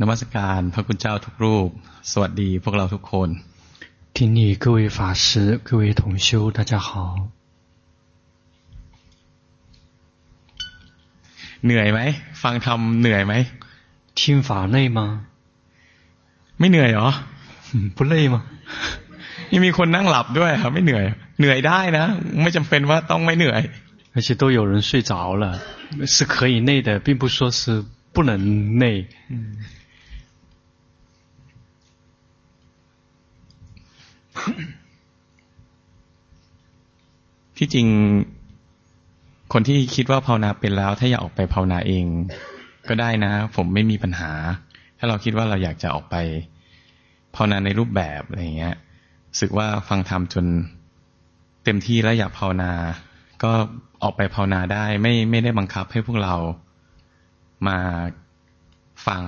[0.00, 1.68] นมัสการพระคุณเจ้าทุกรูป
[2.12, 3.28] สวัสดีพวกเราทุกคน
[4.16, 5.24] ที่นี่各位法师
[5.68, 6.88] 各位同修大家好
[11.64, 12.00] เหนื่อยไหม
[12.42, 13.34] ฟังธรรมเหนื่อยไหม
[14.18, 15.00] 听法累吗
[16.58, 17.08] ไม่เหนื่อยหรอ
[17.96, 18.36] 不累吗
[19.52, 21.04] ยังมีคนนั่งหลับด้วยครับไม่เหนื่อย
[21.38, 22.04] เหนื่อยได้นะ
[22.42, 23.62] ไม่จำเป็นว่าต้องไม่เหนื่อย
[24.14, 25.44] 而且都有人睡着了
[26.12, 27.84] 是可以累的并不说是
[28.14, 29.08] 不能累。
[37.56, 37.88] ที่จริง
[39.52, 42.04] คนที่คิดว่าภาวนาเป็นแล้ว ถ้าอยากออกไปภาวนาเอง
[42.88, 44.30] ก็ได้นะ ผมไม่มีปัญหา
[44.98, 46.16] ถ้าเราคิดว่าเราอยากจะออกไป
[47.34, 48.74] ภาวนาในรูปแบบอะไรเงี้ย
[49.40, 50.46] สึกว่าฟังธรรมจน
[51.64, 52.72] เต็มที่แล้วอยากภาวนา
[53.42, 53.52] ก็
[54.02, 56.34] ออกไปภาวนาได้ ไม่ไม่ได้บังคับให้พวกเรา
[57.68, 57.78] มา
[59.06, 59.22] ฟัง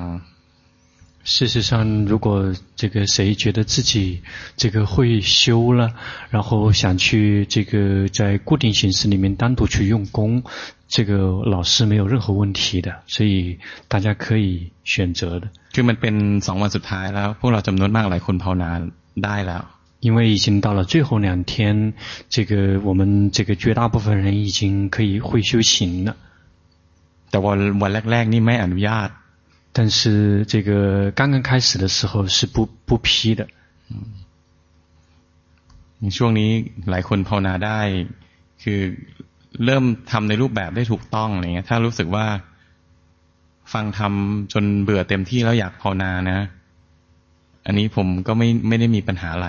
[1.27, 4.23] 事实上如果这个谁觉得自己
[4.56, 5.92] 这个会修了
[6.31, 10.45] 然后想去这个在固定形式里面单独去用功
[10.87, 15.48] 这个老师没有任何问题的所以大家可以选择的。
[15.73, 21.95] 就那边掌握着拍了播了这么多那个来回跑了来了因为已经到了最后两天
[22.28, 26.15] 这个我们这个绝大部分人已经可以会修行了。
[27.33, 29.25] 我我来来你们安利亚
[29.77, 30.00] 但是
[30.52, 30.70] 这个
[31.19, 33.42] 刚刚开始的时候是不不批的。
[33.91, 33.94] 嗯，
[36.16, 36.50] ช่วงนี้
[36.91, 37.80] หลายคนภาวนาได้
[38.62, 38.80] คือ
[39.64, 42.27] เริ่มทำในรูปแบบได้ถูกต้องอะไรเงี้ย ถ้ารู้สึกว่า
[43.72, 46.38] ฟังทำจนเบื่อเต็มที่แล้วอยากภาวนานะ
[47.66, 49.48] อันนี้ผมก็ไม่ไม่ได้มีปัญหาอะไร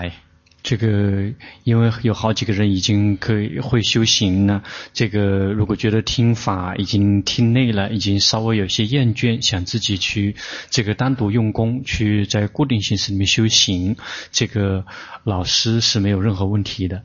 [0.62, 1.32] 这个，
[1.64, 4.62] 因为有好几个人已经可以会修行了。
[4.92, 10.36] 这个，如果觉得听法已经听累了，已经稍微有些厌倦，想自己去
[10.68, 13.96] 这个单独用功，去在固定形式里面修行，
[14.30, 14.84] 这个
[15.24, 17.02] 老师是没有任何问题的。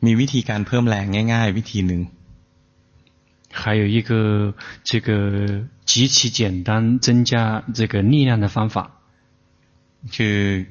[0.00, 2.02] มีวิธีการเพิ่มแรงง่ายๆวิธีหนึ่ง
[3.50, 8.76] 还有一个这个极其简单增加这个力量的方法。
[10.14, 10.66] 去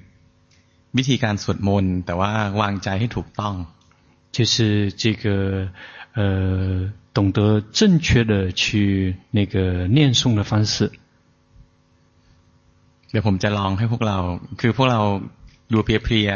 [0.97, 3.56] วิธีการสวดมนต์แต่ว่าวางใจให้ถูกต้อง
[4.35, 5.25] 就是这个
[6.17, 6.19] 呃
[7.17, 7.39] 懂得
[7.77, 10.75] 正确的去那个念诵的方式
[13.11, 14.17] เดี๋ยวผมจะลองให้พวกเรา
[14.59, 15.01] คือพวกเรา
[15.73, 16.29] ดูเพียเพีย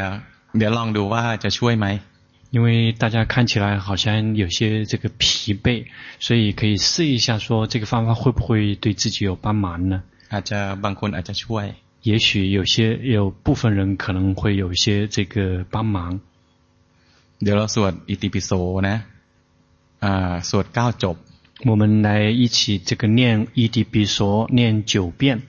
[0.56, 1.86] เดี๋ยวลองดูว่าจะช่วยไหม
[2.52, 5.86] 因为大家看起来好像有些这个疲惫，
[6.20, 10.02] 所以可以试一下，说这个方法会不会对自己有帮忙呢？
[10.28, 16.20] 啊，这บางคนอาจจะ会，也许有些有部分人可能会有一些这个帮忙。
[17.38, 19.02] 刘老师，一滴鼻索呢？
[20.00, 21.16] 啊，诵告咒，
[21.64, 25.40] 我们来一起这个念一滴鼻索，念九遍，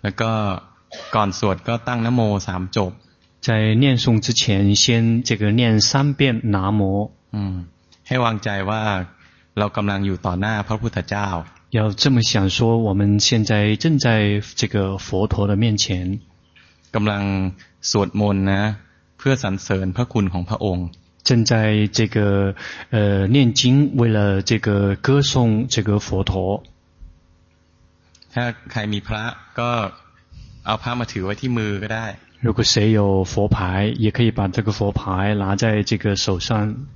[0.00, 0.62] 然后，
[1.10, 2.94] 刚诵，然后，三咒。
[3.46, 7.12] 在念诵之前，先这个念三遍南无。
[7.30, 7.66] 嗯，
[8.08, 8.82] ให้วางใจว่า
[9.58, 11.28] เรากำลังอยู่ต่อหน้าพระพุทธเจ้า。
[11.70, 14.06] 要这么想说，我们现在正在
[14.60, 15.84] 这个佛陀的面前。
[16.94, 17.22] กำลัง
[17.90, 18.52] สวดมนต์น
[19.18, 20.86] เพื่อสรรเสริญพระคุณของพระองค์。
[21.28, 22.54] 正在这个
[22.90, 22.96] 呃
[23.34, 26.64] 念经，为了这个歌颂这个佛陀。
[28.34, 29.24] ถ้าใครมีพระ
[29.58, 29.70] ก็
[30.66, 32.08] เอาพระมาถือไว้ที่มือก็ได้。
[32.40, 36.86] 如果谁有佛牌也可以把这个佛牌拿在这个手上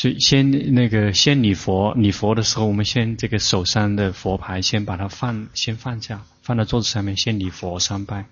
[0.00, 8.24] 所以先那个先礼佛礼佛的时候我们先这个手上的佛牌先把它放先放下放到桌子上面先礼佛三拜。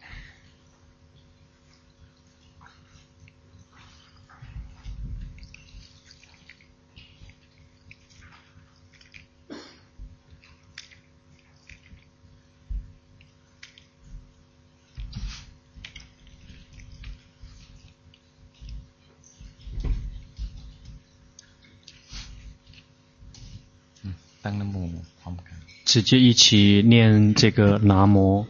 [25.84, 28.46] 直接一起念这个“南无”，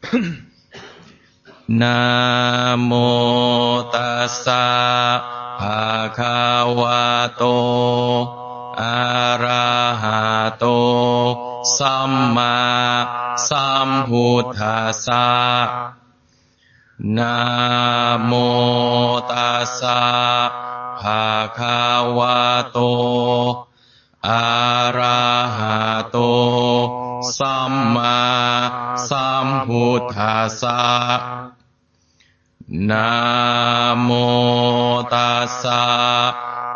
[1.68, 5.18] 南无达萨
[5.58, 15.96] 哈卡瓦多阿拉哈多萨玛萨护塔萨，
[16.96, 20.48] 南无达萨
[20.96, 23.03] 哈卡瓦多。
[30.00, 30.80] ทธัสสะ
[32.90, 33.12] นะ
[34.02, 34.10] โม
[35.12, 35.84] ตัสสะ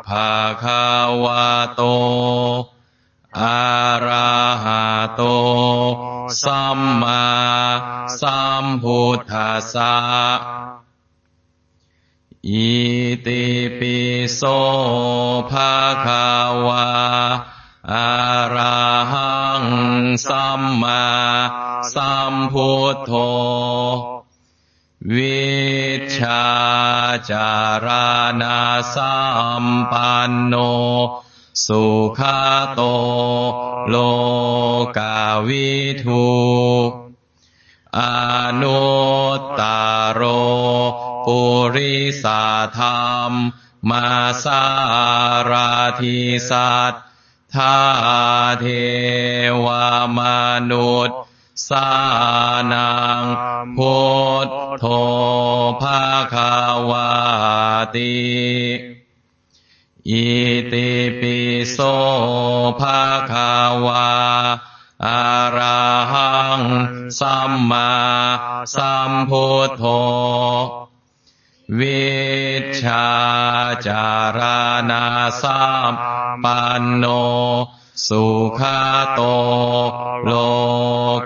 [0.09, 0.33] ภะ
[0.63, 0.85] คะ
[1.25, 1.83] วะโต
[3.41, 3.61] อะ
[4.07, 5.23] ระหะโต
[6.43, 7.27] สัมมา
[8.21, 9.97] สัมพุทธัสสะ
[12.49, 12.73] อิ
[13.27, 13.47] ติ
[13.79, 13.99] ปิ
[14.35, 14.43] โส
[15.51, 15.77] ภะ
[16.07, 16.29] คะ
[16.67, 16.89] วะ
[17.93, 18.11] อะ
[18.55, 18.79] ระ
[19.13, 19.65] หัง
[20.29, 23.13] สัมมา สัมพุทโธ
[25.15, 25.49] วิ
[26.19, 26.47] ชา
[27.31, 27.53] จา
[27.85, 27.89] ร
[28.43, 28.61] ณา
[28.95, 29.17] สั
[29.63, 30.55] มปันโน
[31.67, 31.85] สุ
[32.19, 32.21] ข
[32.75, 32.81] โต
[33.89, 33.97] โล
[34.99, 35.73] กาวิ
[36.05, 36.29] ทู
[37.99, 38.01] อ
[38.63, 38.87] นุ
[39.39, 39.63] ตต
[40.13, 40.23] โร
[41.27, 41.41] ปุ
[41.75, 42.45] ริสา
[42.79, 43.33] ธรรม
[43.91, 44.07] มา
[44.45, 44.65] สา
[45.51, 46.19] ราธิ
[46.51, 46.93] สัต
[47.55, 47.79] ทา
[48.61, 48.67] เท
[49.65, 49.67] ว
[50.19, 50.21] ม
[50.71, 51.19] นุษย์
[51.67, 51.89] สา
[52.73, 52.91] นั
[53.21, 53.25] ง
[53.77, 53.99] พุ
[54.47, 54.49] ท
[54.81, 54.87] โธ
[55.81, 56.03] ภา
[56.35, 56.55] คา
[56.91, 57.09] วา
[57.97, 58.19] ติ
[60.11, 60.29] อิ
[60.73, 61.39] ติปิ
[61.71, 61.79] โส
[62.81, 63.53] ภาคา
[63.87, 64.09] วา
[65.05, 65.23] อะ
[65.57, 66.63] ระหัง
[67.19, 67.93] สัมมา
[68.75, 69.85] สัมพุทโธ
[71.79, 72.09] วิ
[72.83, 73.09] ชา
[73.87, 74.41] จาร
[74.91, 75.05] ณา
[75.43, 75.93] สัม
[76.45, 77.05] ปันโน
[78.07, 78.25] สุ
[78.59, 78.61] ข
[79.15, 79.21] โต
[80.25, 80.33] โล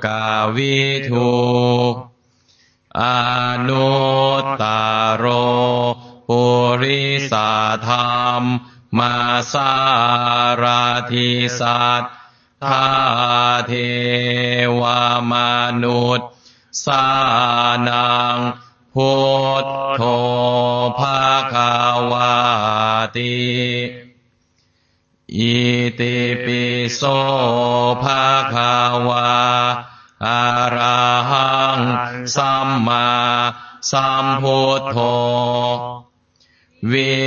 [0.04, 0.26] กา
[0.56, 0.78] วิ
[1.08, 1.32] ทู
[3.00, 3.02] อ
[3.69, 3.93] นุ
[4.43, 4.64] ตต
[5.16, 5.25] โร
[6.28, 6.43] ปุ
[6.82, 7.52] ริสา
[7.88, 8.43] ธรรม
[8.99, 9.16] มา
[9.52, 9.72] สา
[10.62, 12.02] ราธิสัต
[12.64, 12.87] ทา
[13.66, 13.72] เท
[14.81, 14.82] ว
[15.32, 15.34] ม
[15.82, 16.28] นุษย์
[16.84, 17.06] สา
[17.88, 18.38] นัง
[18.94, 19.12] พุ
[19.62, 19.64] ท
[19.96, 20.02] โธ
[20.99, 21.20] ภา
[21.52, 21.72] คา
[22.10, 22.34] วา
[23.16, 23.37] ติ
[25.37, 25.56] อิ
[25.99, 26.64] ติปิ
[26.94, 27.02] โส
[28.02, 28.72] ภาคา
[29.08, 29.31] วา
[30.27, 30.45] อะ
[30.77, 31.81] ระหัง
[32.37, 33.09] สัมมา
[33.91, 34.99] สัมพุทโธ
[36.93, 37.23] วิ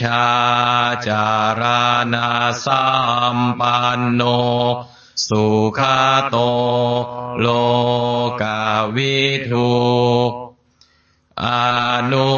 [0.00, 0.30] ชา
[1.08, 1.28] จา
[1.60, 1.62] ร
[2.14, 2.30] ณา
[2.64, 2.84] สั
[3.36, 4.22] มปันโน
[5.28, 5.44] สุ
[5.78, 5.80] ข
[6.30, 6.36] โต
[7.40, 7.46] โล
[8.42, 8.62] กา
[8.96, 9.18] วิ
[9.50, 9.72] ทู
[11.44, 11.46] อ
[12.12, 12.34] นุ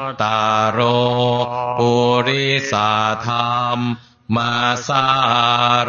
[0.00, 0.22] ตต
[0.70, 0.78] โร
[1.78, 1.92] ปุ
[2.26, 2.90] ริสา
[3.26, 3.78] ธรรม
[4.36, 4.54] มา
[4.86, 5.04] สา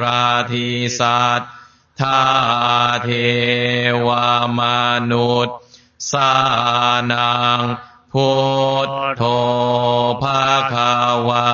[0.04, 0.70] ราธิ
[1.00, 1.42] สัต
[2.02, 2.22] ทา
[3.04, 3.10] เท
[4.08, 4.62] วาม
[5.12, 5.58] นุษย์
[6.12, 6.32] สา
[7.12, 7.62] นัง
[8.14, 8.32] พุ
[8.88, 9.24] ทโธ
[10.22, 10.94] ภาคา
[11.28, 11.50] วา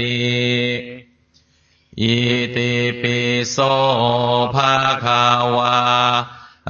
[0.00, 0.20] ติ
[2.00, 2.16] อิ
[2.56, 3.20] ติปิ
[3.50, 3.58] โส
[4.54, 4.74] ภา
[5.04, 5.24] คา
[5.56, 5.78] วา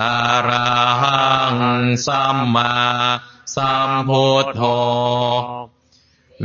[0.00, 0.17] อะ
[0.49, 0.70] ระ
[1.02, 1.23] หั
[1.55, 1.56] ง
[2.06, 2.75] สัมมา
[3.55, 4.62] สัมพุทโธ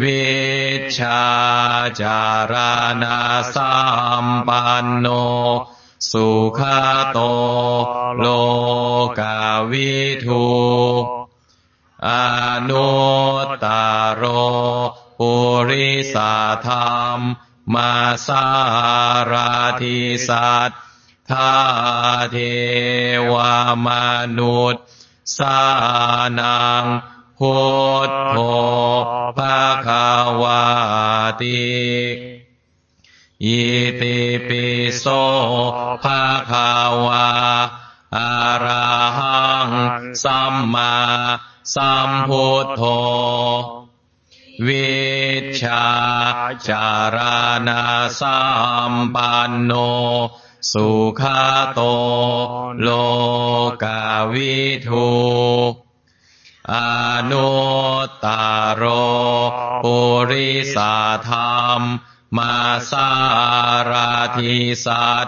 [0.01, 0.25] วิ
[0.99, 1.23] ชา
[2.01, 2.21] จา
[2.51, 2.53] ร
[3.03, 3.19] ณา
[3.55, 3.75] สั
[4.23, 5.07] มปันโน
[6.11, 6.59] สุข
[7.11, 7.19] โต
[8.19, 8.25] โล
[9.19, 9.39] กา
[9.71, 10.47] วิทู
[12.07, 12.09] อ
[12.69, 12.93] นุ
[13.45, 13.65] ตต
[14.15, 14.23] โร
[15.19, 15.31] ปุ
[15.69, 16.35] ริสา
[16.67, 17.19] ธรรม
[17.73, 17.93] มา
[18.27, 18.45] สา
[19.31, 20.71] ราธิสัต
[21.29, 21.51] ทา
[22.31, 22.37] เท
[23.31, 23.33] ว
[23.85, 23.87] ม
[24.37, 24.83] นุษย์
[25.37, 25.59] สา
[26.39, 26.85] นัง
[27.39, 27.57] พุ
[28.07, 28.37] ทโธ
[29.37, 30.07] ภาคา
[30.41, 30.63] วา
[31.41, 31.65] ติ
[33.43, 33.61] อิ
[34.01, 35.05] ติปิ โส
[36.03, 36.69] ภาคา
[37.05, 37.27] วา
[38.15, 38.31] อะ
[38.65, 38.87] ระ
[39.17, 39.71] หัง
[40.23, 40.95] สัมมา
[41.75, 42.81] สัมพุทโธ
[44.67, 44.95] วิ
[45.61, 45.85] ชา
[46.69, 47.17] จาร
[47.67, 47.83] ณา
[48.19, 48.39] สั
[48.91, 49.71] มปันโน
[50.71, 50.89] สุ
[51.19, 51.81] ขาโต
[52.81, 52.89] โล
[53.83, 54.55] กาวิ
[54.87, 55.09] ทู
[56.71, 56.73] อ
[57.31, 57.51] นุ
[58.07, 58.25] ตต
[58.75, 58.83] โร
[59.83, 59.97] ปุ
[60.29, 60.95] ริสา
[61.29, 61.81] ธรรม
[62.37, 62.55] มา
[62.91, 63.09] สา
[63.89, 65.27] ราธิสัต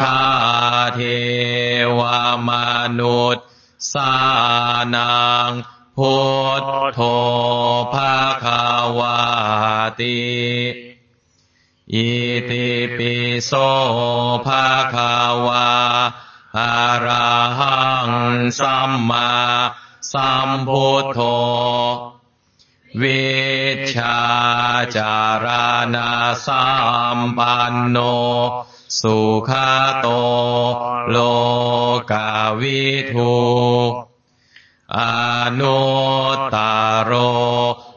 [0.00, 0.18] ทา
[0.94, 1.00] เท
[1.98, 2.00] ว
[2.48, 2.50] ม
[2.98, 3.46] นุษย์
[3.92, 4.12] สา
[4.94, 5.50] นัง
[5.96, 6.18] พุ
[6.60, 6.62] ท
[6.94, 7.00] โธ
[7.94, 8.64] ภาคา
[8.98, 9.18] วา
[10.00, 10.20] ติ
[11.94, 12.10] อิ
[12.50, 13.52] ติปิโส
[14.46, 15.14] ภาคา
[15.46, 15.68] วา
[16.56, 16.74] อะ
[17.06, 18.10] ระหัง
[18.58, 19.30] สัมมา
[20.12, 21.20] สัมพุทโธ
[23.00, 23.39] วิ
[23.94, 24.18] ชา
[24.96, 25.46] จาร
[25.94, 26.10] ณา
[26.46, 26.64] สั
[27.16, 27.98] มปันโน
[29.00, 29.18] สุ
[29.48, 29.50] ข
[30.00, 30.06] โต
[31.10, 31.16] โล
[32.10, 32.30] กา
[32.60, 33.36] วิทู
[34.96, 34.98] อ
[35.60, 35.82] นุ
[36.36, 36.56] ตต
[37.04, 37.12] โร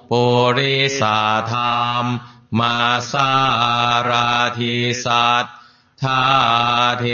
[0.09, 0.23] ปุ
[0.57, 1.19] ริสา
[1.51, 2.05] ธรรม
[2.59, 2.77] มา
[3.11, 3.31] สา
[4.09, 5.45] ราธิสัต
[6.01, 6.23] ทา
[6.99, 7.05] เท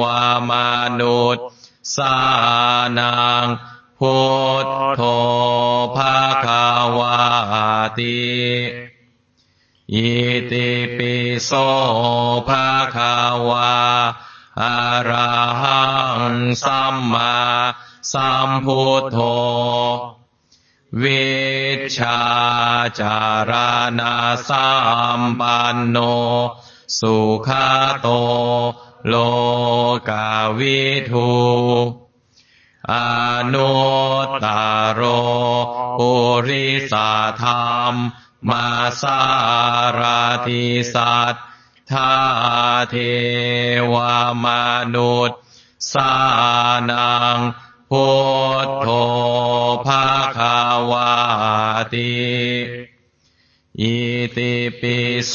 [0.00, 0.52] วาม
[1.00, 1.46] นุษย์
[1.96, 2.16] สา
[2.98, 3.46] นัง
[4.00, 4.18] พุ
[4.64, 5.02] ทโธ
[5.96, 6.64] ภาคา
[6.98, 7.16] วา
[7.98, 8.26] ติ
[9.94, 10.10] อิ
[10.50, 11.50] ติปิโส
[12.48, 13.14] ภาคา
[13.48, 13.74] วา
[14.60, 14.76] อะ
[15.08, 15.82] ระหั
[16.32, 17.36] งสัมมา
[18.12, 19.18] สัมพุทโธ
[21.02, 21.26] วิ
[21.98, 22.20] ชา
[23.00, 23.52] จาร
[23.98, 24.14] ณา
[24.48, 24.68] สั
[25.18, 25.98] มปันโน
[26.98, 27.68] สุขา
[28.00, 28.08] โต
[29.08, 29.14] โล
[30.08, 32.05] กาวิทู
[32.92, 32.94] อ
[33.54, 33.76] นุ
[34.26, 34.46] ตต
[34.94, 35.00] โร
[35.98, 36.12] ปุ
[36.46, 37.10] ริสา
[37.42, 37.94] ธรรม
[38.48, 38.68] มา
[39.02, 39.20] สา
[39.98, 40.64] ราธิ
[40.94, 41.34] สัต
[41.90, 42.12] ทา
[42.90, 42.96] เท
[43.92, 43.94] ว
[44.44, 44.46] ม
[44.94, 45.40] นุษย์
[45.92, 46.12] สา
[46.90, 47.38] นัง
[47.90, 48.08] พุ
[48.66, 48.88] ทโธ
[49.86, 50.06] ภา
[50.38, 50.58] คา
[50.90, 51.12] วา
[51.94, 52.16] ติ
[53.80, 53.96] อิ
[54.36, 55.34] ติปิโส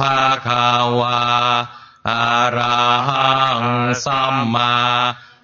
[0.00, 0.66] ภาคา
[1.00, 1.18] วา
[2.08, 2.58] อะร
[3.08, 3.62] หัง
[4.04, 4.74] สัมมา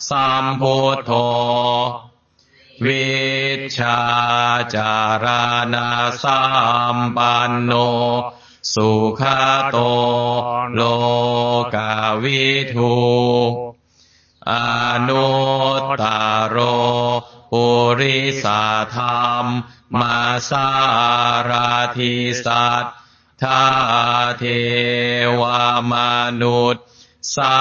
[0.08, 1.12] สัมพุทโธ
[2.84, 3.08] วิ
[3.78, 4.00] ชา
[4.75, 5.26] จาร
[5.75, 5.88] ณา
[6.23, 6.40] สั
[6.94, 7.73] มปันโน
[8.75, 9.23] สุข
[9.70, 9.76] โต
[10.75, 10.80] โล
[11.75, 11.92] กา
[12.23, 12.44] วิ
[12.75, 12.96] ทู
[14.50, 14.52] อ
[15.08, 15.32] นุ
[15.80, 16.02] ตต
[16.49, 16.56] โร
[17.52, 17.66] ปุ
[18.00, 18.62] ริสา
[18.96, 19.44] ธรรม
[20.00, 20.20] มา
[20.50, 20.68] สา
[21.50, 22.84] ราธิสัต
[23.42, 23.64] ทา
[24.38, 24.44] เท
[25.40, 25.42] ว
[25.92, 25.94] ม
[26.42, 26.84] นุษย์
[27.33, 27.57] สา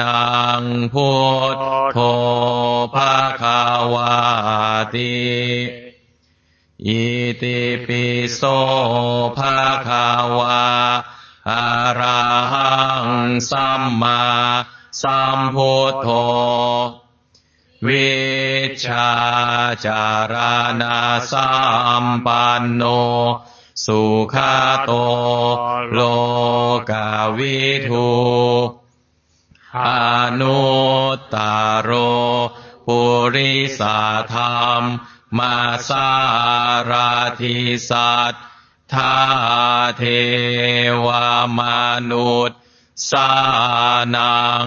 [0.00, 0.18] นั
[0.62, 1.10] งพุ
[1.54, 1.56] ท
[1.92, 1.98] โธ
[2.94, 3.60] ภาคา
[3.94, 4.16] วา
[4.94, 5.18] ติ
[6.86, 7.04] อิ
[7.42, 8.42] ติปิโส
[9.36, 10.06] ภาคา
[10.38, 10.64] วา
[11.48, 11.64] อะ
[12.00, 12.72] ระหั
[13.06, 13.08] ง
[13.50, 14.22] สัมมา
[15.02, 16.08] สัมพุทโธ
[17.86, 18.10] วิ
[18.84, 19.10] ชา
[19.86, 20.34] จาร
[20.80, 20.98] ณา
[21.32, 21.48] สั
[22.02, 22.82] มปันโน
[23.84, 24.02] สุ
[24.34, 24.36] ข
[24.84, 24.90] โต
[25.92, 26.00] โล
[26.90, 28.08] กาวิทู
[29.76, 29.80] อ
[30.40, 30.60] นุ
[31.16, 31.36] ตต
[31.82, 31.90] โร
[32.86, 33.00] ปุ
[33.34, 33.98] ริสา
[34.34, 34.82] ธรรม
[35.38, 35.56] มา
[35.88, 36.08] สา
[36.90, 37.56] ราธิ
[37.90, 38.34] สัต
[38.92, 39.14] ทา
[39.98, 40.04] เท
[41.06, 41.08] ว
[41.58, 41.60] ม
[42.10, 42.60] นุษย์
[43.10, 43.30] สา
[44.16, 44.66] นัง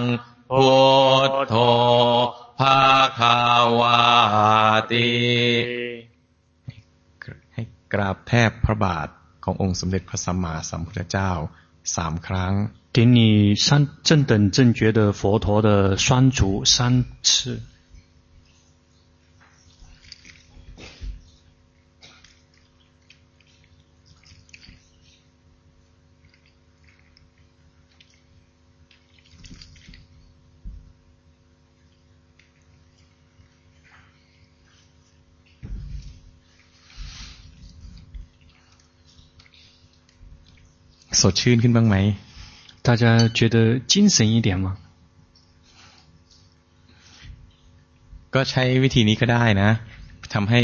[0.50, 0.72] พุ
[1.28, 1.56] ทโธ
[2.58, 2.80] ภา
[3.18, 3.38] คา
[3.80, 4.00] วา
[4.92, 5.12] ติ
[7.54, 9.08] ให้กราบแทบพระบาท
[9.44, 11.30] ขององค์สมเด็จพระสัมมาสัมพุทธเจ้า
[11.96, 12.54] สามครั้ง
[12.91, 17.61] 给你三正等正觉的佛陀的双足三次。
[41.21, 41.95] สดชื่นขึ้นบ้างไหม
[42.81, 44.77] 大家觉得精神一点吗？
[48.33, 49.69] ก็ใช้วิธีนี้ก็ได้นะ
[50.33, 50.61] ทำให้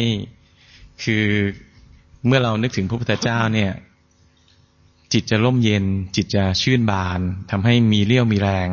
[1.04, 1.26] คือ
[2.26, 3.72] เมื่อเรานึกถึงพระพุทธเจ้าเนี่ย
[5.14, 7.20] จิตจะร่มเย็น จิตจะชื่นบาน
[7.52, 8.68] ทำให้มีเรี่ยวมีแรง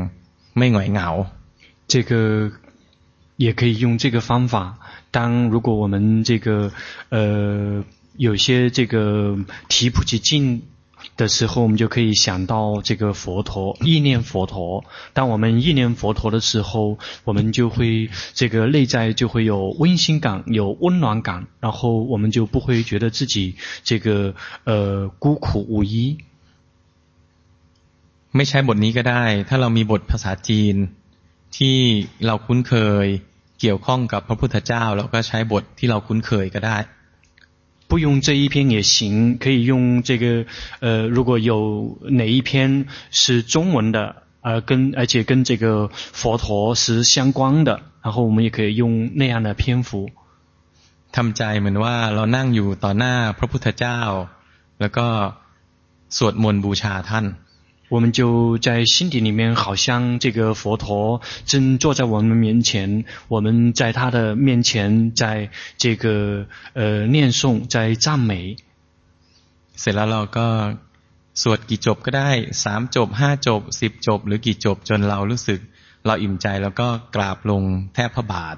[0.57, 1.09] ไม่หงอยเหงา
[1.93, 2.13] 这个
[3.45, 4.55] 也可以用这个方法。
[5.11, 6.73] 当如果我们这个
[7.09, 7.85] 呃
[8.17, 9.37] 有些这个
[9.69, 10.63] 提不起劲。
[11.17, 14.85] 的时候，我们就可以想到这个佛陀，意念佛陀。
[15.13, 26.19] 当我们意念佛陀的时候，我们就会这个内在就会有温馨感，有温暖感，然后我们就不会觉得自己这个呃孤苦无依。
[28.37, 30.77] ไม่ใช่บทนี้ก็ได้ ถ้าเรามีบทภาษาจีน
[31.57, 31.77] ที่
[32.27, 33.07] เราคุ้นเคย
[33.61, 36.77] เกี่ยวข้องกับพระพุทธเจ้าเราก็ใช้บทที่เราคุ้นเคยก็ได้
[37.89, 40.47] 不用这一篇也行，可以用这个，
[40.79, 50.11] 呃，如果有哪一篇是中文的，呃，跟而且跟这个佛陀是相关的，然后我们也可以用那样的篇幅。
[51.13, 53.99] ทำใจเหมือนว่าเรานั่งอยู่ต่อหน้าพระพุทธเจ้า
[54.81, 55.07] แล้วก็
[56.17, 57.27] สวดมนต์บูชาท่าน
[57.89, 68.57] 我们就在心底里面，好像这个佛陀正坐在我们面前，我们在他的面前，在这个呃念诵，在赞美。
[69.81, 70.77] เสร็จแล้วเราก็
[71.43, 72.31] สวดกี่จบก็ได้
[72.65, 75.61] สามจบห้าจบสิบจบหรือกี่จบจนเรารู้สึก
[76.07, 77.63] เราอิ่มใจแล้วก็กราบลง
[77.95, 78.57] แทบพระบาท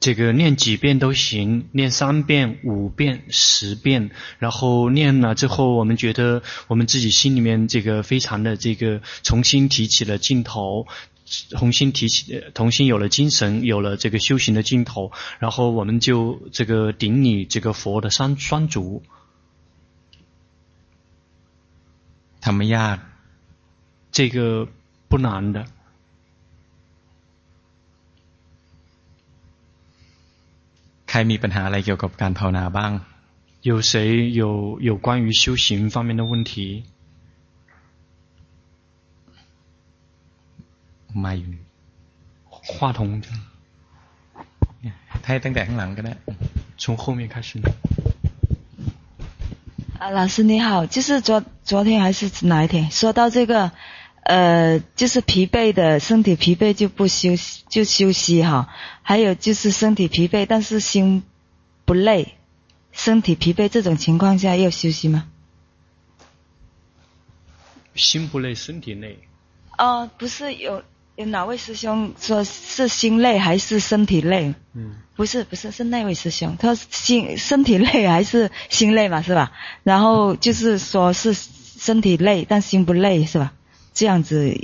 [0.00, 10.86] 这个念几遍都行，念三遍、五遍、十遍，然后念了之后，我们觉得我们自己心里面这个非常的这个重新提起了劲头，
[11.50, 19.02] 重新提起，重新有了精神，有了这个修行的劲头，然后我们就这个顶你这个佛的三三足，
[22.40, 23.02] 他们呀，
[24.12, 24.68] 这个
[25.08, 25.66] 不难的。
[31.09, 32.91] ใครมีปัญหาอะไรเกี่ยวกับการภาวนาบ้าง
[33.69, 34.43] 有谁有
[34.87, 36.51] 有关于修行方面的问题
[41.23, 41.51] มาอยู่
[42.73, 42.99] 话筒
[45.25, 46.13] ให้ตั้งแต่ข้างหลังก็ได้
[46.81, 47.49] 从后面开始
[49.99, 53.71] 啊，老师你好，就是昨昨天还是哪一天说到这个，
[54.22, 58.68] 呃，就是疲惫的身体疲惫就不休息就休息哈，
[59.02, 61.22] 还有就是身体疲惫但是心
[61.84, 62.34] 不累，
[62.92, 65.28] 身体疲惫这种情况下要休息吗？
[67.94, 69.18] 心不累，身体累。
[69.76, 70.82] 哦，不是有。
[71.16, 74.54] 有哪位师兄说是心累还是身体累？
[74.72, 79.50] 嗯，不是不是是那位师兄，他说心身体累还是心累嘛，是吧？
[79.82, 83.52] 然后就是说是身体累但心不累是吧？
[83.97, 84.55] 这样子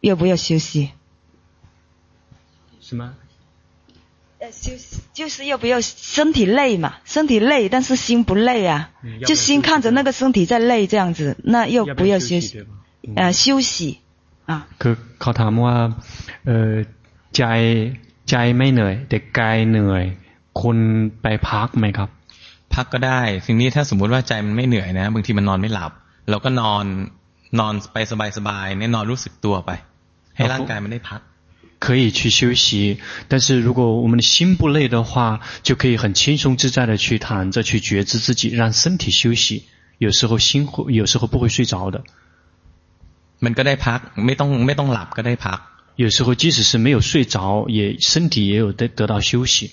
[0.00, 0.90] 要不要休息？
[2.80, 3.14] 什么？
[4.40, 6.94] 呃，休息就是要不要身体累嘛？
[7.04, 12.64] 身体累但是心不累啊，嗯、就心看着那个身体在累这样子，那要不要休息？
[13.16, 13.98] 呃，休息。
[14.80, 15.74] คือเขาถามว่า
[16.46, 16.72] เออ
[17.36, 17.42] ใจ
[18.30, 20.04] ใจไม่เหนื่อยแต่กายเหนื่อย
[20.60, 20.78] คุณ
[21.22, 22.08] ไปพักไหมครับ
[22.74, 25.92] พักก็ได้สิ่งนี้ถ้าสมมุติว่าใจมันไม่เหนื่อยนะบางทีมันนอนไม่หลับ
[26.30, 26.84] เราก็นอน
[27.58, 27.96] นอนไป
[28.36, 29.70] สบายๆเนี่ยนอนรู้สึกตัวไป
[30.36, 31.20] ให้ร่างกายมันได้พัก
[31.80, 39.64] 可以去休息，但是如果我们的心不累的话，就可以很轻松自在的去躺着去觉知自己，让身体休息。
[39.98, 42.02] 有时候心会，有时候不会睡着的。
[43.38, 45.58] มันก็ได้พักไม่ต้องไม่ต้องหลับก็ได้พัก
[45.94, 49.72] 有时候即使是没有睡着，也身体也有得得到休息。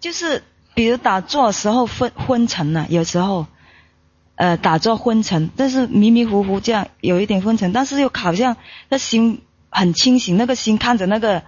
[0.00, 0.42] 就是
[0.74, 3.46] 比如打坐的时候昏昏沉了，有时候，
[4.35, 8.57] 呃，打坐昏沉，但是迷迷糊糊这样有一点昏沉，但是又好像
[8.89, 11.43] 那心很清醒，那个心看着那个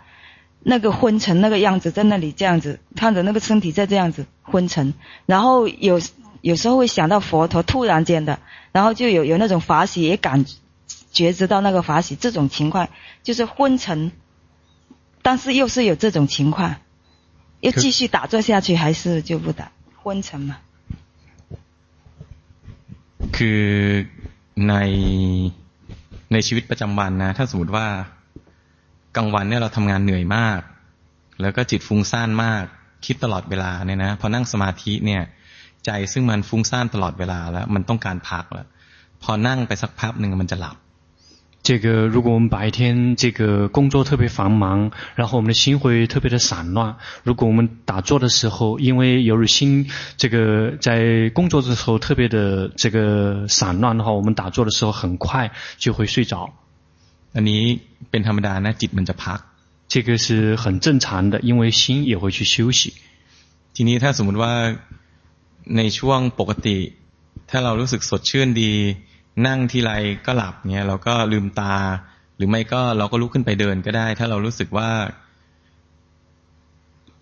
[0.60, 4.94] 那个昏沉那个样子在那里这样子看着那个身体在这样子昏沉，
[5.26, 6.02] 然后有
[6.42, 8.40] 有时候会想到佛陀，突然间的。
[8.74, 10.46] 然后就有有那种法喜，也感
[11.12, 12.90] 觉知到那个法喜，这种情况
[13.24, 14.12] 就是昏沉，
[15.24, 16.76] 但是又是有这种情况，
[17.60, 20.58] 要继续打坐下去还是就不打昏沉嘛？
[23.38, 23.64] คือ
[24.70, 24.76] ใน
[26.34, 27.88] ในชีวิตประจำวันนะ ถ้าสมมติว่า
[29.16, 30.60] กลางวันเนี่ยเราทำงานเหนื่อยมาก
[31.42, 32.64] แล้วก็จิตฟุ้งซ่านมาก
[33.06, 35.24] คิดตลอดเวลาเนี่ยนะพอนั่งสมาธิเนี่ย
[35.86, 38.68] ใจซึ่งมันฟุ้งซ่านตลอดเวลาแล้ว มันต้องการพักแล้ว
[39.24, 40.78] พอนั่งไปสักพักหนึ่งมันจะหลับ
[41.67, 46.97] 这个如果我们白天这个工作特别繁忙，然后我们的心会特别的散乱。
[47.23, 56.53] 如果我们打坐的时候，因为由于心这个在工作的时候特别的这个散乱的话，我们打坐的时候很快就会睡着。
[57.35, 57.63] อันนี้
[58.11, 59.39] เป็นธรรมดานะจิตมันจะพัก
[59.87, 62.95] 这个是很正常的，因为心也会去休息。
[63.75, 64.53] ทีนี้ถ้าสมมติว่า
[65.77, 66.79] ในช่วงปกติ
[67.51, 68.73] ถ้าเรารู้สึกสดชื่นดี
[69.46, 69.92] นั่งทีไร
[70.26, 71.76] ก็หลับเนี่ยเราก็ลืมตา
[72.38, 74.90] หรือไม่ก็เราก็ลุกขึ้นไปเดินก็ได้ ถ้าเรารู้สึกว่า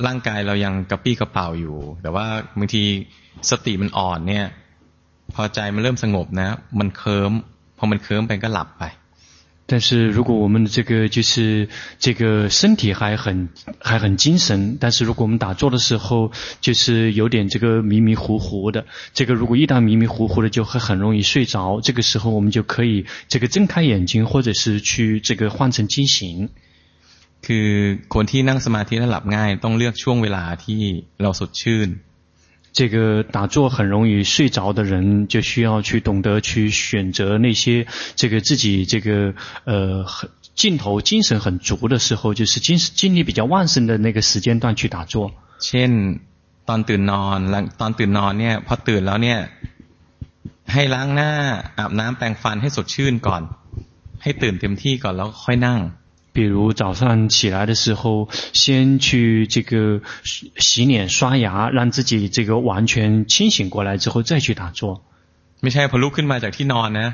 [0.06, 2.84] ร่างกายเรายังกระปี้กระเป๋าอยู่ แต่ว่าบางที
[3.50, 4.46] สติมันอ่อนเนี่ย
[5.36, 6.50] พอใจมันเริ่มสงบนะ
[6.80, 7.32] มันเคิม
[7.78, 8.84] พอมันเคิมไปก็หลับไป
[9.67, 11.69] 但是如果我们的这个就是
[12.01, 26.49] 这个身体还很还很精神，但是如果我们打坐的时候就是有点这个迷迷糊糊的，这个如果一旦迷迷糊糊的就会很容易睡着，这个时候我们就可以这个睁开眼睛，或者是去这个换成经行。
[27.47, 27.69] คือ
[28.15, 30.83] คนที่นั่งสมาธิแล้วหลับง่ายต้องเลือกช่วงเวลาที่
[31.23, 31.89] เราสดชื่น
[32.75, 45.33] 这个打坐很容易睡着的人，就需要去懂得去选择那些这个自己这个呃很劲头精神很足的时候，就是精精力比较旺盛的那个时间段去打坐。
[45.59, 45.91] เช่น
[46.69, 47.39] ตอนตื่นนอน
[47.81, 49.39] ตอนตื่นนอนเนี่ยพอตื่นแล้วเนี่ย
[50.73, 51.31] ให้ล้างหน้า
[51.79, 53.43] อาบน้ำแปรงฟันให้สดชื่นก่อน
[54.23, 55.81] ให้ตื่นเต็มที่ก่อนแล้วค่อยนั่ง
[56.35, 60.01] 比如早上起来的时候，先去这个
[60.57, 65.03] 洗脸刷牙，让自己这个完全清醒过来之后再去打坐。
[65.63, 67.09] ไม่ใช่พอลุกขึ้นมาจากที่นอนนะ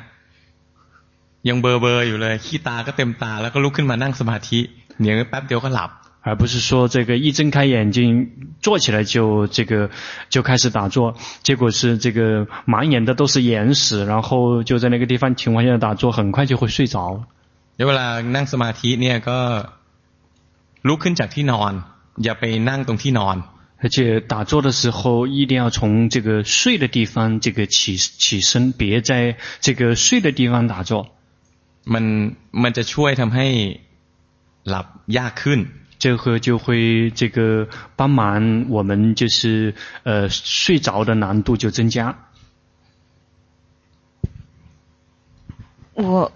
[1.49, 4.61] ยังเบอเบออยู่เลยขี้ตาก็เต็มตาแล้วก็ลุกขึ้นมานั่งสมาธิ
[5.01, 5.91] เดี๋ยวแป๊บเดียวก็หลับ
[6.27, 8.29] 而不是说这个一睁开眼睛
[8.61, 9.91] 坐起来就这个
[10.29, 11.15] 就开始打坐，
[11.45, 17.25] 结果是这个满眼的都是眼屎，然后就在那个地方情况下打坐，很快就会睡着。
[17.89, 19.39] เวลานั่งสมาธิเนี่ยก็
[20.89, 21.73] ลุกขึ้นจากที่นอน
[22.25, 23.37] อย่าไปนั่งตรงที่นอน
[23.83, 30.93] 而且打坐的时候一定要从这个睡的地方这个起起身，别在这个睡的地方打坐。
[31.93, 32.05] มัน
[32.63, 33.47] มันจะช่วยทำให้
[34.69, 34.87] หลับ
[35.19, 35.61] ยากขึ้น
[36.03, 41.97] 这个就会这个帮忙我们就是呃睡着的难度就增加。
[45.95, 46.33] 我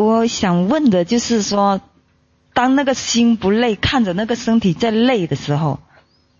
[0.00, 1.80] 我想问的就是说，
[2.52, 5.80] 当那个心不累，看着那个身体在累的时候，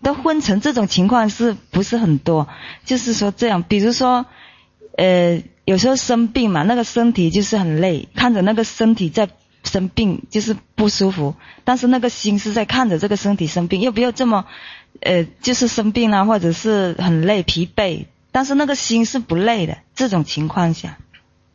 [0.03, 2.47] 的昏沉这种情况是不是很多？
[2.85, 4.27] 就是说这样，比如说，
[4.95, 9.29] 呃，有时候生病嘛，那个身体就是很累，看着那个身体在
[9.63, 14.45] 生病，就是不舒服，但是那个心是在看着这个身体生病，又不要这么，
[15.01, 20.97] 呃，就是生病啊，或者是很累疲惫，但是那个心是不累的，这种情况下。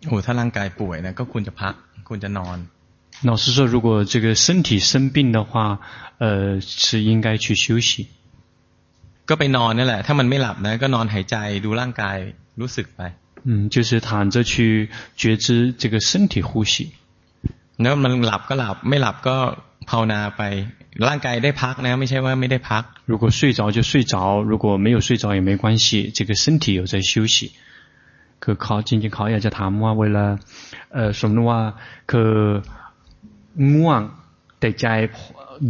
[0.08, 1.74] โอ้ถ้าร่างกายป่วยนะก็ควรจะพัก
[2.08, 2.58] ควรจะนอน。
[3.22, 5.78] 老师说，如果这个身体生病的话，
[6.18, 8.08] 呃，是应该去休息。
[9.26, 12.16] ก็ไปนอนนั่นแหละถ้ามันไม่หลับนะก็นอนหายใจดูร่างกาย
[12.60, 13.00] รู้สึกไป。
[13.44, 16.74] 嗯，就是躺着去觉知这个身体呼吸。
[17.82, 19.36] แล้วมันหลับก็หลับไม่หลับก็
[19.90, 20.42] ภาวนาไป
[21.08, 22.82] ร่างกายได้พักนะไม่ใช่ว่าไม่ได้พัก。
[23.06, 27.52] 如果睡着就睡着，如果没有睡着也没关系，这个身体有在休息。
[28.42, 30.26] คือเขาจริงๆเขาอยากจะถามว่าเวลา
[30.94, 31.60] เอ่อสมมติว่า
[32.10, 32.32] คือ
[33.74, 34.00] ง่วง
[34.60, 34.86] แต่ใจ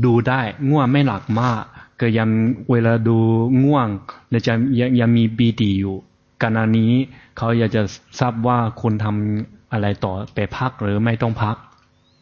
[0.04, 1.62] ดูได้ง่วงไม่หลับมาก
[2.00, 2.28] ก็ยัง
[2.70, 3.18] เวลาดู
[3.64, 3.88] ง่วง
[4.30, 5.96] แล้วจะยังยังมีปีติอยู่
[6.42, 6.92] ขณะนี้
[7.36, 7.82] เขาอยากจะ
[8.20, 11.56] ทราบว่าคุณทำอะไรต่อไปพักหรือไม่ต้องพัก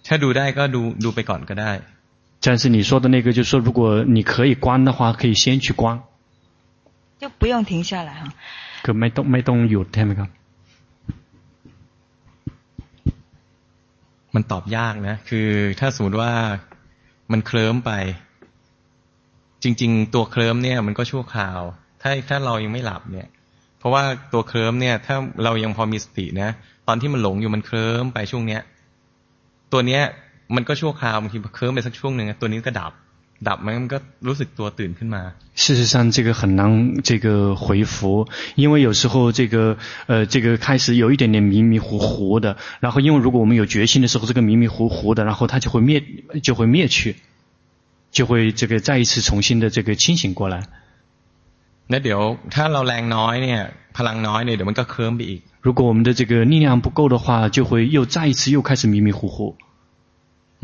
[0.06, 1.72] ถ้าดูได้ก็ดูดูไปก่อนก็ได้
[2.44, 3.80] 但是你说的那个就是说如果
[4.16, 6.00] 你可以关的话可以先去关
[7.20, 8.32] 就不用停下来哈
[8.85, 10.29] คือไม่ต้องไม่ต้องหยุดใช่ไหมครับ
[14.35, 16.31] มันตอบยากนะ คือถ้าสมมติว่า
[17.31, 17.91] มันเคลิ้มไป
[19.63, 21.59] จริง ๆ ตัวเคลิ้มเนี่ย มันก็ชั่วคราว
[22.01, 23.27] ถ้าถ้าเรายังไม่หลับเนี่ย
[23.79, 26.49] เพราะว่าตัวเคลิ้มเนี่ย ถ้าเรายังพอมีสตินะ
[26.87, 28.61] ตอนที่มันหลงอยู่มันเคลิ้มไปช่วงเนี้ย
[29.73, 30.03] ตัวเนี้ย
[30.55, 32.93] มันก็ชั่วคราวบางทีเคลิ้มไปสักช่วงหนึ่งตัวนี้ก็ดับ
[33.48, 35.22] ดับมันก็รู้สึกตัวตื่นขึ้นมา
[35.62, 46.02] 事实上，这个很难这个回复，因为有时候这个呃，这个开始有一点点迷迷糊糊的，然后因为如果我们有决心的时候，这个迷迷糊糊的，然后它就会灭，
[46.42, 47.16] 就会灭去，
[48.10, 50.62] 就会这个再一次重新的这个清醒过来。
[51.88, 52.20] 那เดี๋ยว
[52.54, 53.60] ถ้าเราแรงน้อยเนี่ย
[53.96, 59.56] พลังน้อยเนี่ยเดี๋ยวมันก็เคลิ้มไปอีก如果我们的这个力量不够的话，就会又再一次又开始迷迷糊糊。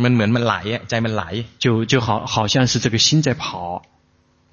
[0.02, 1.24] มันเหมือนมันไหลอะใจมันไหล
[1.64, 3.44] 就就好好像是这个心在跑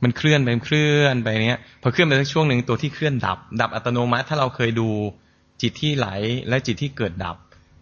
[0.04, 4.90] มันเคลื่อนไปเคลื่อนไปเนี้ยพอเคลื่อนไปสักช่วงหนึ่งตัวที่เคลื่อนดับ ดับอัตโนมัติ ถ้าเราเคยดู
[5.62, 6.08] จิตที่ไหล
[6.50, 7.36] และจิตที่เกิดดับ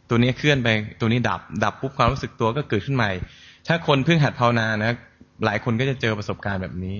[0.09, 0.67] ตัวนี้เคลื่อนไป
[0.99, 3.11] ตัวนี้ดับ ดับปุ๊บความรู้สึกตัวก็เกิดขึ้นใหม่
[3.67, 4.91] ถ้าคนเพิ่งหัดภาวนานะ
[5.45, 6.95] หลายคนก็จะเจอประสบการณ์แบบนี้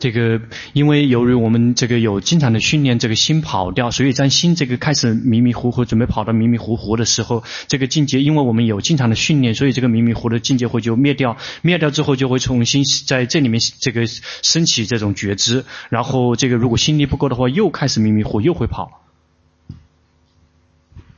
[0.00, 0.42] 这个，
[0.74, 19.00] 因为由于我们这个有经常的训练，这个心跑掉，所以在心这个开始迷迷糊糊，准备跑到迷迷糊糊的时候，这个境界，因为我们有经常的训练，所以这个迷迷糊的境界会就灭掉，灭掉之后就会重新在这里面这个升起这种觉知，然后这个如果心力不够的话，又开始迷迷糊，又会跑。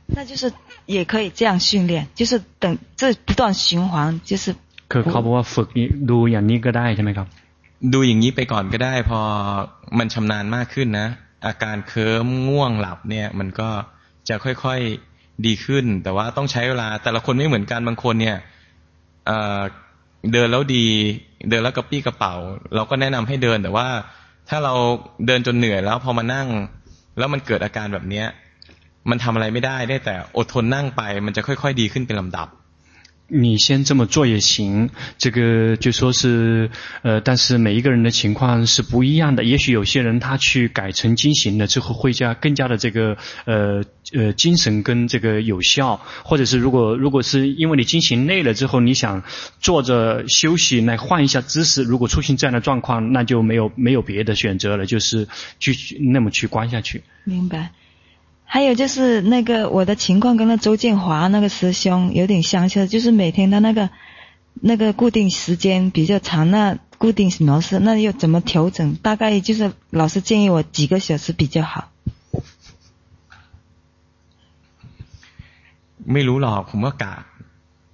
[0.07, 0.53] 那就是
[0.85, 4.55] 也可以这样训练，就是等这不断循环，就是。
[4.87, 5.67] 可靠不ฝึก
[6.09, 7.27] ดูอย่างนี้ก็ได้ใช่ไหมครับ
[7.92, 9.20] ดูอย่างนี้ไปก่อนก็ได้ พอ
[9.98, 11.08] มันชำนาญมากขึ้นนะ
[11.46, 13.70] อาการเคิมง่วงหลับเนี่ย มันก็
[14.28, 18.36] จะค่อยๆดีขึ้น แต่ว่าต้องใช้เวลา แต่ละคนไม่เหมือนกันบางคนเนี่ย
[19.26, 20.86] เเดินแล้วดี
[21.50, 22.34] เดินแล้วกระปี้กระเป๋า
[22.74, 23.88] เราก็แนะนำให้เดิน แต่ว่า
[24.48, 24.74] ถ้าเรา
[25.26, 26.48] เดินจนเหนื่อยแล้วพอมานั่ง
[27.18, 28.26] แล้วมันเกิดอาการแบบเนี้ย
[29.10, 32.48] มันทำอะไรไม่ได้ได้แต่อดทนนั่งไป มันจะค่อยๆ ดีขึ้นเป็นลำดับ
[33.26, 36.70] 你先这么做也行，这个就说是，
[37.02, 39.44] 呃，但是每一个人的情况是不一样的。
[39.44, 43.82] 也许有些人他去改成经行了之后，会加更加的这个，呃，
[44.12, 46.00] 呃，精神跟这个有效。
[46.22, 49.22] 或者是如果如果是因为你经行累了之后，你想
[49.58, 55.26] 坐着休息来换一下姿势，如果出现这样的状况，那就没有没有别的选择了，就是
[55.58, 57.02] 继续那么去关下去。
[57.24, 57.70] 明白。
[58.45, 63.89] 还有就是那个我的情况跟那周建华那个师兄有点相似，就是每天的那个
[64.61, 68.95] 那个固定时间比较长，那固定模式，那又怎么调整？
[68.95, 71.91] 大概就是老师建议我几个小时比较好。
[76.13, 77.13] ไม่รู้หรอกผมก็กะ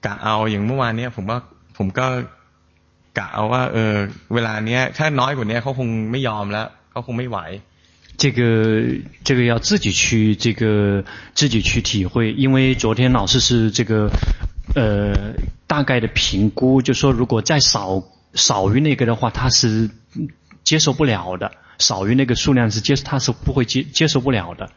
[0.06, 1.38] กะเอาอย่างเมื่อวานเนี้ยผมก็
[1.78, 2.08] ผมก็
[3.17, 3.93] กะเอาว่าเออ
[4.34, 7.38] เวลาเนี้ยถ้าน้อยกว่านี้เขาคงไม่ยอมแล้วเขาคงไม่ไหว
[8.19, 8.41] 这个
[9.23, 14.10] 这个要自己去这个自己去体会，因为昨天老师是这个
[14.73, 15.34] 呃
[15.67, 19.89] 大概的评估，就说如果再少少于那个的话，他是
[20.63, 24.71] 接受不了的，少于那个数量是接他是不会接接受不了的。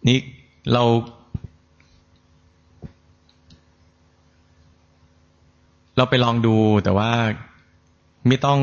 [0.00, 0.24] 你
[0.64, 0.84] เรา
[5.96, 7.10] เราไปลองดูแต่ว่า
[8.26, 8.60] ไม่ต้อง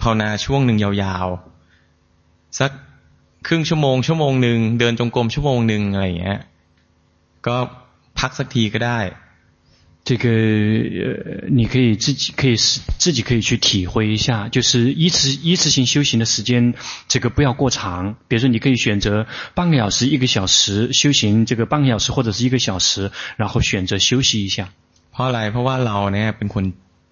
[0.00, 2.70] ภาวนาช่วงหนึ่งยาวๆสัก
[3.46, 6.40] ครึ่งชั่วโมงชั่วโมงหนึ่งเดินจงกรมชั่วโมงหนึ่งอะไรอย่างเงี้ย
[7.46, 7.56] ก็
[8.18, 9.00] พักสักทีก็ได้
[10.04, 16.74] 这个呃，你可以自己可以自己可以去体会一下，就是一次一次性修行的时间，
[17.06, 18.16] 这个不要过长。
[18.26, 24.70] 比如说，你可以选择半个小时、一个小时修行，这个半个小时或者是一个小时，然后选择休息一下。
[25.12, 26.64] เพราะอะไรเพราะว่าเราเนี่ยเป็นคน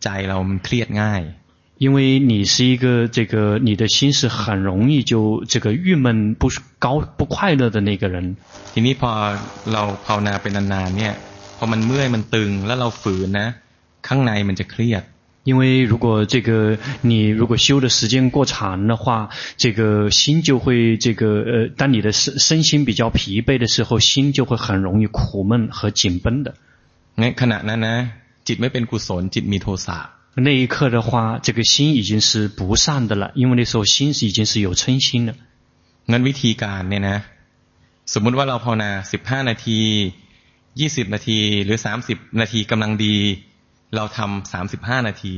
[0.02, 1.22] ใจเรามันเครียดง่าย。
[1.78, 8.36] 因为你是一个这个你的心是很容易就这个郁闷不高不快乐的那个人。
[8.74, 9.10] ทีนี้พอ
[9.72, 11.14] เราภาวนาไปนานๆเนี่ย
[11.58, 13.48] พอมันเมื่อยมันตึงแล้วเราฝืนนะ
[14.06, 15.04] ข้างในมันจะเครียด
[15.48, 16.50] 因为如果这个
[17.00, 26.54] 你如果修的时间过长的话，这个心就会这个呃，当你的身身心比较疲惫的时候，心就会很容易苦闷和紧绷的。
[27.16, 27.96] งั้นขณะนั้นนะ
[28.46, 29.98] จิตไม่เป็นกุศลจิตมีโทสะ
[30.34, 35.34] 那一刻的话，这个心已经是不善的了，因为那时候心是已经是有嗔心了。
[36.10, 37.18] งั้นวิธีการเนี่ยนะ
[38.14, 39.78] สมมุติว่าเราภาวนาสิบห้านาที
[40.80, 43.16] ยี่สิบนาทีหรือสามสิบนาทีกำลังดี
[43.94, 45.34] เราทำสามสิบห้านาที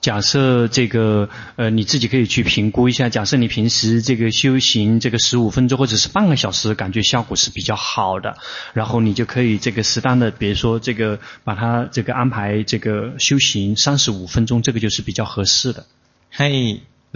[0.00, 8.36] 假设这个呃你自己可以去评估一下，假设你平时这个修行这个十五分钟或者是半个小时，感觉效果是比较好的，
[8.72, 15.86] 然后你就可以这个适当的，比如说这个把它这个安排这个修行三十五分钟，这个就是比较合适的。
[16.38, 16.50] ให้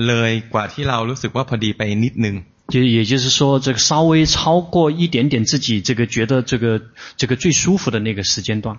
[0.06, 2.34] เลยกว่าที่เรารู้สึกว่าพอดีไปนิดนึง
[2.72, 6.80] 就也就是说，这个稍微超过一点点自己这个觉得这个
[7.16, 8.78] 这个最舒服的那个时间段。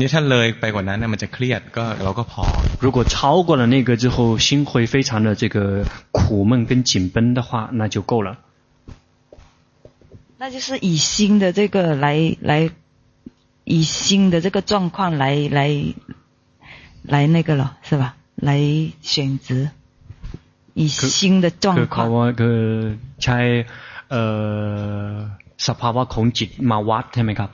[0.00, 2.44] 你ถ้าเลยไปกว่านั้น，那么就เครียดก็เราก็พอ。
[2.84, 8.28] 如果超过了那个之后，心会非常的这个苦闷跟紧绷的话，那就够了。
[10.40, 12.70] 那就是以心的这个来来，
[13.64, 15.60] 以心的这个状况来来
[17.02, 18.16] 来那个了，是吧？
[18.34, 18.58] 来
[19.00, 19.70] 选择。
[20.74, 21.78] 以新的状况。
[21.78, 22.58] คือเขาว่าคือ
[23.22, 23.38] ใช้
[24.10, 24.22] เอ่
[25.08, 25.10] อ
[25.66, 27.50] สภาวะของจิตมาวัดใช่ไหมครับ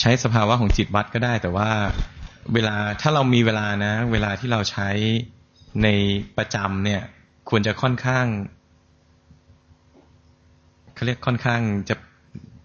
[0.00, 1.70] ใช้สภาวะของจิตวัดก็ได้ แต่ว่า
[2.54, 4.88] เวลาถ้าเรามีเวลานะ เวลาที่เราใช้
[5.82, 5.88] ใน
[6.36, 7.02] ประจำเนี่ย
[7.48, 8.26] ควรจะค่อนข้าง
[10.94, 11.94] เขาเรียกค่อนข้างจะ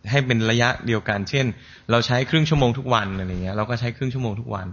[0.09, 1.45] ให้เป็นระยะเดียวกัน เช่น
[1.91, 4.67] เราใช้ครึ่งชั่วโมงทุกวันอะไรเงี้ยเราก็ใช้ครึ่งชั่วโมงทุกวัน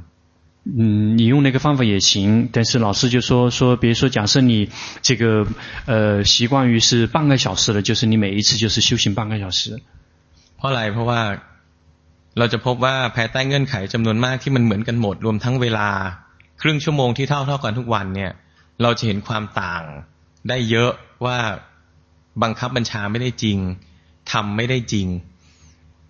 [0.79, 4.68] 嗯，你用那个方法也行，但是老师就说说，比如说假设你
[5.00, 5.46] 这个
[5.87, 9.81] 呃习惯于是半个小时的，就是你每一次就是修行半个小时。
[10.57, 11.20] เพราะอะไรเพราะว่า
[12.38, 15.88] เราจะพบว่าภายใต้เงื่อนไขจำนวนมากที่มันเหมือนกันหมดรวมทั้งเวลา
[16.62, 18.32] ครึ่งชั่วโมงที่เท่าเท่ากันทุกวันเนี่ย
[18.82, 19.84] เราจะเห็นความต่าง
[20.50, 20.91] ได้เยอะ
[21.26, 21.38] ว่า
[22.44, 23.58] บังคับบัญชาไม่ได้จริง
[24.32, 25.08] ทำไม่ได้จริง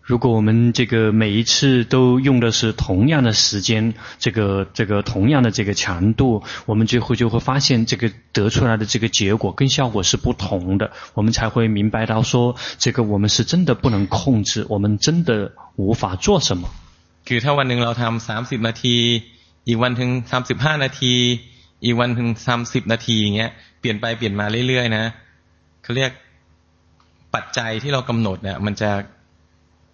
[0.03, 16.69] 如果我们这个每一次都用的是同样的时间，这个这个同样的这个强度，我们最后就会发现这个得出来的这个结果跟效果是不同的，我们才会明白到说，这个我们是真的不能控制，我们真的无法做什么。
[17.27, 18.97] คือถ้าวันหนึ่งเราทำสามสิบนาที
[19.67, 21.15] อีกวันถึงสามสิบห้านาที
[21.85, 25.05] อีกวันถึงสามสิบนาทีอย่างเงี้ยเปลี่ยนไปเปลี่ยนมาเรื่อยๆนะ
[25.83, 26.11] เขาเรียก
[27.35, 28.91] ปัจจัยที่เรากำหนดเนี่ยมันจะ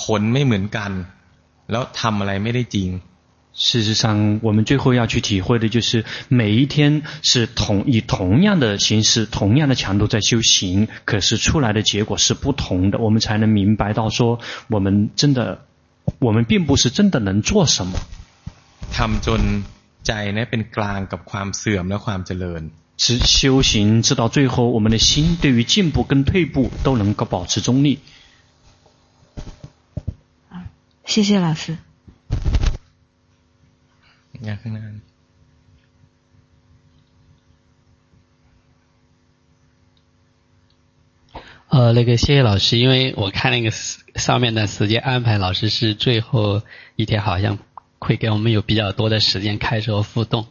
[0.00, 0.90] ผลไม่เหมือนกัน
[1.70, 2.90] แล้วทำอะไรไม่ได้จริง
[3.52, 15.62] 事实上，我们最后要去体会的就是每一天是同以同样的形式、同样的强度在修行，可是出来的结果是不同的，我们才能明白到说，我们真的，
[16.20, 17.98] 我们并不是真的能做什么。
[18.92, 19.64] ทำจน
[20.04, 22.70] ใจ呢เป็นกลางกับความเสื่อมและความเจริญ。
[22.96, 27.98] 是修行，直到最后，我们的心对于进步跟退步都能够保持中立。
[31.05, 31.77] 谢谢老师。
[41.69, 46.61] 呃，那个谢谢老师，因为我看那个上面的时间安排，老师是最后
[46.95, 47.59] 一天，好像
[47.99, 50.47] 会给我们有比较多的时间开始和互动。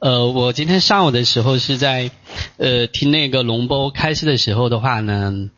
[0.00, 2.10] 呃，我今天上午的时候是在
[2.56, 5.50] 呃听那个龙波开示的时候的话呢。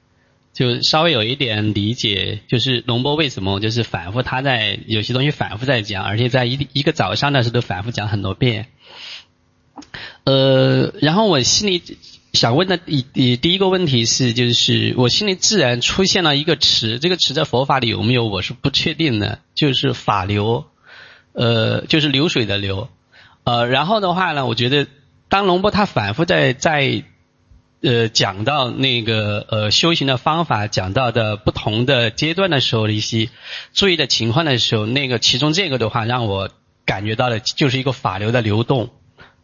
[0.52, 8.66] 就稍微有一点理解，就是龙波为什么就是反复他在有些东西反复在讲，而且在一一个早上的时候都反复讲很多遍。
[10.24, 11.82] 呃，然后我心里
[12.32, 20.66] 想问的第第第一个问题是，就是我心里自然出现了一个词，这个词在佛法里有没有，我是不确定的，就是法流，
[21.32, 22.88] 呃，就是流水的流，
[23.44, 24.86] 呃，然后的话呢，我觉得
[25.28, 27.02] 当龙波他反复在在
[27.81, 33.29] 呃讲到那个呃修行的方法，讲到的不同的阶段的时候的一些
[33.73, 36.49] 注意的情况的时候，那个其中这个的话让我
[36.85, 38.89] 感觉到的就是一个法流的流动。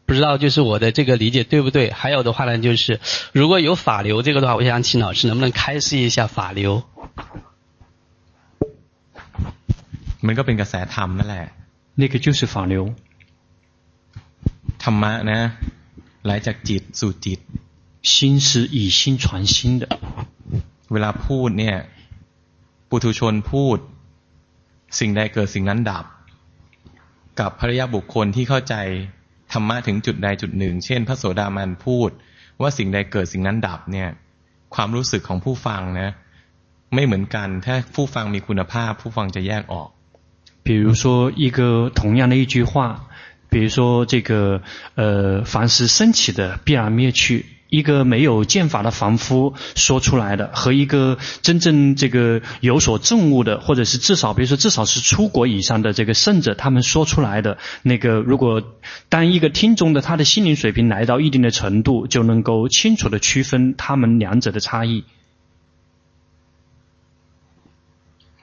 [0.05, 1.91] 不知道就是我的这个理解对不对？
[1.91, 2.99] 还有的话呢，就是
[3.31, 6.83] 如果有法流这个的话，我想请老师能不能开示一下法流？
[10.25, 11.47] มันก็เป็นกระแสธรรมนั่นแหละ
[11.95, 12.93] 那个就是法流。
[14.83, 15.39] ธรรมะนะ
[16.25, 17.39] ไหลจากจิตสู่จิต
[18.05, 19.87] 心是以心传心的。
[20.91, 21.77] เวลาพูดเนี่ย
[22.89, 23.77] ปุถุชนพูด
[24.99, 26.05] สิ่งใดเกิดสิ่งนั้นดับ
[27.39, 28.75] กับภริยบุคคลที่เข้าใจ
[29.53, 32.09] ธรรมะถึงจุดใดจุดหนึ่ง เช่น พระโสดามันพูด
[32.61, 34.09] ว่าสิ่งใดเกิดสิ่งนั้นดับเนี่ย
[34.75, 36.09] ความรู้สึกของผู้ฟังนะ
[36.93, 39.89] ไม่เหมือนกัน ถ้าผู้ฟังมีคุณภาพ ผู้ฟังจะแยกออก
[40.65, 41.03] 比如说
[41.43, 41.59] 一个
[41.99, 42.73] 同样的一句话，
[43.49, 44.61] 比如说这个
[44.95, 47.45] 呃，凡是升起的必然灭去。
[47.69, 58.61] 一个没有见法的凡夫说出来的，和一个真正这个有所证悟的，或者是至少，比如说至少是出国以上的这个圣者，他们说出来的那个，如果
[59.07, 65.05] 当一个听众的他的心灵水平来到一定的程度，就能够清楚地区分他们两者的差异。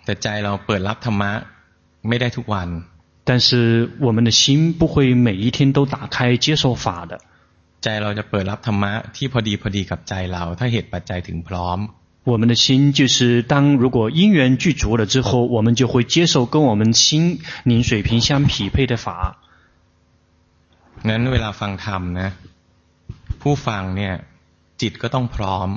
[0.06, 1.32] แต่ใจเราเปิดรับธรรมะ
[2.08, 2.68] ไม่ได้ทุกวัน，
[3.28, 7.20] 但是我们的心不会每一天都打开接受法的。
[7.82, 11.78] ใจเราจะเปิดรับธรรมะที่พอดีพอดีกับใจเราถ้าเหตุปัจจัยถึงพร้อม
[12.30, 12.66] 我们的心
[12.98, 19.06] 就是当如果因缘具足了之后，我们就会接受跟我们心灵水平相匹配的法。
[21.08, 22.28] งั้นเวลาฟังธรรมนะ
[23.40, 24.14] ผู้ฟังเนี่ย
[24.80, 25.68] จิตก็ต้องพร้อม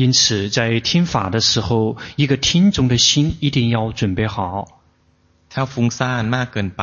[0.00, 4.36] 因此在听法的时候，一个听众的心一定要准备好。
[5.52, 6.80] ถ้าฟุ้งซ่านมากเกินไ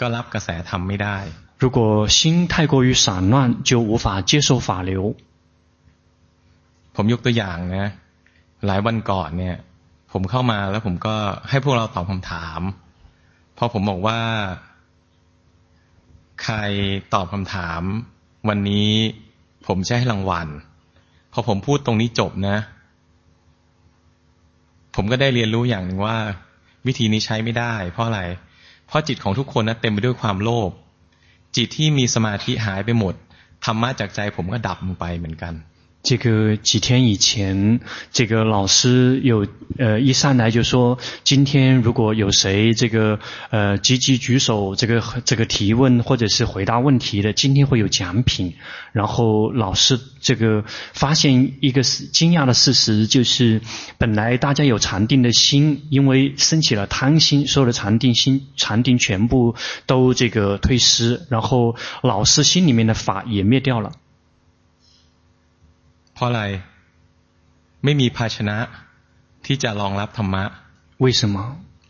[0.00, 1.18] ก็รับกระแสธรรมไม่ได้
[1.62, 2.20] 如果心
[2.52, 3.36] 太过于散乱，
[3.68, 4.92] 就无法接受法流。
[6.94, 7.86] ผมยกตัวอย่างนะ
[8.66, 9.56] หลายวันก่อนเนี่ย
[10.12, 11.16] ผมเข้ามาแล้วผมก็
[11.48, 12.60] ให้พวกเราตอบคำถาม
[13.58, 14.20] พอผมบอกว่า
[16.42, 16.56] ใคร
[17.14, 17.82] ตอบคำถาม
[18.48, 18.90] วันนี้
[19.66, 20.48] ผมจะให้รางวัล
[21.32, 22.56] พอผมพูดตรงนี้จบนะ
[24.94, 26.16] ผมก็ได้เรียนรู้อย่างหนึ่งว่า
[26.86, 28.20] วิธีนี้ใช้ไม่ได้ เพราะอะไร
[28.86, 30.70] เพราะจิตของทุกคนนะเต็มไปด้วยความโลภ
[31.55, 33.13] จิตที่มีสมาธิหายไปหมด
[33.65, 35.53] ธรรมะจากใจผมก็ดับลงไปเหมือนกัน
[36.03, 37.79] 这个几天以前，
[38.11, 43.19] 这个老师有呃一上来就说，今天如果有谁这个
[43.51, 48.55] 呃积极举手，这个这个提问或者是回答问题的，今天会有奖品。
[48.91, 53.61] 然后老师这个发现一个惊讶的事实，就是
[53.97, 63.93] 本来大家有禅定的心，因为升起了贪心，所有的禅定心禅定全部都这个退失，然后老师心里面的法也灭掉了。
[66.14, 66.42] เพราะอะไร
[67.84, 68.56] ไม่มีภาชนะ
[69.46, 70.44] ที่จะรองรับธรรมะ
[71.04, 71.36] 为什么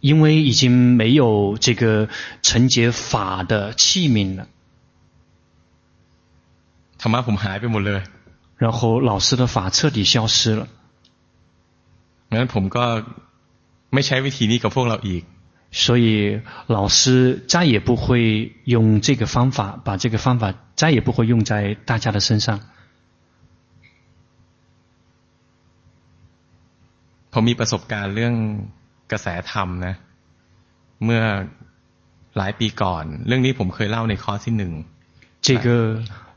[0.09, 0.63] 因为已经
[1.01, 2.09] 没有这个
[2.43, 4.41] 承接法的器皿了
[7.01, 8.03] ธรรมะผมหายไปหมดเลย
[8.63, 10.63] 然后老师的法彻底消失了
[12.31, 12.85] งั้นผมก็
[13.95, 15.23] ไม่ใช้วิธีนี้กับพวกเราอีก
[15.71, 22.61] 所以老师再也不会用这个方法把这个方法再也不会用在大家的身上
[27.33, 28.35] ผมมีประสบการณ์เรื่อง
[29.11, 29.95] กระแสธรรมนะ
[31.05, 31.23] เมื่อ
[32.37, 34.73] หลายปีก่อน เรื่องนี้ผมเคยเล่าในข้อที่หนึ่ง
[35.47, 35.67] 这个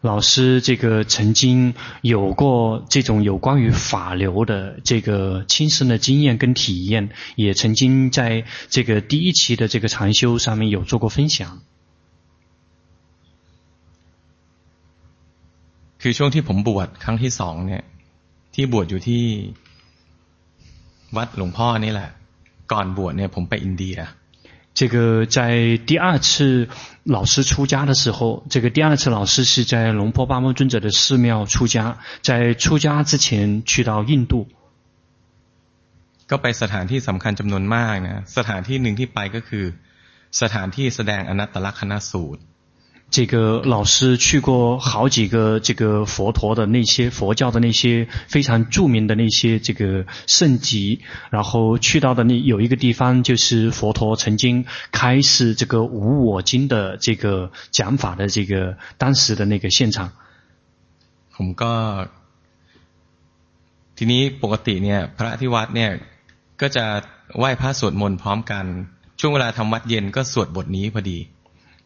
[0.09, 1.41] 老师这个曾经
[2.01, 2.43] 有过
[2.89, 11.59] 这种有关于法流的这个亲身的经验跟体验，也曾经在这个第一期的这个禅修上面有做过分享。
[16.01, 17.83] คือช่วงที่ผมบวชครั้งที่สองเนี่ย
[18.55, 19.23] ที่บวชอยู่ที่
[19.65, 19.65] 个法流的这个禅修上面有做过分享。
[21.17, 22.09] วัดหลวงพ่อนี่แหละ
[22.71, 23.97] ก่อนบวชเนี่ยผมไปอินเดีย
[24.73, 25.39] 这个在
[25.89, 26.69] 第二次
[27.03, 34.47] 老师出家的时候，这个第二次老师是在龙坡巴摩尊者的寺庙出家，在出家之前去到印度。
[36.29, 39.65] ก็ไปสถานที่สำคัญจำนวนมากนะสถานที่หนึ่งที่ไปก็คือ
[40.41, 42.54] สถานที่แสดงอนัตตลกนสูตร这
[43.11, 60.13] 这个老师去过好几个这个佛陀的那些佛教的那些非常着名的那些这个圣集，然后去到的那有一个地方就是佛陀曾经开示这个无我经的这个讲法的这个当时的那个现场。
[61.35, 61.73] ผมก็
[63.97, 65.91] ทีนี้ปกติเนี่ยพระที่วัดเนี่ย
[66.61, 66.85] ก็จะ
[67.37, 68.65] ไหว้พระสวดมนต์พร้อมกัน
[69.19, 71.17] ช่วงเวลาทำวัดเย็นก็สวดบทนี้พอดี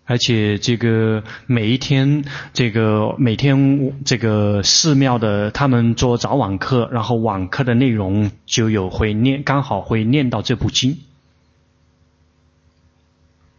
[0.10, 10.98] 而且这个每一天，这个每天这个寺庙的他们做早晚课，然后晚课的内容就有会念，刚好会念到这部经。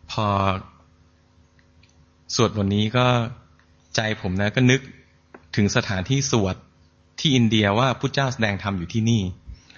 [0.07, 0.61] พอ
[2.29, 3.07] สวดบทนี้ก็
[3.95, 4.81] ใจผมนะก็นึก
[5.57, 6.57] ถึงสถานที่สวด
[7.19, 9.23] ที่อินเดียว่าพุทธเจ้าแสดงธรรมอยู่ที่นี่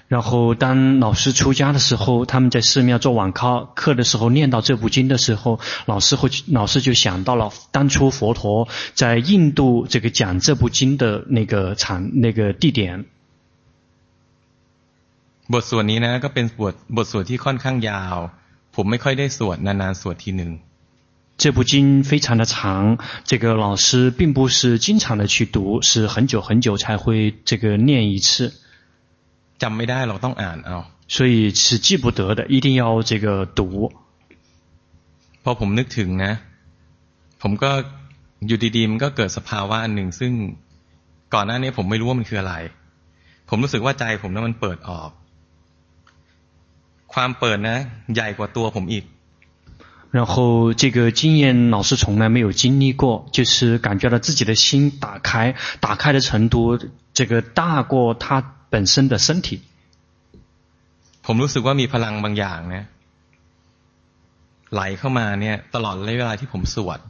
[0.08, 13.04] 然后，当老师出家的时候，他们在寺庙做晚课课的时候，念到这部经的时候，老师会老师就想到了当初佛陀在印度这个讲这部经的那个场那个地点。
[15.50, 18.16] บทสวดนี้呢，ก็เป็นบทบทสวดที่ค่อนข้างยาว
[18.74, 20.50] ผมไม่ค่อยได้สวดนานๆสวดทีหนึ่ง。
[21.36, 28.54] 这部经非常的长，这个老师并不是经常的去读，是很久很久才会这个念一次。
[29.62, 30.78] จำไม่ได้เราต้องอ่านเอา
[31.14, 33.60] 所以是记不得的，一定要这个读。
[35.42, 36.32] พอผมนึกถึงนะ
[37.42, 37.70] ผมก็
[38.46, 40.32] อยู่ดีๆมันก็เกิดสภาวะอันหนึ่งซึ่ง
[41.34, 42.54] ก่อนหน้านี้ผมไม่รู้ว่ามันคืออะไร
[43.48, 45.10] ผมรู้สึกว่าใจผมนั้นมันเปิดออก
[47.12, 47.78] ความเปิดนะ
[48.14, 49.04] ใหญ่กว่าตัวผมอีก
[50.10, 56.78] 然后这个经验老师从来没有经历过，就是感觉到自己的心打开，打开的程度，
[57.12, 59.60] 这个大过他 本身的身体。
[61.26, 62.76] ผมรู้สึกว่ามีพลังบางอย่าง呢，
[64.72, 67.00] ไหลเข้ามาเนี่ยตลอดระยะเวลาที่ผมสวด。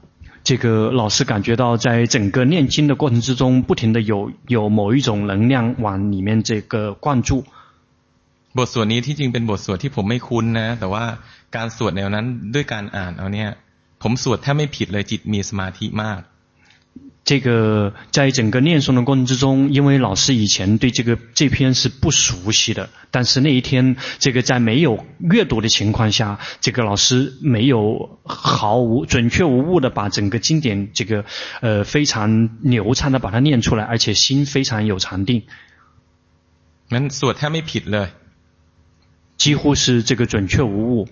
[0.48, 0.66] 这个
[1.00, 7.44] 老师感觉到在整个念经的过程之中，不停的有有某一种能量往里面这个灌注。
[8.56, 11.04] บทสวดนี้ที่จริงเป็นบทสวดที่ผมไม่คุ้นนะแต่ว่า
[11.56, 13.50] การสวดแนวนั้นด้วยการอ่านเอาเนี่ย
[14.02, 16.20] ผมสวดแทบไม่ผิดเลยจิตมีสมาธิมาก
[17.24, 31.26] 这个在整个念诵的过程之中，因为老师以前对这个这篇是不熟悉的，但是那一天这个在没有阅读的情况下，这个老师没有毫无准确无误的把整个经典这个
[31.60, 35.42] 呃非常流畅的把它念出来，而且心非常有禅定。
[36.90, 38.08] นั้นสวดแทบไม่ผิดเลย
[39.36, 41.08] 几乎是这个准确无误。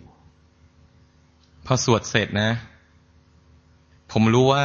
[1.66, 2.50] พอสวดเสร็จนะ
[4.10, 4.64] ผมรู้ว่า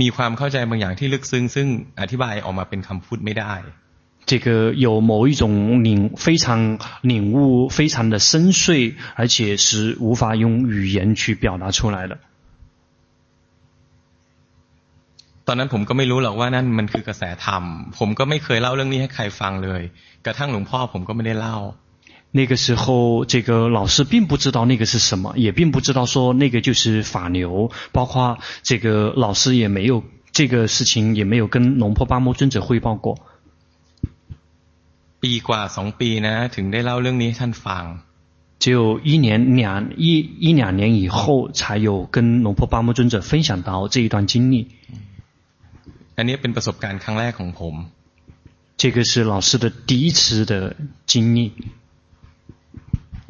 [0.00, 1.68] มีความเข้าใจบางอย่างที่ลึกซึ้งซึ่ง
[2.00, 3.54] อธิบายออกมาเป็นคำพูดไม่ได้。
[4.30, 4.48] 这个
[4.86, 5.44] 有某一种
[5.86, 5.88] 领
[6.24, 6.46] 非常
[7.10, 12.18] 领悟，非常的深邃，而且是无法用语言去表达出来的。
[15.46, 17.62] ตอนนั้นผมก็ไม่รู้หรอกว่านั่นมันคือกระแสธรรม
[17.98, 19.82] ผมก็ไม่เคยเล่าเรื่องนี้ให้ใครฟังเลย
[20.26, 21.56] กระทั่งหลวงพ่อผมก็ไม่ได้เล่า
[22.32, 33.18] 那个时候，这个老师并不知道那个是什么，也并不知道说那个就是法流，包括这个老师也没有这个事情，也没有跟龙婆巴摩尊者汇报过。
[35.22, 37.84] ปีกว่าสองปีนะถึงได้เล่าเรื่องนี้ให้ท่านฟัง
[38.58, 44.68] 只有一年两一一两年以后，才有跟龙婆巴摩尊者分享到这一段经历。
[46.16, 47.74] อันนี้เป็นประสบการณ์ครั้งแรกของผม。
[48.76, 50.76] 这个是老师的第一次的
[51.06, 51.52] 经历。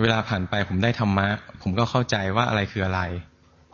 [0.01, 1.27] เวลาผ่านไปผมได้ธรรมะ
[1.63, 3.03] ผมก็เข้าใจว่าอะไรคืออะไร。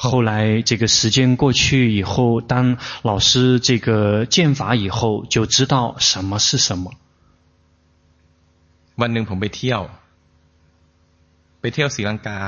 [0.05, 1.63] 后来这个时间过去
[1.99, 6.91] 以后，当老师这个见法以后，就知道什么是什么。
[9.01, 9.81] วันหนึ่งผมไปเที่ยว
[11.61, 12.39] ไปเที่ยวศรีลังกา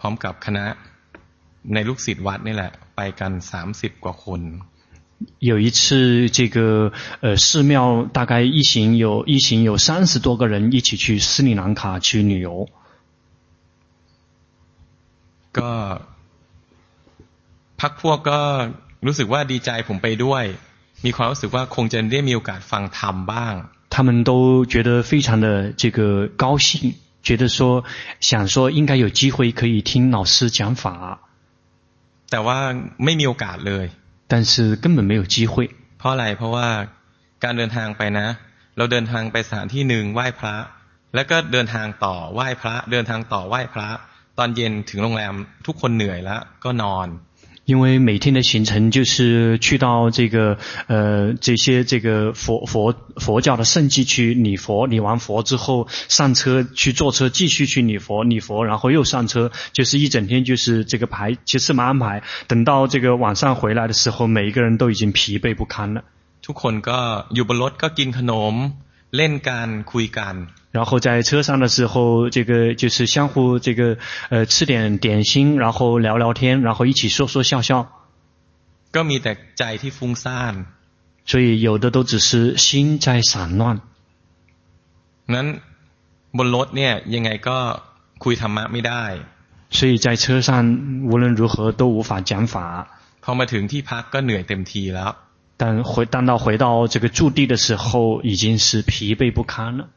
[0.00, 0.64] พร้อมกับคณะ
[1.74, 4.40] ในลูกศิษย์วัดนี่แหละไปกันสามสิบกว่าคน。
[5.38, 12.68] 有一次，这个呃寺庙大概一行有一行有三十多个人一起去斯里兰卡去旅游。
[15.58, 15.70] ก็
[17.80, 18.40] พักพวกก็
[19.06, 20.44] รู้สึกว่าดีใจผมไปด้วย
[21.04, 23.54] มีความรู้สึกว่าคงจะได้มีโอกาสฟังธรรมบ้าง
[23.94, 24.30] 他们都
[24.72, 25.46] 觉得非常的
[25.82, 25.98] 这个
[26.42, 26.94] 高兴，
[27.26, 27.84] 觉得说
[28.20, 30.84] 想说应该有机会可以听老师讲法。
[32.30, 32.58] แต่ว่า
[33.04, 33.86] ไม่มีโอกาสเลย
[34.30, 35.54] 但是根本没有机会。
[35.98, 36.68] เพราะอะไรเพราะว่า
[37.44, 38.28] การเดินทางไปนะ
[38.76, 40.56] เราเดินทางไปสถานที่หนึ่งไหว้พระ
[41.14, 43.88] แล้วก็เดินทางต่อไหว้พระ เดินทางต่อไหว้พระ
[44.38, 45.34] ตอนเย็นถึงโรงแรม
[45.66, 47.08] ทุกคนเหนื่อยแล้วก็นอน
[47.64, 62.24] 因为每天的行程就是去到这个呃这些这个佛佛佛教的圣迹去礼佛，礼完佛之后上车去坐车继续去礼佛，礼佛然后又上车，就是一整天就是这个排其实蛮安排。
[62.48, 66.02] 等到这个晚上回来的时候，每一个人都已经疲惫不堪了。
[66.42, 68.54] ทุกคนก็อยู่บนรถก็กินขนม
[69.16, 70.34] เล่นกันคุยกัน
[70.76, 73.98] 然后在车上的时候，这个就是相互这个
[74.30, 77.88] 呃吃点点心，然后聊聊天，然后一起说说笑笑。
[78.90, 80.54] ก็มีแต่ใจที่ฟุ้งซ่าน
[81.24, 83.80] 所以有的都只是心在散乱。
[85.28, 85.46] นั้น
[86.36, 87.58] บนรถเนี่ยยังไงก็
[88.24, 89.04] คุยธรรมะไม่ได้
[89.70, 90.48] 所以在车上
[91.10, 92.54] 无论如何都无法讲法。
[93.22, 95.10] พอมาถึงที่พักก็เหนื่อยเต็มทีแล้ว
[95.56, 99.88] 但回当到回到这个驻地的时候，已经是疲惫不堪了。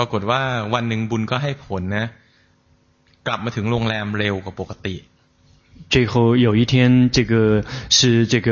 [0.00, 0.42] รากฏว่า
[0.74, 2.06] วันหนึ่งบุญก็ให้ผลนะ
[3.26, 4.96] กลับมาถึงโรงแรมเร็วกว่าปกติ
[5.92, 8.48] 最后有一天，这个是这个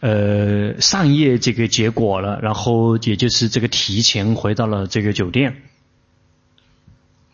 [0.00, 5.38] 呃上夜这个结果了，然后也就是这个提前回到了这个酒店。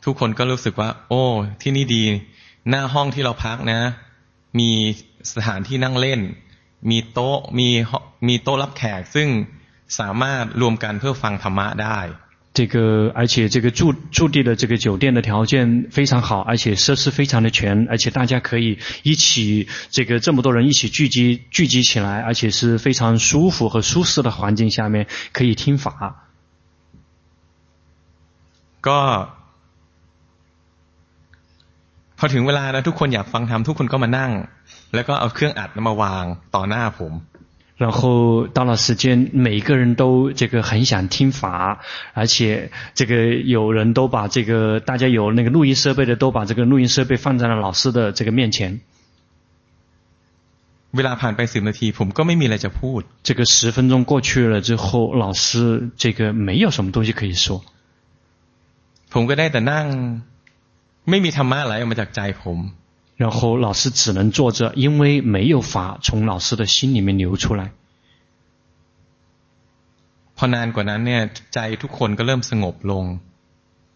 [0.05, 1.23] ทุกคนก็รู้สึกว่าโอ้
[1.61, 2.05] ที่นี่ดี
[2.69, 3.81] หน้าห้องที่เราพักนะ
[4.59, 4.71] มี
[5.33, 6.21] สถานที่นั่งเล่น
[6.91, 7.69] มีโต๊ะมี
[8.29, 9.29] มีโต๊ะรับแขกซึ่ง
[9.99, 11.99] สามารถรวมกันเพื่อฟังธรรมะได้
[12.55, 26.27] 这个，而且这个驻驻地的这个酒店的条件非常好，而且设施非常的全，而且大家可以一起，这个这么多人一起聚集聚集起来，而且是非常舒服和舒适的环境下面可以听法。
[28.81, 29.29] ก็
[32.19, 34.33] พอถึงเวลาแล้วทุกคนอยากฟังธรรมทุกคนก็มานั่ง
[34.95, 37.12] แล้วก็เอาเครื่องอัดมาวางต่อหน้าผม
[37.83, 41.79] 然后到了时间，每个人都这个很想听法，
[42.12, 48.81] 而且这个有人都把这个大家有那个录音设备的都把这个录音设备放在了老师的这个面前。
[50.91, 53.03] เวลาผ่านไปสิบนาทีผมก็ไม่มีอะไรจะพูด。
[53.23, 57.62] 这个十分钟过去了之后，老师这个没有什么东西可以说。
[59.12, 59.87] ผมก็ได้แต่นั่ง
[61.11, 62.59] ไม่มีธรรมะไหลออกมาจากใจผม
[63.16, 67.73] 然后老师只能坐着，因为没有法从老师的心里面流出来。
[70.37, 71.23] พอนานกว่านั้นเนี่ย
[71.55, 73.19] ใจทุกคนก็เริ่มสงบลง。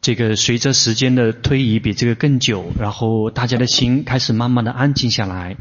[0.05, 5.57] 这个随着时间的推移比这个更久，然后大家的心开始慢慢的安静下来。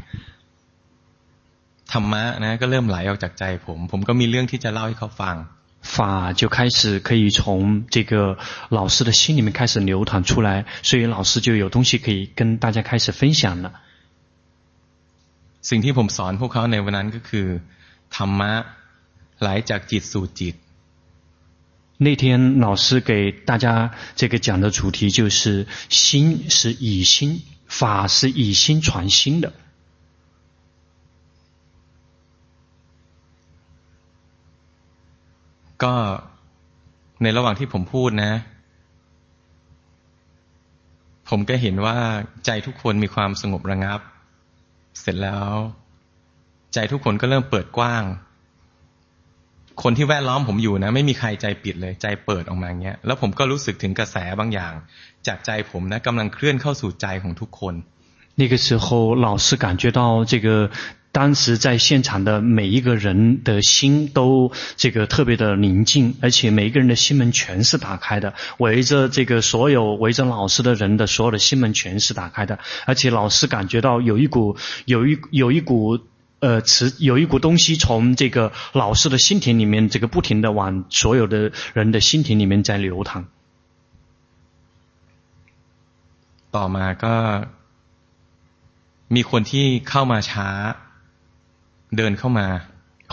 [1.92, 5.36] ธรรมะนะก็เริ่มไหลออกจากใจผมผมก็มีเรื่องที่จะเล่าให้เขาฟัง。
[5.80, 8.38] 法就开始可以从这个
[8.68, 13.72] 老师的心里面开始流淌出来，所以老师就有东西可以跟大家开始分享了。
[15.60, 17.46] สิ่งที่ผมสอนพวกเขาในวันนั้นก็คือ
[18.16, 18.52] ธรรมะ
[19.40, 20.54] ไหลจากจิตสู่จิต。
[21.98, 29.52] 那天老师给大家这个讲的主题就是心是以心，法是以心传心的。
[35.82, 35.94] ก็
[37.22, 38.32] ในระหว่างที่ผมพูดนะ
[41.28, 41.96] ผมก็เห็นว่า
[42.46, 44.00] ใจทุกคนมีความสงบระงับ
[45.00, 45.48] เสร็จแล้ว
[46.74, 48.04] ใจทุกคนก็เริ่มเปิดกว้าง
[49.82, 54.72] คนที่แวดล้อมผมอยู่นะ ไม่มีใครใจปิดเลย ใจเปิดออกมาอย่างเงี้ย แล้วผมก็รู้สึกถึงกระแสบางอย่าง
[55.26, 57.74] จากใจผมนะกำลังเคลื่อนเข้าสู่ใจของทุกคน
[58.40, 60.00] 那个时候，老师感觉到
[60.30, 60.48] 这个。
[61.16, 74.56] 当时在现场的每一个人的心都这个特别的宁静，而且每一个人的心门全是打开的，围着这个所有围着老师的人的所有的心门全是打开的，而且老师感觉到有一股
[74.86, 75.98] 有一有一股
[76.40, 83.26] 呃磁有一股东西从这个老师的心田里面这个不停的往所有的人的心田里面在流淌。
[86.52, 87.14] ต่อมาก็
[89.14, 90.48] มีคนที่เข้ามาช้า
[91.96, 92.46] เดินเข้ามา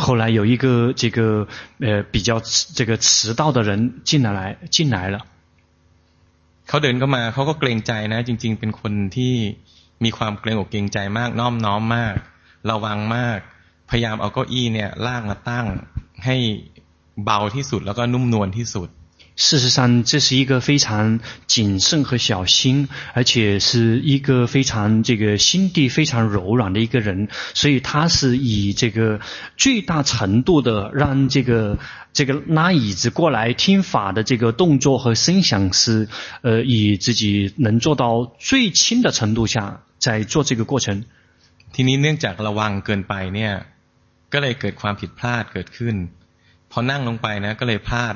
[0.04, 1.48] 后来有一个这个
[1.80, 2.40] 呃比较
[2.78, 5.26] 这个迟到的人进来进来了。
[6.68, 9.36] เขาเดินเข้ามาเขาก็เกรงใจนะจริงๆเป็นคนที่
[10.04, 12.16] มีความเกรงอกเกรงใจมากน้อมน้อมมาก
[12.70, 13.40] ระวังมาก
[13.90, 15.68] พยายามเอาเก้าอี้เนี่ยลากมาตั้ง
[16.26, 16.38] ให้
[17.24, 18.90] เบาที่สุดแล้วก็นุ่มนวลที่สุด
[19.36, 29.22] 事实上，这是一个非常谨慎和小心，而且是一个非常这个心地非常柔软的一个人，所以他是以这个
[29.56, 31.80] 最大程度的让这个
[32.12, 36.10] 这个拉椅子过来听法的这个动作和声响是，
[36.42, 41.06] 呃，以自己能做到最轻的程度下在做这个过程。
[41.72, 43.54] ทีนี้เนื่องจากระวังเกินไปเนี่ย
[44.34, 45.96] ก็เลยเกิดความผิดพลาดเกิดขึ้น
[46.72, 48.16] พอนั่งลงไปนะก็เลยพลาด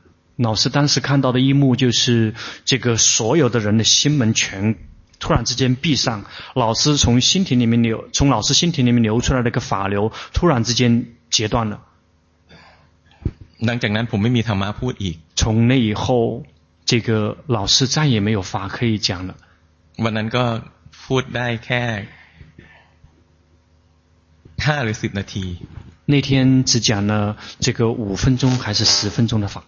[0.40, 4.76] 老师当时看到的一幕就是，这个所有的人的心门全
[5.18, 11.80] 突然之间闭上，老师从心体里面流，从老师心体里面流出来的一个法流，突然之间截断了。
[15.34, 16.44] 从那以后，
[16.84, 19.36] 这个老师再也没有法可以讲了。
[19.96, 20.44] วันนั้นก็
[21.04, 21.82] พูดได้แค่
[24.64, 25.44] ห้าหรือสิบนาที。
[26.04, 29.64] 那天只讲了这个五分钟还是十分钟的法。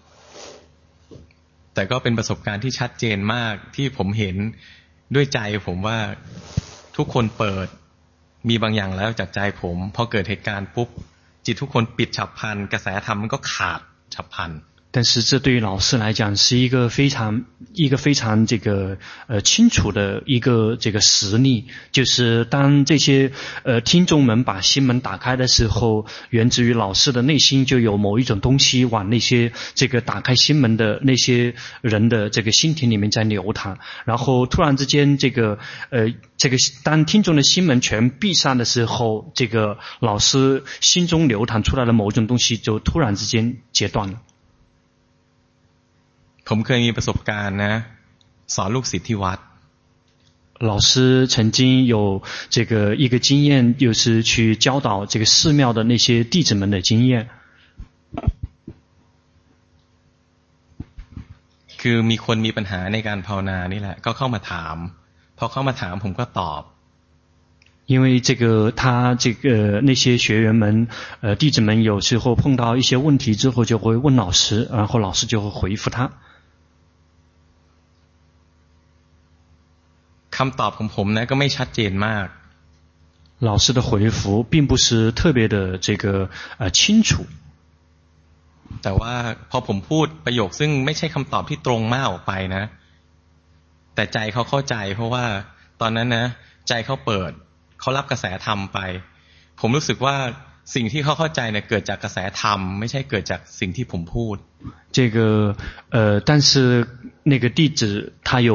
[1.74, 4.36] แต่ก็เป็นประสบการณ์ที่ชัดเจนมากที่ผมเห็น
[5.16, 6.00] ด้วยใจผมว่า
[6.98, 7.68] ทุกคนเปิด
[8.50, 10.90] มีบางอย่างแล้วจากใจผมพอเกิดเหตุการณ์ปุ๊บ
[11.46, 13.82] จิตทุกคนปิดฉับพันกระแสธรรมมันก็ขาด
[14.14, 14.52] ฉับพัน
[14.96, 23.32] 但是这对于老师来讲是一个非常一个非常这个呃清楚的一个这个实例，就是当这些
[23.64, 35.58] 呃听众们把心门打开的时候，源自于老师的内心就有某一种东西往那些这个打开心门的那些人的这个心田里面在流淌，然后突然之间这个
[35.90, 44.20] 呃这个当听众的心门全闭上的时候，这个老师心中流淌出来的某一种东西就突然之间截断了。
[46.49, 47.75] ผมเคยมีประสบการณ์นะ
[48.55, 49.39] สอนลูกศิษย์ที่วัด
[50.71, 57.29] 老师曾经有这个一个经验，就是去教导这个寺庙的那些弟子们的经验。
[61.81, 64.77] คือมีคนมีปัญหาในการภาวนานี่แหละก็เข้ามาถาม
[65.39, 66.63] พอเข้ามาถามผมก็ตอบ
[67.87, 70.89] 因为这个他这个那些学员们
[71.21, 76.11] 呃弟子们有时候碰到一些问题之后就会问老师，然后老师就会回复他。
[80.37, 82.27] คำตอบของผมนะก็ไม่ชัดเจนมาก
[83.49, 86.29] 老师的回复并不是特别的这个
[86.61, 87.11] 呃清楚。
[88.83, 89.15] แต่ว่า
[89.51, 92.65] พอผมพูดประโยคซึ่งไม่ใช่คำตอบที่ตรงมากออกไปนะ
[93.95, 95.25] แต่ใจเขาเข้าใจเพราะว่า
[95.81, 96.27] ตอนนั้นนะ
[96.69, 97.31] ใจเขาเปิด
[97.81, 98.79] เขารับกระแสธรรมไป
[99.61, 100.17] ผมรู้สึกว่า
[100.75, 104.37] สิ่งที่เขาเข้าใจเนี่ยเกิดจากกระแสธรรมไม่ใช่เกิดจากสิ่งที่ผมพูด
[104.97, 105.19] 这个
[105.95, 105.97] 呃
[106.29, 106.51] 但是
[107.33, 107.81] 那个弟子
[108.29, 108.53] 他有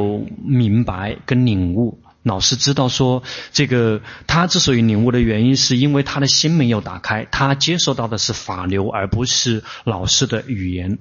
[0.62, 0.92] 明白
[1.28, 10.98] 跟领悟，老师知道说，这个他之所以领悟的原因，是因为他的心没有打开，他接受到的是法流，而不是老师的语言。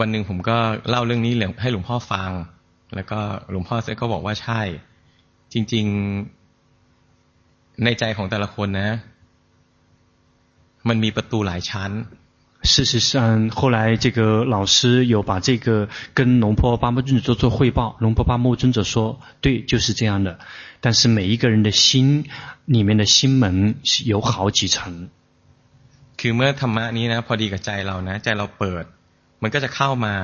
[0.00, 0.58] วันหนึ่งผมก็
[0.90, 2.30] เล่าเรื่องนี้ให้หลวงพ่อฟัง
[2.94, 3.20] แล้วก็
[3.50, 4.60] หลวงพ่อก็บอกว่าใช่
[5.52, 8.90] จริงๆในใจของแต่ละคนนะ
[10.88, 11.92] มันมีประตูหลายชั้น
[12.72, 17.96] 事实上，后来这个老师有把这个跟龙坡巴木尊者做做汇报。
[18.00, 20.38] 龙坡巴木尊者说：“对，就是这样的。
[20.80, 22.24] 但是每一个人的心
[22.64, 25.10] 里面的心门是有好几层。
[26.16, 28.84] คือเมื่อธรรมะนี้นะพอดีกับใจเรานะใจเราเปิด
[29.42, 30.14] มันก็จะเข้ามา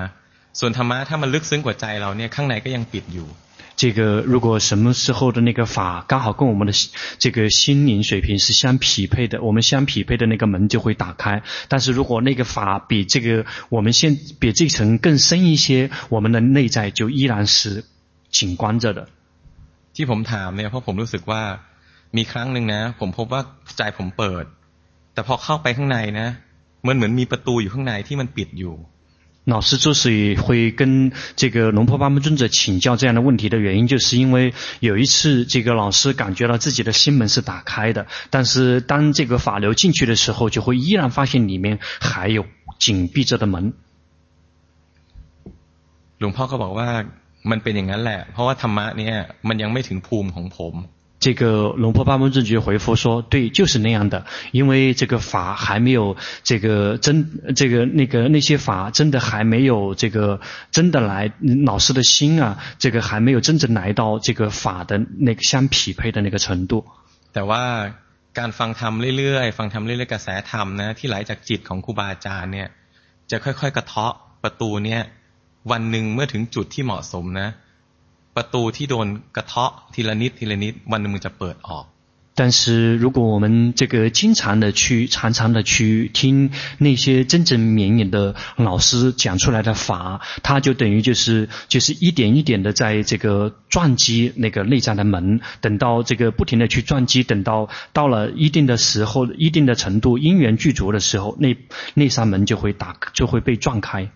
[0.58, 3.28] ส่วนธรรมะถ้ามันลึกซึ้งกว่าใจเราเนี่ยข้างในก็ยังปิดอยู่
[3.76, 6.72] 这个如果什么时候的那个法刚好跟我们的
[7.18, 11.42] 这个心灵水平是相匹配的，我们相匹配的那个门就会打开。
[11.68, 17.84] 但是如果那个法比这个我们现比这层更深一些，我们的内在就依然是
[18.30, 19.08] 紧关着的。
[19.94, 21.42] ที่ผมถามเนี่ยเพราะผมรู้สึกว่า
[22.16, 23.40] มีครั้งหนึ่งนะผมพบว่า
[23.76, 24.44] ใจผมเปิด
[25.14, 26.28] แต่พอเข้าไปข้างในนะ
[26.86, 28.74] มันเหมือนมีประตูอยู่ข้างในที่มันปิดอยู่
[29.46, 42.46] 老师之所以会跟这个龙婆巴木尊者请教这样的问题的原因，就是因为有一次这个老师感觉到自己的心门是打开的，但是当这个法流进去的时候，就会依然发现里面还有
[42.78, 43.72] 紧闭着的门。
[46.18, 46.88] หลวงพ่อก็บอกว่า
[47.50, 49.14] มันเป็นอย่างนั้นแหละเพราะว่าธรรมะเนี่ย
[49.48, 50.74] มันยังไม่ถึงภูมิของผม
[51.18, 60.40] 这个龙婆巴门尊者回复说：“对，就是那样的，因为这个法还没有这个真，这个那个那些法真的还没有这个
[60.72, 61.32] 真的来，
[61.64, 66.84] 老师的心啊，这个还没有真正来到这个法的那个相匹配的那个程度。”
[67.32, 67.62] แต่ว่า
[68.38, 72.68] การฟังธรรมเรื่อยๆฟังธรรมเรื่อยๆกระแสธรรมนะที่ไหลจากจิตของครูบาอาจารย์เนี่ย
[73.30, 75.02] จะค่อยๆกระเทาะประตูเนี่ย
[75.70, 77.48] วันหนึ่งเมื่อถึงจุดที่เหมาะสมนะ
[78.36, 79.06] ป ประตูที่โดน
[79.36, 81.84] กระเทาะทีละนิดทีละนิดวันหนึงมันจะเปิดออก
[82.34, 101.54] 但是如果我们这个经常的去、常常的去听那些真正绵延的老师讲出来的法，他就等于就是就是一点一点的在这个撞击那个内在的门，等到这个不停的去撞击，等到到了一定的时候、一定的程度，因缘具足的时候，那
[101.92, 104.10] 那扇门就会打，就会被撞开。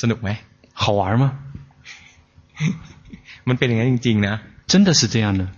[0.00, 0.28] สนุกไหม
[0.72, 1.24] 好玩吗？
[3.48, 4.34] มันเป็นอย่างนั้นจริงๆนะ
[4.66, 5.48] 真的是这样的。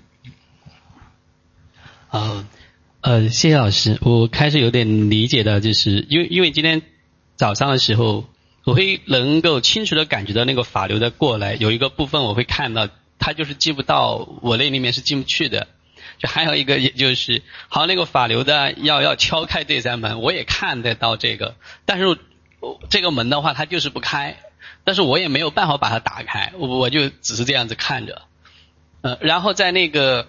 [2.10, 2.46] 呃
[3.00, 6.82] 呃，谢谢老师，我开始有点理解到，就是因为因为今天
[7.36, 8.28] 早上的时候，
[8.64, 15.68] 我会能够清楚的感觉到那个法流的过来，有一个部分我会看到，它就是进不到我那里面是进不去的。
[16.18, 22.16] 就还有一个，也就是好像那个法流的要要敲开这扇门，我也看得到这个，但是
[22.90, 24.36] 这个门的话，它就是不开。
[24.84, 28.22] 但是我也没有办法把它打开，我我就只是这样子看着，
[29.02, 30.26] 呃，然后在那个，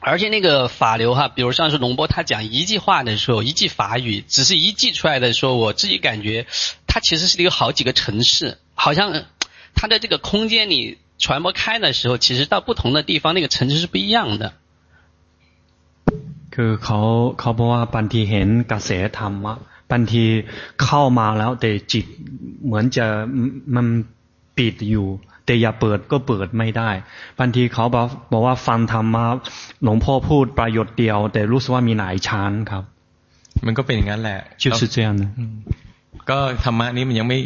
[0.00, 6.46] 而且那个法流哈，比如像是龙波他讲一句话的时候，一句法语，只是一句出来的时候，我自己感觉，
[6.88, 9.24] 它其实是一个好几个城市，好像
[9.74, 14.54] 它的这个空间里传播开的时候，其实到不同的地方那个城市是不一样的。
[16.50, 16.98] คือเขา
[17.40, 19.54] เขาบอกว่าบางทีเห็นกระแสธรรมะ
[19.91, 20.23] บางที
[20.83, 22.05] เข้ามาแล้วแต่จิต
[22.65, 23.05] เหมือนจะ
[23.75, 23.87] มัน
[24.57, 25.07] ปิดอยู่
[25.45, 26.89] แต่อย่าเปิดก็เปิดไม่ได้
[27.39, 29.25] บางทีเขาบอกบอกว่าฟังธรรมมา
[29.83, 32.83] หลวงพ่อพูดประโยชน์เดียว แต่รู้สึกว่ามีหลายชั้นครับ
[33.65, 35.15] มันก็เป็นอย่างนั้นแหละชื่อสุเจียน
[36.29, 37.39] ก็ธรรมะนี้มันยังไม่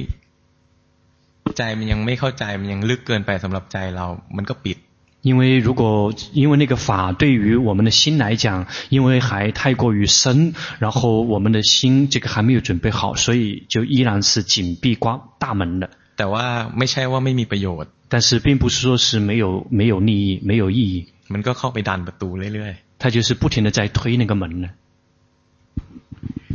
[1.58, 4.06] ใจมันยังไม่เข้าใจมันยังลึกเกินไปสำหรับใจเรา
[4.38, 4.78] มันก็ปิด
[5.23, 15.91] 因为如果因为那个法对于我们的心来讲，因为还太过于深，然后我们的心这个还没有准备好，所以就依然是紧闭关大门的。
[16.17, 21.07] แต่ว่าไม่ใช่ว่าไม่มีประโยชน์但是并不是说是没有没有利益没有意义。
[21.33, 23.01] มันก็เข้าไปดันประตูเรื่อยๆ。
[23.01, 24.69] 他就是不停的在推那个门呢。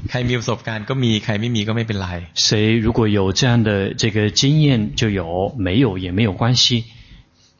[0.09, 2.07] ใครมีประสบการณ์ก็มีใครไม่มีก็ไม่เป็นไร。
[2.34, 6.86] 谁如果有这样的这个经验就有，没有也没有关系。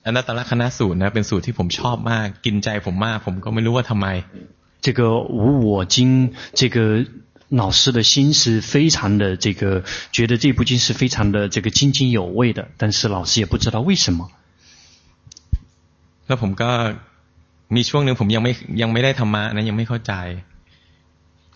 [0.06, 4.08] อนัตตลกนัสูตรนะเป็นสูตรที่ผมชอบมากกินใจผมมากผมก็ไม่รู้ว่าทำไม
[4.86, 5.00] 这个
[5.40, 5.98] 无我经
[6.60, 6.78] 这个
[7.62, 9.84] 老师的心是非常的这个
[10.16, 14.20] 觉得这部经是非常的这个津津有味的但是老师也不知道为什么
[16.28, 16.72] แล้วผมก็
[17.76, 20.14] มีช่วงหนึ่งผมยังไม่ยังไม่ได้ธรรมะนะยังไม่เข้าใจ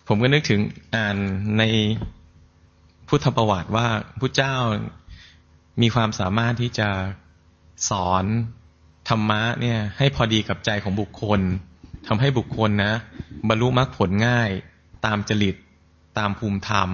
[0.08, 0.60] ผมก็นึกถึง
[0.96, 1.18] อ่าน
[1.58, 1.64] ใน
[3.08, 3.88] พุทธประวัติว่า
[4.20, 4.56] พระเจ้า
[5.82, 6.90] มีความสามารถที่จะ
[7.90, 8.26] สอน
[9.10, 11.42] ธรรมะเนี่ยให้พอดีกับใจของบุคคล
[12.08, 12.94] ทำให้บุคคลนะ
[13.50, 14.50] บรรลุมรรคผลง่าย
[15.06, 15.56] ตามจริต
[16.18, 16.90] ตามภูมิธรรม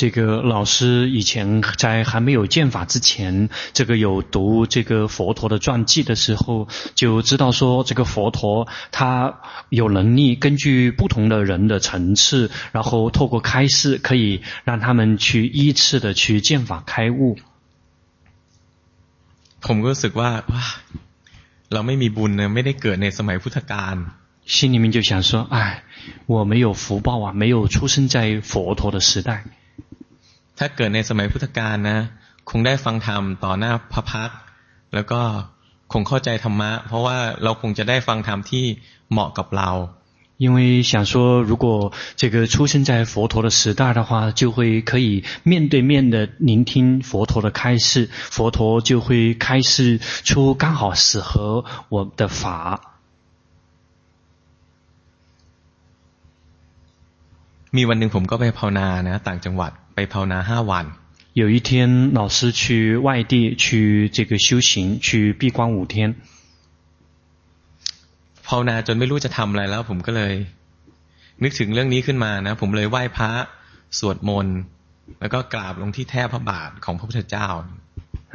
[0.00, 17.36] 这个老师以前在还没有见法之前，这个有读这个佛陀的传记的时候，就知道说这个佛陀他有能力根据不同的人的层次，然后透过开示可以让他们去依次的去见法开悟。
[19.66, 20.64] ผมก็รู้สึกว่าว่า
[21.72, 23.96] เราไม่มีบุญ呢ไม่ได้เกิดในสมัยพุทธกาล
[24.54, 25.56] 心里面就想说哎
[26.32, 28.16] 我没有福报啊没有出生在
[28.50, 29.30] 佛陀的时代
[30.58, 31.98] ถ้าเกิดในสมัยพุทธกาลนะ
[32.50, 34.30] คงได้ฟังธรรมต่อหน้าพระพัก
[34.94, 35.20] แล้วก็
[35.92, 38.64] คงเข้าใจธรรมะเพราะว่าเราคงจะได้ฟังธรรมที่
[39.10, 39.70] เหมาะกับเรา
[40.36, 52.80] 因为想说，如果这个出生在佛陀的时代的话，就会可以面对面的聆听佛陀的开示，佛陀就会开示出刚好适合我的法。
[57.70, 60.84] มีวันหนึ่งผมก็ไปภาวนานะต่างจังหวัดไปภาวนาห้าวัน
[61.34, 66.16] 有一天，老师去外地去这个修行，去闭关五天。
[68.48, 70.34] ภาวนาจนไม่รู้จะทำอะไรแล้วผมก็เลย
[71.42, 73.30] นึกถึงเรื่องนี้ขึ้นมานะผมเลยไหว้พระ
[73.98, 74.58] สวดมนต์
[75.20, 77.48] แล้วก็กราบลงที่แทบพระบาทของพระพุทธเจ้า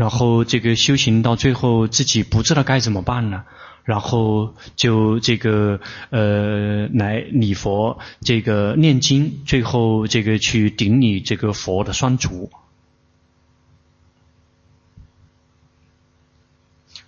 [0.01, 3.45] 然后这个修行到最后自己不知道该怎么办了，
[3.83, 5.79] 然后就这个
[6.09, 12.49] 呃来礼佛，这个念经，最后这个去顶礼这个佛的双足。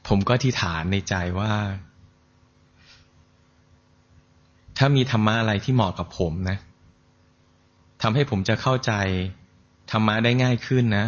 [0.03, 1.51] ผมก็ที่ฐานในใจว่า
[4.79, 6.57] ถ้ามีธรรมะอะไรที่เหมาะกับผมนะ
[8.01, 8.91] ทำให้ผมจะเข้าใจ
[9.91, 11.05] ธรรมะได้ง่ายขึ้นนะ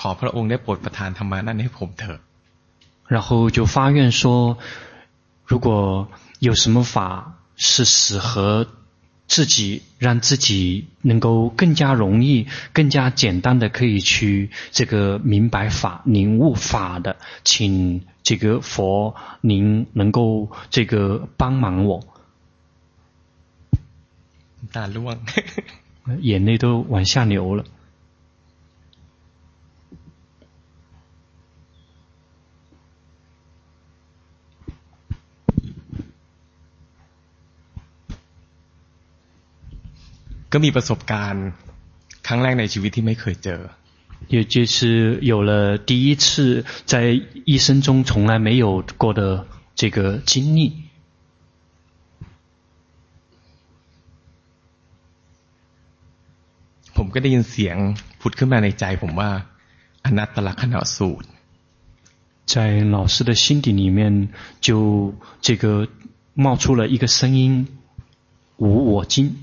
[0.00, 2.20] ขอพระองค์ได้โปรดประทานธรรมะนั้นให้ผมเถอะ
[3.14, 4.56] 然后就发愿说，
[5.50, 6.94] 如果有什么法
[7.56, 8.66] 是适合
[9.27, 22.03] 自己让自己能够更加容易、更加简单的可以去这个明白法、领悟法的，请这个佛您能够这个帮忙我。
[24.71, 25.19] 大乱，
[26.21, 27.63] 眼泪都往下流了。
[40.52, 41.46] ก็มีประสบการณ์
[42.26, 43.60] ครั้งแรกในชีวิตที่ไม่เคยเจอ
[44.28, 50.82] 也就是有了第一次在一生中从来没有过的这个经历。
[56.96, 57.76] ผมก็ได้ยินเสียง
[58.20, 59.30] ผุดขึ้นมาในใจผมว่า
[60.04, 61.28] อนัตตลกนัสูตร
[62.52, 62.54] 在
[62.94, 64.28] 老师的心底里面
[64.60, 65.88] 就这个
[66.34, 67.66] 冒出了一个声音
[68.58, 69.36] 无我经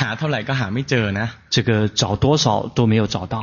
[0.00, 3.36] หาเท่าไหร่ก็หาไม่เจอนะ这个找多少都没有找到。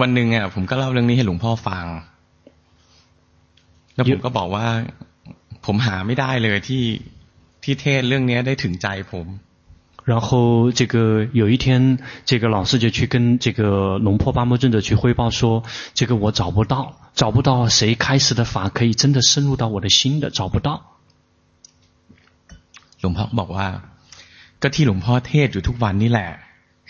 [0.00, 1.86] วันหนึ่งอ่ะผมก็เล่าเรื่องนี้ให้หลวงพ่อฟัง
[3.94, 4.66] แล้วผมก็บอกว่า
[5.66, 6.84] ผมหาไม่ได้เลยที่
[7.62, 9.26] ที่เทศเรื่องนี้ได้ถึงใจผม。
[10.04, 15.62] 然后这个有一天，这个老师就去跟这个龙坡巴摩尊者去汇报说，
[15.94, 20.82] 这个我找不到，找不到谁开示的法可以真的深入到我的心的，找不到。
[23.00, 23.68] หลวงพ่อบอกว่า
[24.62, 26.30] ก็ที่หลวงพ่อเทศอยู่ทุกวันนี่แหละ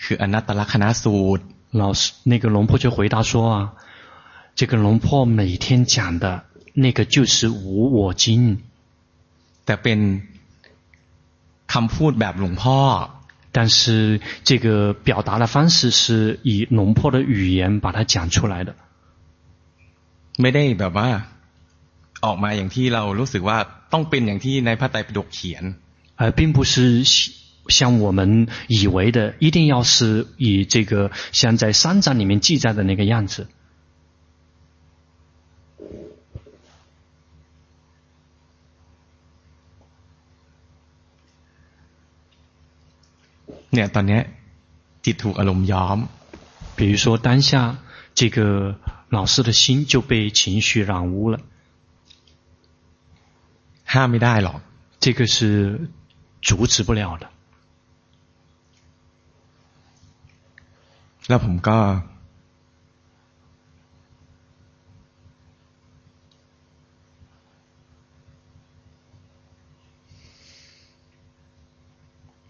[0.03, 1.43] คืออนัตตลกนัสูตร
[1.81, 2.01] 老师
[2.31, 3.57] 那个龙坡就回答说啊，
[4.55, 6.25] 这个龙坡每天讲的
[6.83, 7.65] 那个就是无
[7.97, 8.23] 我经，
[9.65, 9.99] แต่เป็น
[11.73, 12.79] คำพูดแบบหลวงพ่อ
[13.55, 18.75] 但是这个表达的方式是以龙坡的语言把它讲出来的，
[20.41, 21.09] ไม่ได้แบบว่า
[22.25, 23.57] ออกมาอย่างที่เรารู้สึกว่า
[23.93, 25.63] ต้องเป็นอย่างที่ในพระไตรปิฎกเขียน
[26.17, 27.03] 而并不是
[27.67, 33.47] 像我们以为的，一定要是以这个像在三藏里面记载的那个样子。
[43.71, 44.19] เนี่ยตอนนี้
[45.05, 45.99] จิตถูกอารมณ์ย้อม，
[46.75, 47.77] 比如说当下
[48.13, 48.77] 这个
[49.09, 51.39] 老师的心就被情绪染污了，
[53.93, 54.61] ห้ามไม่ได้หรอก，
[54.99, 55.89] 这个是。
[56.41, 57.25] 阻止不了的。
[61.29, 61.77] แล้วผม ก็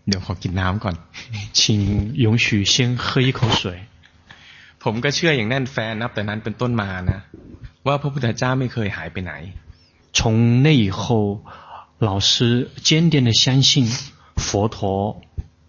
[0.07, 0.95] เดี๋ยวขอกินน้ำก่อน
[1.57, 3.61] 请允许先喝一口水。
[4.83, 7.19] ผมก็เชื่ออย่างแน่นแฟนนับแต่นั้นเป็นต้นมานะ
[7.87, 9.33] ว่าพระพุทธเจ้าไม่เคยหายไปไหน
[10.17, 11.03] 从那以后。
[11.98, 13.88] 老师坚定的相信
[14.36, 15.20] 佛陀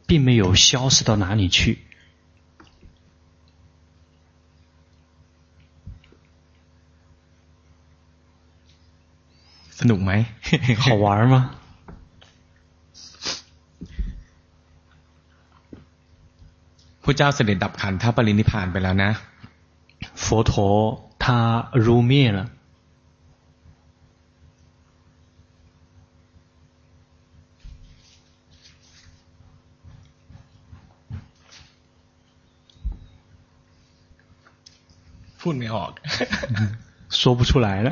[0.05, 1.79] 并没有消失到哪里去。
[10.77, 11.55] 好玩吗？
[20.13, 22.51] 佛陀他入灭了。
[35.40, 35.90] พูดไม่ออก
[37.20, 37.88] 说不出来了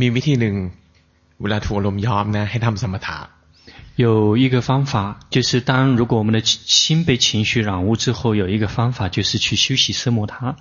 [0.00, 0.56] มีวิธีหนึ่ง
[1.42, 3.18] เวลาถูกอารมณ์ย้อมนะให้ทำสมถะ
[4.04, 4.94] 有一个方法，
[5.34, 10.56] 就是当如果我们的心被情绪染污之后，有一个方法就是去休息色摩他。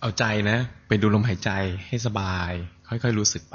[0.00, 1.50] เอาใจนะไปดูลมหายใจ
[1.86, 2.50] ให้สบาย
[2.88, 3.54] ค่อยๆรู้สึกไป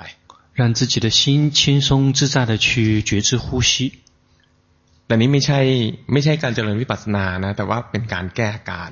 [0.59, 3.71] 让自己的心轻松自在的去觉知呼吸。
[5.05, 5.59] แต่นี้ไม่ใช่
[6.13, 8.91] ไม่ใช่การเจริญวิปัสสนานะแต่ว่าเป็นการแก้การ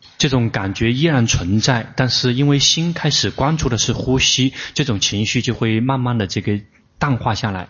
[0.20, 6.60] 这种感觉依然存在，但是因为心开始关注的是呼吸，这种情绪就会慢慢的这个
[6.98, 7.68] 淡化下来。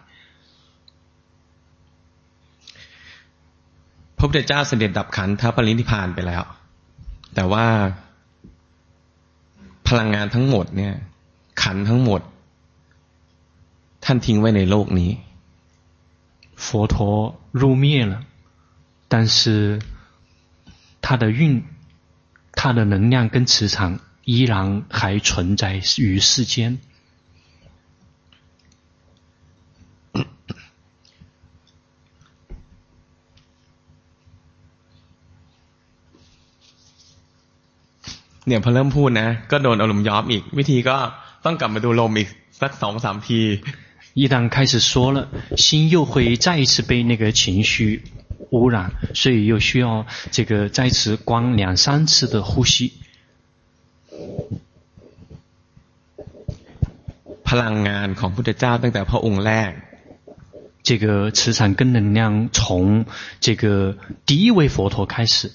[4.18, 6.43] พระพุทธเจ้าเสด็จดับขันธปรินิพพานไปแล้ว
[7.35, 7.66] แต่ว่า
[9.89, 10.95] พลังงานทั้งหมดเนี่ย
[11.62, 12.20] ขันทั้งหมด
[14.05, 15.11] ท่านทิ้งไว้ในโลกนี้
[16.64, 16.95] 佛陀
[17.53, 18.14] 入灭了，
[19.12, 19.81] 但是
[21.03, 21.70] 他的运。
[22.53, 26.79] 它的能量跟磁场依然还存在于世间。
[38.49, 40.97] เนี่ยพอเริ่มพูดนะก็โดนอารมณ์ย้อมอีกวิธีก็
[41.45, 42.29] ต้องกลับมาดูลมอีก
[42.61, 43.41] สักสองสามที
[44.20, 48.03] 一旦开始说了，心又会再一次被那个情绪。
[48.51, 52.93] 污染，所以又需要这个再次观两三次的呼吸。
[57.45, 59.72] พลังงานของพุทธเจ้าตั้งแต่พระองค์แรก，
[60.83, 63.07] 这个磁场跟能量从
[63.41, 65.53] 这个第一位佛陀开始，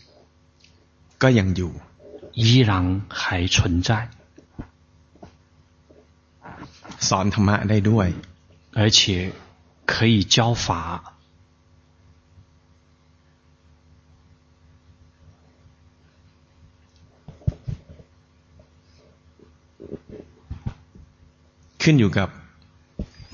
[1.20, 1.74] ก็ยังอยู่，
[2.34, 4.10] 依然还存在。
[7.08, 8.14] สอนธรรมะได้ด้วย，
[8.74, 9.32] 而且
[9.86, 10.68] 可以教法。
[21.86, 22.30] ขึ้นอยู่กับ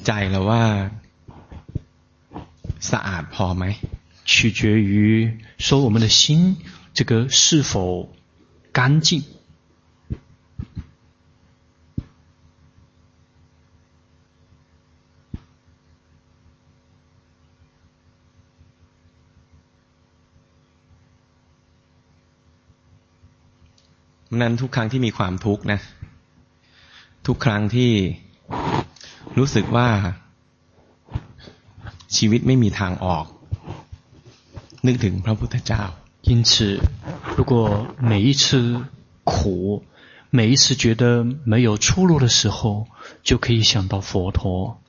[0.05, 0.63] ใจเราว่า
[2.91, 3.65] สะอาดพอไหม
[4.29, 4.61] 取决
[4.91, 4.91] 于
[5.65, 6.57] 说我们的心
[6.97, 7.73] 这个是否
[8.73, 9.23] 干净。
[24.41, 25.79] นั้นทุกครั้งที่มีความทุกข์นะ
[27.27, 27.91] ทุกครั้งที่
[29.37, 29.89] รู้สึกว่า
[32.15, 33.25] ชีวิตไม่มีทางออก
[34.85, 35.83] นึกถึงพระพุทธเจ้า
[36.29, 36.51] 因此
[37.37, 37.53] 如果
[38.11, 38.81] 每一次
[39.23, 39.83] 苦
[40.29, 42.87] 每一次觉得没有出路的时候
[43.23, 44.79] 就可以想到佛陀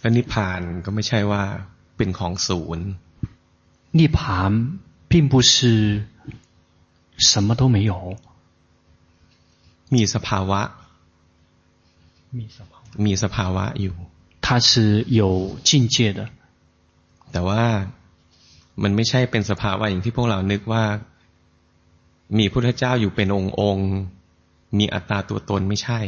[0.00, 1.42] และนิพพานก็ไม่ใช่ว่า
[1.96, 2.86] เป็นของศูนย์
[3.98, 4.18] 涅槃
[5.10, 5.54] 并不是
[7.28, 7.92] 什么都没有
[9.94, 10.60] มีสภาวะ
[13.04, 13.96] มีสภาวะอยู่
[14.44, 14.70] 它是
[15.20, 15.22] 有
[15.68, 16.20] 境界的
[17.32, 17.64] แต่ว่า
[18.82, 20.84] มันไม่ใช่เป็นสภาวะอย่างที่พวกเรานึกว่า
[22.38, 23.90] มีพุทธเจ้าอยู่เป็นองค์องค์
[24.78, 26.00] มีอัตตาตัวตนไม่ใช่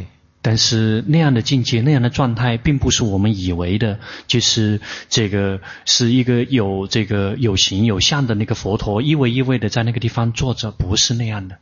[0.42, 11.58] 但是那样的境界，那样的状态，并不是我们以为的，就是这个是一个有这个有形有相的那个佛陀，一位一位的在那个地方坐着，不是那样的。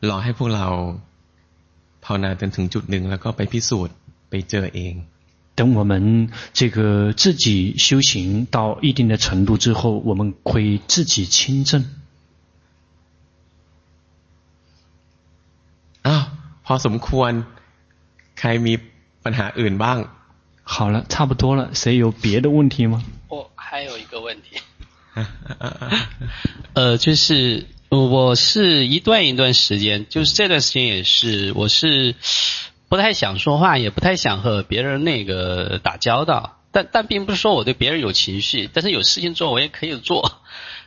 [0.00, 0.66] รอให้พวกเรา
[2.04, 3.94] ภาวนาจนถึงจุดหนึ่งแล้วก็ไปพิสูจน์
[4.30, 4.94] ไปเจอเอง
[5.58, 11.84] 等我们这个自己修行到一定的程度之后，我们会自己亲证。
[16.66, 17.32] พอสมควร
[18.38, 18.74] ใครมี
[19.24, 19.98] ปัญหาอื่นบ้าง
[20.70, 21.70] 好了，差不多了。
[21.72, 23.02] 谁有别的问题吗？
[23.28, 24.60] 我还有一个问题，
[26.74, 32.14] 呃，就是我是一段一段时间，就是这段时间也是，我是
[32.90, 36.60] 不太想说话，也不太想和别人那个打交道。
[36.70, 40.42] 但但并不是说我对别人有情绪，但是有事情做我也可以做。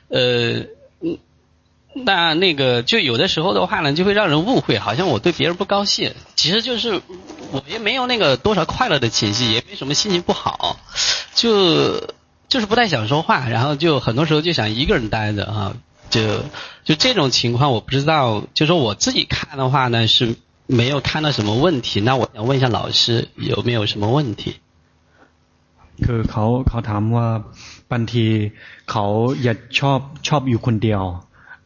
[0.10, 0.66] 呃，
[1.95, 7.02] 那那个就有的时候的话呢，就会让人误会，好像我对别人不高兴，其实就是。
[7.54, 10.78] 我也没有那个多少快乐的情绪，也没什么心情不好，
[11.36, 11.99] 就
[12.47, 15.76] 就是不太想说话，然后就很多时候就想一个人待着啊，
[16.10, 16.45] 就
[16.86, 24.56] 就这种情况，我不知道，就说我自己看的话呢是没有看到什么问题，那我想问一下老师有没有什么问题？
[26.02, 27.28] คือเขาเขาถามว่า
[27.91, 28.52] บางที
[28.88, 29.04] เขา
[29.43, 31.02] อยากชอบชอบอยู่คนเดียว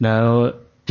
[0.03, 0.25] แล้ว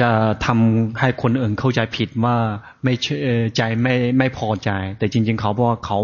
[0.00, 0.10] จะ
[0.46, 2.36] ทำให้คนอื่นเข้าใจผิดว่า
[2.84, 3.26] ไม่เชื่อ
[3.56, 5.98] ใจไม่ไม่พอใจ แต่จริงๆเขาบอกว่าเขา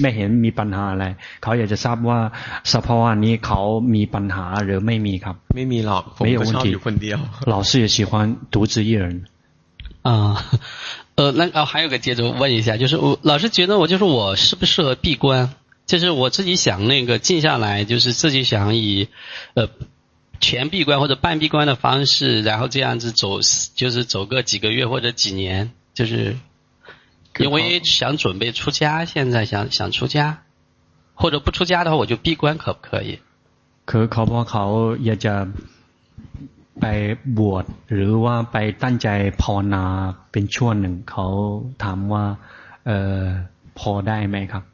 [0.00, 1.06] ไม่เห็นมีปัญหาอะไร
[1.42, 2.18] เขาอยากจะทราบว่า
[2.72, 3.60] สภาวะนี้เขา
[3.94, 7.18] มีปัญหาหรือไม่มีครับไม่มีหรอกผมก็ชอบอยู่คนเดียว
[7.52, 8.12] 老师也喜欢
[8.54, 9.04] 独自一人
[10.08, 10.10] 啊
[11.18, 15.50] 呃那哦还有个接着问一下就是我老师觉得我就是我适不适合闭关
[15.86, 19.08] 就是我自己想那个静下来就是自己想以
[19.54, 19.68] 呃
[20.40, 23.40] 全闭关或者半闭关的方式，然后这样子走，
[23.74, 26.36] 就是走个几个月或者几年，就是
[27.38, 30.42] 因为想准备出家，现在想想出家，
[31.14, 33.20] 或者不出家的话，我就闭关可不可以？
[33.86, 34.64] คือเขาบอกเขา
[35.04, 35.34] อยากจะ
[36.80, 36.84] ไป
[37.38, 37.64] บวช
[37.94, 39.08] หรือว่าไปตั้งใจ
[39.42, 39.84] ภาวนา
[40.32, 41.26] เป็นช่วงหนึ่งเขา
[41.82, 42.24] ถามว่า
[42.86, 43.20] เออ
[43.78, 44.64] พอได้ไหมครับ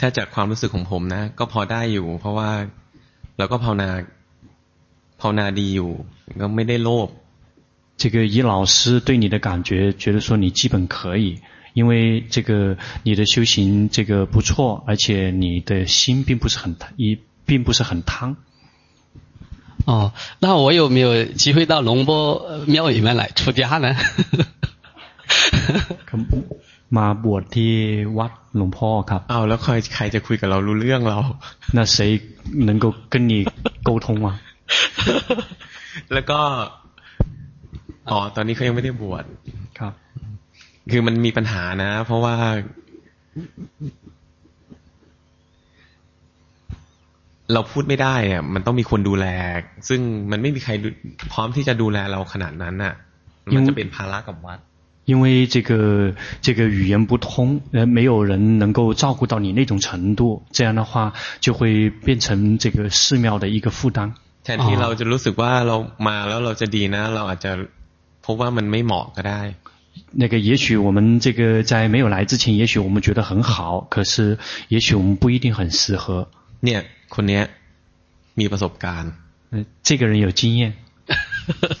[0.00, 2.50] ถ้าจากความรู้สึกของผมนะ ก็พอได้อยู่ เพราะว่า
[3.38, 3.88] แล้วก็ภาวนา
[5.20, 5.90] ภาวนาดีอยู่
[6.40, 7.08] ก็ไม่ได้โลภ
[8.00, 11.40] 这个以老师对你的感觉，觉得说你基本可以，
[11.74, 18.36] 因为这个你的修行这个不错，而且你的心并不是很贪，也并不是很贪。
[19.84, 23.96] 哦，那我有没有机会到龙波庙里面来出家呢？
[26.96, 27.72] มาบวชที่
[28.18, 31.18] วัดหลวงพ่อครับอ้าวแล้วใครใครจะคุยกับเรารู้เรื่องเรา
[31.76, 31.96] 那谁
[32.68, 33.32] 能够跟你
[33.88, 34.26] 沟通吗
[36.12, 36.40] แล้วก็
[38.10, 39.24] อ๋อตอนนี้เขายังไม่ได้บวช
[39.78, 39.92] ครับ
[40.90, 42.36] คือมันมีปัญหานะ เพราะว่า
[47.52, 49.26] เราพูดไม่ได้อะมันต้องมีคนดูแล
[49.88, 50.00] ซึ่ง
[50.30, 50.72] มันไม่มีใคร
[51.32, 52.94] พร้อมที่จะดูแลเราขนาดนั้นอ่ะ
[53.56, 54.58] มันจะเป็นภาระกับวัด
[55.04, 64.14] 因为这个这个语言不通，呃，没有人能够照顾到你那种程度，这样的话就会变成这个寺庙的一个负担。
[64.44, 65.76] แทนที่เราจะรู้สึกว่าเรา
[66.08, 67.52] มาแล้วเราจะดีนะเราอาจจะ
[68.24, 69.44] พบว่ามันไม่เหมาะก็ได้。
[70.12, 74.38] 那个也许我们这个在没有来之前，也许我们觉得很好，可是
[74.68, 76.28] 也许我们不一定很适合。
[76.60, 77.40] เนี่ยคนนี้
[78.38, 79.08] มีประสบการณ์。
[79.50, 80.74] 嗯，这个人有经验。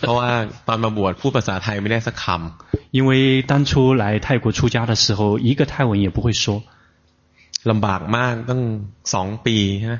[0.00, 0.30] พราะว่า
[0.66, 3.10] ตอนมาบวชพูดภาษาไทยไม่ได้สักคำ因为
[3.50, 3.70] 当初
[4.02, 6.62] 来泰国出家的时候，一个泰文也不会说，
[7.70, 8.60] ลำบากมากตั้ง
[9.14, 9.96] สองปีใช่ไหม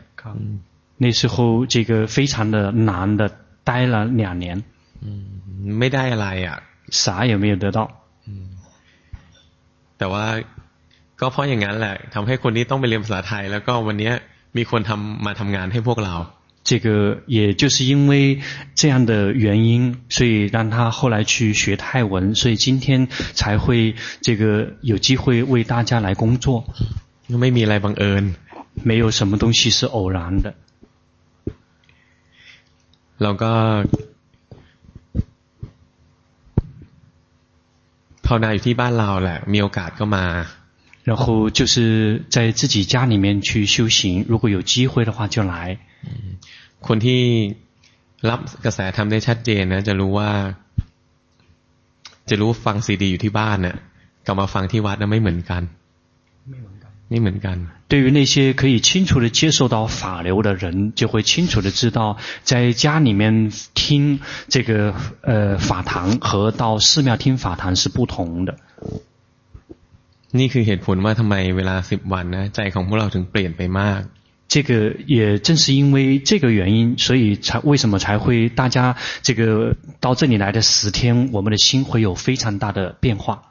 [1.03, 1.36] 那时候
[1.72, 3.22] 这个非常的难的，
[3.68, 4.47] 待了两年，
[5.78, 6.57] ไม่ได้อะไรอ่ะ
[7.03, 7.78] 啥也没有得到，
[9.99, 10.24] แต่ว่า
[11.20, 14.10] ก็เพราะอย่างนั้นแหละทำให้คนนี้ต้องไปเรียนภาษาไทย แล้วก็วันนี้
[14.56, 16.15] มีคนทำมาทำงานให้พวกเรา
[16.65, 18.40] 这个也就是因为
[18.74, 26.66] 这样的原因，所以让他后来去学泰文，所以今天才会这个有机会为大家来工作。
[27.28, 28.35] 没มีอะไรบังเอิญ
[28.82, 30.55] 没有什么东西是偶然的。
[33.19, 33.52] เราก็
[38.27, 40.27] ภาวนาอยู่ที่บ้านเราแหละมีโอกาสก็มา
[41.05, 45.78] 然后就是在自己家里面去修行，如果有机会的话就来。
[46.89, 47.23] คนที่
[48.31, 50.31] รับกระแสทำได้ชัดเจนนะจะรู้ว่า
[52.31, 53.77] จะรู้ฟังซีดีอยู่ที่บ้านเนี่ย
[54.27, 55.62] กับมาฟังที่วัดนะไม่เหมือนกัน
[57.10, 57.56] ไม่เหมือนกัน
[57.90, 64.20] 对于那些可以清楚的接受到法流的人，就会清楚的知道，在家里面听
[64.55, 68.51] 这个呃法堂和到寺庙听法堂是不同的。
[70.39, 74.01] นี่คือเหตุผลว่าทำไมเวลาสิบวันนะใจของพวกเราถึงเปลี่ยนไปมาก
[74.52, 83.43] 这个也正是因为这个原因，所以才为什么才会大家这个到这里来的十天，我们的心会有非常大的变化。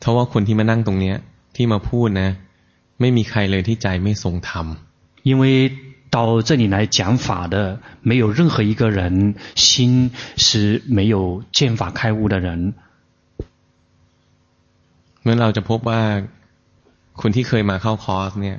[0.00, 1.16] เพราะว่าคนที่มานั่งตรงเนี้ย
[1.56, 2.36] ที่มาพูดนะ
[3.00, 4.66] ไม่มีใครเลยที่ใจไม่ทรงธรรม
[5.28, 5.44] 因为
[6.10, 12.74] 到这里来讲法的，没有任何一个人心是没有见法开悟的人。
[15.22, 16.00] เมื่อเราจะพบว่า
[17.20, 18.58] คนที่เคยมาเข้าคอร์สเนี่ย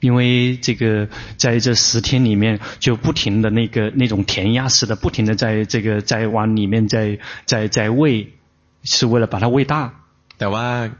[0.00, 8.34] 因为这个在这十天里面，就不停的那个那种填鸭式的，不停的在这个在往里面在在在喂，
[8.84, 9.92] 是为了把它喂大。
[10.38, 10.90] แต่ว่า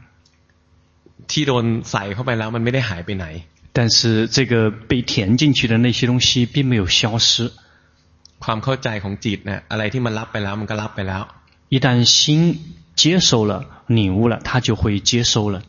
[1.27, 3.25] ที่โดนใส่เข้าไปแล้วมันไม่ได้หายไปไหน。
[3.73, 7.51] 但是这个被填进去的那些东西并没有消失。
[8.39, 11.23] ความเข้าใจของจิตเนี่ยอะไรที่มันรับไปแล้วมันก็รับไปแล้ว。
[11.69, 12.15] 一旦心
[12.95, 15.61] 接受了、领悟了，它就会接收了。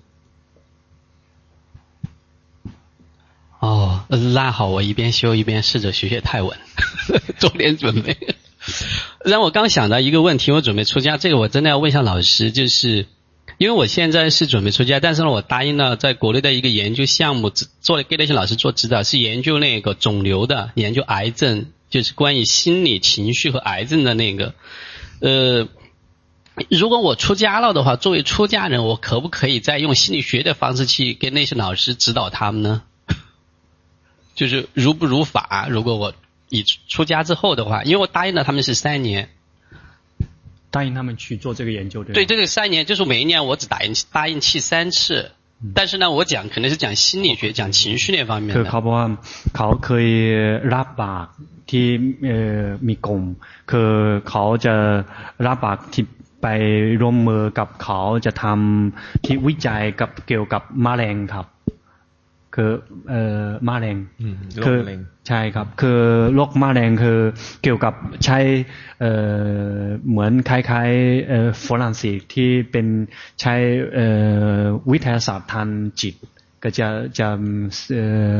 [3.63, 6.57] 哦，那好，我一边修一边试着学学泰文，
[7.39, 8.17] 做点准备。
[9.23, 13.05] 让我刚想到一个问题，我准备出家，这个我真的要问一下老师，就是。
[13.59, 24.55] 因为我现在是准备出家，但是呢，我答应了在国内的一个研究项目，做给那些老师做指导，是研究那个肿瘤的，研究癌症，就是关于心理情绪和癌症的那个。
[25.21, 25.69] 呃，
[26.69, 32.81] 如果我出家了的话，作为出家人，我可不可以再用心理学的方式去跟那些老师指导他们呢？
[34.34, 35.66] 就是如不如法？
[35.68, 36.14] 如果我
[36.48, 39.28] 已出家之后的话，因为我答应了他们是三年。
[40.70, 42.12] 答应他们去做这个研究，对。
[42.12, 45.32] 对，这个三年就是每一年我只答应答应去三次，
[45.62, 48.64] 嗯、但是呢，我讲可能是讲心理学、讲情绪那方面的。
[48.70, 49.04] 佢บอกว่า
[49.56, 50.08] เขาเคย
[50.74, 51.30] รับบาตร
[51.70, 51.86] ที่
[52.24, 53.22] เอ่อมีกลุ่ม
[53.70, 53.90] คือ
[54.28, 54.74] เขาจะ
[55.46, 56.04] รับบาตรที่
[56.42, 56.46] ไป
[57.00, 61.46] ร่วมมือกับเขาจะทำที่วิจัยกับเกี่ยวกับมะเร็งครับ
[62.55, 62.71] คือ
[63.09, 63.97] เอ่อมะเร็ง
[64.65, 64.77] คือ
[65.27, 66.01] ใช่ครับ คือ
[66.33, 67.19] โรคมะเร็งคือ
[67.63, 67.93] เกี่ยวกับ
[68.25, 68.39] ใช้
[69.01, 69.13] เอ่
[69.75, 72.87] อเหมือนคล้ายๆเอ่อฝรั่งเศสที่เป็น
[73.41, 73.53] ใช้
[73.95, 74.07] เอ่
[74.57, 74.61] อ
[74.91, 75.67] วิทยาศาสตร์ทาง
[76.01, 76.15] จิต
[76.63, 76.87] ก็จะ
[77.19, 77.27] จะ
[77.93, 78.35] เอ่อ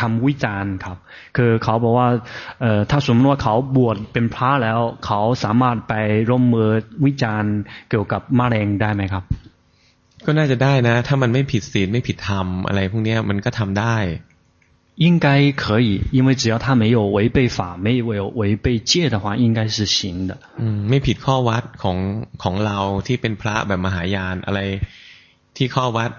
[0.00, 0.98] ทำวิจารณ์ครับ
[1.36, 2.08] คือเขาบอกว่า
[2.60, 5.94] เอ่อถ้าสมมติว่าเขาบวชเป็นพระแล้ว เขาสามารถไป
[6.28, 6.68] ร่วมมือ
[7.06, 7.54] วิจารณ์
[7.88, 9.24] เกี่ยวกับมะเร็งได้ไหมครับ
[10.25, 13.97] ก็น่าจะได้นะ ถ้ามันไม่ผิดศีลไม่ผิดธรรมอะไรพวกนี้มันก็ทำได้
[15.05, 15.27] 应该
[15.63, 20.31] 可以，因为只要他没有违背法，没有违背戒的话，应该是行的。
[20.59, 21.97] อืมไม่ผิดข้อวัดของ
[22.43, 24.59] ของเราที่เป็นพระแบบมหายานอะไร
[25.57, 26.11] ที่ข้อวัด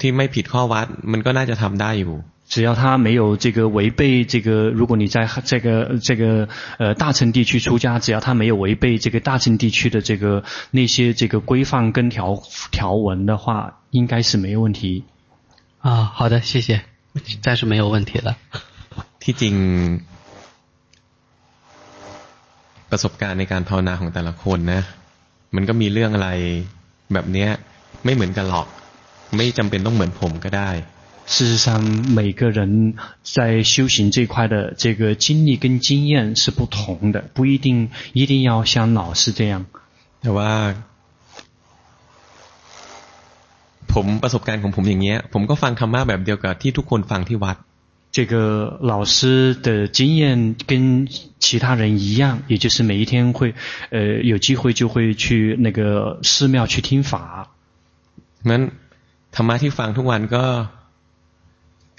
[0.00, 2.14] ที่ไม่ผิดข้อวัด มันก็น่าจะทำได้อยู่
[2.52, 6.48] 只要他没有这个违背这个，如果你在这个这个
[6.78, 15.04] 呃大乘地区出家，只要他没有违背这个大乘地区的这个那些这个规范跟条条文的话，应该是没有问题。
[15.80, 16.80] 啊，好的，谢谢，
[17.42, 18.36] 暂时没有问题了。
[19.22, 19.54] ที่จริง
[22.90, 24.80] ประสบการณ์ในการภาวนาของแต่ละคนนะ
[25.54, 26.28] มันก็มีเรื่องอะไร
[27.12, 27.50] แบบเนี้ย
[28.04, 28.66] ไม่เหมือนกันหรอก
[29.36, 30.70] ไม่จำเป็นต้องเหมือนผมก็ได้
[31.26, 31.82] 事实上，
[32.18, 39.66] 每个人在修行这块的这个经历跟经验是不同的，不一定一定要像老师这样。
[40.22, 40.74] แต่ว่า
[43.92, 47.56] ผมประสบการณ์ของผมอย่างเงี้ยผมก็ฟังธรรมะแบบเดียวกับที่ทุกคนฟังที่วัด。
[48.10, 51.06] 这个老师的经验跟
[51.38, 53.54] 其他人一样，也就是每一天会，
[53.90, 57.48] 呃，有机会就会去那个寺庙去听法。
[58.48, 58.62] งั้น
[59.36, 60.44] ธรรมะที่ฟังทุกวันก็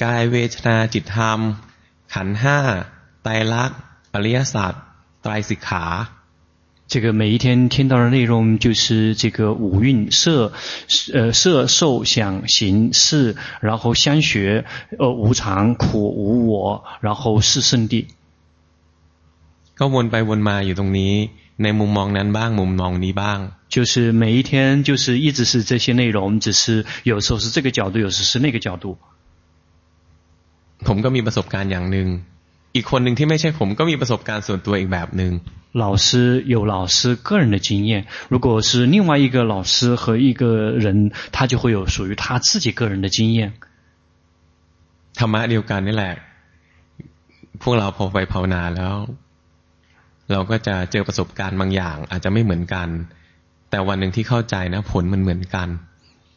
[0.03, 1.39] กายเวทนาจิตธรรม
[2.13, 2.59] ขันห้า
[3.23, 3.79] ไตรลักษณ์
[4.13, 4.73] ปริยสัจ
[5.23, 5.85] ไตรสิกขา
[6.91, 10.51] 这个每一天听到的内容就是这个五蕴色，
[11.13, 14.65] 呃色受想行识，然后相学，
[14.97, 18.07] 呃无常苦无我，然后四圣谛。
[19.77, 21.13] ก็วนไปวนมาอยู่ตรงนี้
[21.61, 28.97] ในมุมมองนั้นบ้างมุมมองนี้บ้าง就是每一天就是一直是这些内容，只是有时候是这个角度，有时是那个角度。
[30.87, 32.07] ผมก็มีประสบการณ์อย่างหนึ่ง
[32.75, 35.33] อีกคนหนึ่งที่ไม่ใช่ผมก็มีประสบการณ์ส่วนตัวอีกแบบหนึ่ง
[35.83, 36.07] 老师
[36.53, 37.91] 有老师个人的经验，
[38.33, 40.43] 如果是另外一个老师和一个
[40.85, 43.53] 人，他就会有属于他自己个人的经验。
[45.19, 46.15] ธรรมะเดียวกันนี่แหละ
[47.61, 48.95] พวกเราพอไปภาวนาแล้ว
[50.31, 52.87] เราก็จะเจอประสบการณ์บางอย่าง อาจจะไม่เหมือนกัน
[53.69, 55.67] แต่วันหนึ่งที่เข้าใจนะผลมันเหมือนกัน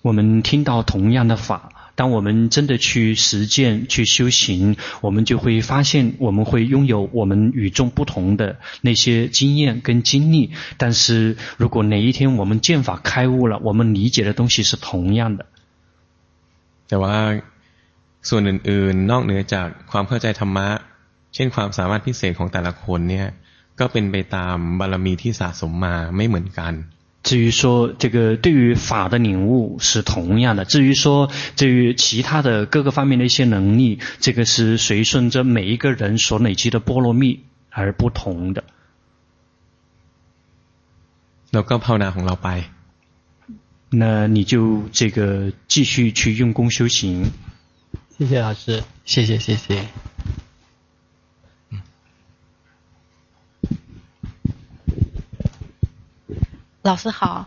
[0.07, 1.49] 我们听到同样的法。
[1.97, 10.53] 当我们真的去实践、去修行，我们就会发现，我们会拥有我们与众不同的那些经验跟经历。
[10.79, 15.47] 但是如果哪一天我们见法开悟了，我们理解的东西是同样的。
[16.89, 17.43] แต่ว่า
[18.29, 20.69] ส่วนอื่นๆนอกเหนือจากความเข้าใจธรรมะ
[21.35, 23.27] เช่นความสามารถพิเศษของแต่ละคนเนี่ย
[23.81, 26.75] ก็เป็นไปตามบารมีที่สะสมมาไม่เหมือนกัน。
[27.28, 38.64] 至于说这个对于法的领悟是同样的，至于说至于其他的各个方面的一些能力，这个是随顺着每一个人所累积的波罗蜜而不同的。
[41.52, 42.72] 那高泡南红老白，
[43.90, 47.26] 那你就这个继续去用功修行。
[48.18, 49.86] 谢谢老师，谢谢谢谢。
[56.87, 57.47] 老师好，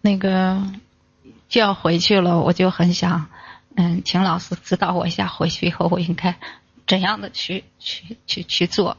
[0.00, 0.62] 那个
[1.48, 3.28] 就要回去了，我就很想，
[3.76, 6.36] 嗯，请老师指导我一下，回去以后我应该
[6.86, 8.96] 怎样的去去去去做。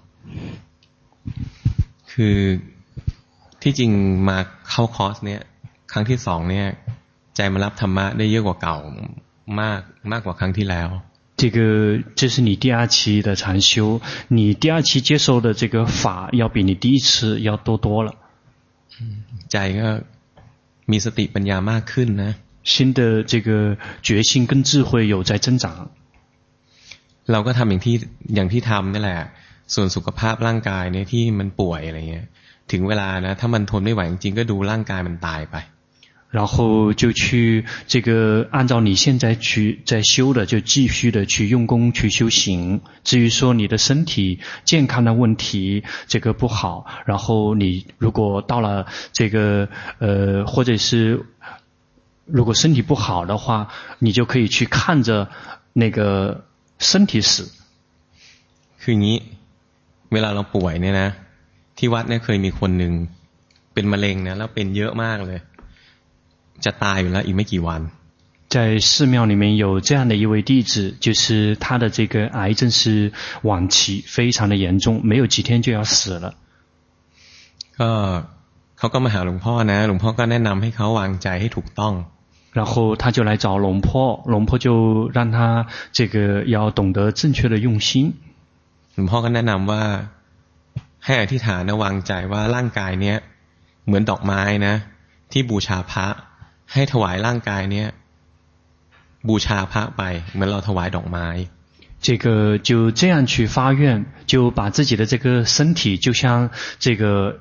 [2.08, 2.60] คือ
[3.62, 3.92] ที่จริง
[4.28, 4.38] มา
[4.70, 5.42] เข้าคอร์สเนี่ย
[5.92, 6.68] ครั้งที่สองเนี่ย
[7.36, 8.78] ใจมารับธรรมะได้เยอะกว่าเก่า
[9.60, 9.82] มาก
[10.12, 10.90] มากกว่าครั้งที่แล้ว。
[11.36, 11.58] 这个
[12.16, 18.14] 这是你第二期的禅修，你第二期接受的这个法要比你第一次要多多了。
[19.52, 19.90] ใจก็
[20.92, 22.34] มีสติปัญญามากขึ้นนะ
[22.74, 23.02] 心的
[23.32, 23.50] 这个
[24.02, 25.66] 觉性跟智慧有在增长。
[27.32, 27.96] เราก็ทำอย่างที่
[28.36, 29.22] อย่างที่ทำนี่แหละ
[29.74, 32.28] ส่วนสุขภาพร่างกายเนี่ยที่มันป่วยอะไรเงี้ย
[32.72, 35.56] ถึงเวลานะถ้ามันทนไม่ไหวจริงๆก็ดูร่างกายมันตายไป
[36.30, 42.82] 然后就去这个按照你现在去在修的，就继续的去用功去修行。
[43.04, 46.86] 至于说你的身体健康的问题，这个不好。
[47.06, 49.70] 然后你如果到了这个
[50.00, 51.24] 呃，或者是
[52.26, 53.68] 如果身体不好的话，
[54.00, 55.30] 你就可以去看着
[55.74, 56.46] 那个
[56.80, 57.52] 身体死。
[58.82, 59.18] คืออย่างนี้
[60.14, 61.10] เวลาเราป่วยเนี่ยนะ
[61.78, 62.94] ที่วัดเนี่ยเคยมีคนหนึ่ง
[63.74, 65.40] เป็นมะเร็งนะแล้วเป็นเยอะมากเลย
[66.66, 67.82] จะตายอยู่แล้วอีกไม่กี่วัน
[68.54, 76.36] 在寺庙里面有这样的一位弟子，就是他的这个癌症是晚期，非常的严重，没有几天就要死了。
[77.80, 78.24] ก็
[78.78, 81.94] เขาก็มาหาหลวงพ่อนะหลวงพ่อก็แนะนำให้เขาวางใจให้ถูกต้อง。
[82.54, 88.14] 然后他就来找龙婆，龙婆就让他这个要懂得正确的用心。
[88.94, 89.84] หลวงพ่อก็แนะนำว่า
[91.06, 93.18] ให้อธิษฐานนะวางใจว่าร่างกายเนี้ย
[93.86, 94.76] เหมือนดอกไม้นะ
[95.32, 96.08] ที่บูชาพระ
[96.74, 97.88] ให้ถวายร่างกายเนี้ย
[99.28, 100.02] บูชาพระไป
[100.32, 101.28] เหมือนเราถวายดอกไม้
[102.06, 102.26] 这个
[102.58, 107.40] 就这样去发愿，就把自己的这个身体就像这个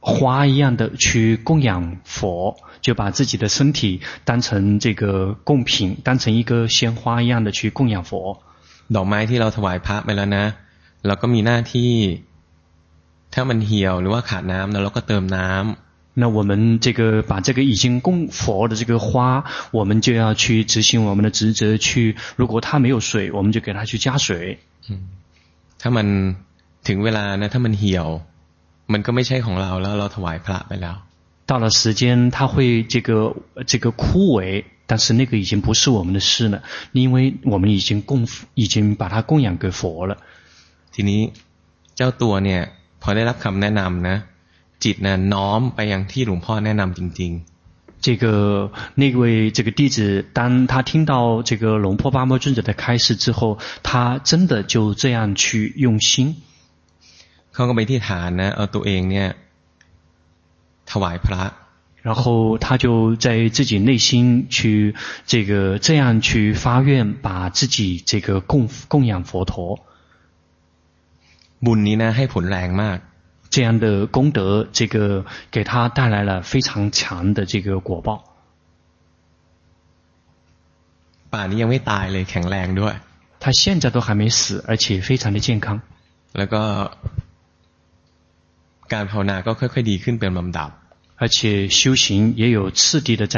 [0.00, 8.42] 花一样的去供养佛，就把自己的身体当成这个供品，当成一个鲜花一样的去供养佛。
[8.94, 10.44] ดอกไม้ที่เราถวายพระไปแล้วนะ
[11.06, 11.92] เราก็มีหน้าที่
[13.32, 24.58] ถ้ามันเหี่ยวหรือว่าขาดน้ำแล้วเราก็เติมน้ำ 那我们这个把这个已经供佛的这个花，我们就要去执行我们的职责，去如果它没有水，我们就给它去加水。
[24.88, 24.98] 嗯，
[25.80, 26.06] ถ้ามัน
[26.86, 28.08] ถึงเวลานะถ้ามันเหี่ยว
[28.92, 30.96] มันก็ไม่ใช่ของเราแล้วเราถวายพระไปแล้ว。
[31.50, 33.36] 到了时间，它会这个
[33.66, 34.02] 这个枯
[34.36, 36.62] 萎，但是那个已经不是我们的事了，
[36.92, 40.16] 因为我们已经供已经把它供养给佛了。
[40.94, 41.20] ทีนี้
[41.96, 42.60] เจ้าตัวเนี่ย
[43.02, 44.16] พอได้รับคำแนะนำนะ
[44.84, 48.04] จิต呢น้อมไปยังที่หลวงพ่อแนะนำจริงๆ。
[48.06, 56.36] 这个那位这个弟子，当他听到这个龙婆巴摩尊者的开示之后，他真的就这样去用心。
[57.52, 59.28] เขาก็ไปที่ฐานนะเอาตัวเองเนี่ย
[60.90, 61.52] ถวายพระ。
[62.06, 64.94] 然后他就在自己内心去
[65.26, 69.80] 这个这样去发愿，把自己这个供供养佛陀。
[71.64, 72.98] บุญนี้呢ให้ผลแรงมาก。
[73.50, 78.08] 这样的功德，这个给他带来了非常强的这个果报。
[81.32, 82.94] ป่านนี้ยังไม่ตายเลยแข็งแรงด้วย。
[83.42, 85.80] 他现在都还没死，而且非常的健康。
[86.38, 86.62] แล้วก็
[88.92, 90.70] การภาวนาก็ค่อยๆดีขึ้นเป็นลำดับ。
[91.18, 93.36] 而且修行也有次第的在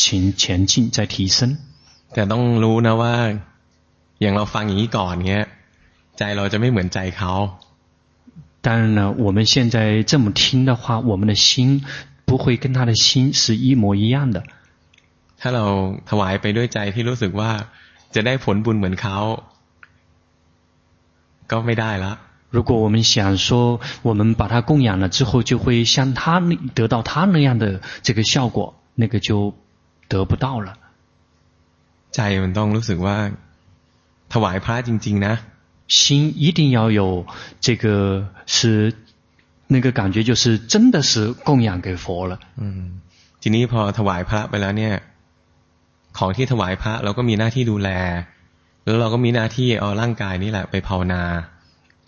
[0.00, 1.58] 前前进，在提升。
[2.14, 3.14] แต่ต้องรู้นะว่า
[4.20, 5.44] อย่างเราฟังอย่างนี้ก่อนเงี้ย
[6.18, 7.32] ใจเราจะไม่เหมือนใจเขา。
[8.60, 11.84] 当然了，我们现在这么听的话，我们的心
[12.24, 14.42] 不会跟他的心是一模一样的。
[15.40, 15.64] ถ้าเรา
[16.08, 17.50] ถวายไปด้วยใจที่รู้สึกว่า
[18.14, 19.18] จะได้ผลบุญเหมือนเขา
[21.50, 22.12] ก็ไม่ได้ละ。
[22.50, 29.54] 如果我们想说，我们把他供养了之后，就会像他那得到他那样的这个效果，那个就
[30.08, 30.78] 得不到了。
[32.12, 33.16] ใจมันต้องรู้สึกว่า
[34.32, 35.34] ถวายพระจริงๆนะ
[35.90, 37.26] 心一定要有
[37.60, 38.94] 这个是
[39.68, 42.38] 那个感觉，就是真的是供养给佛了。
[42.58, 43.00] 嗯，
[43.40, 44.94] ทีนี้พอถวายพระไปแล้วเนี่ย
[46.18, 47.88] ของที่ถวายพระเราก็มีหน้าที่ดูแล
[48.84, 51.22] แล้วเราก็มีหน้าที่เอาร่างกายนี่แหละไปภาวนา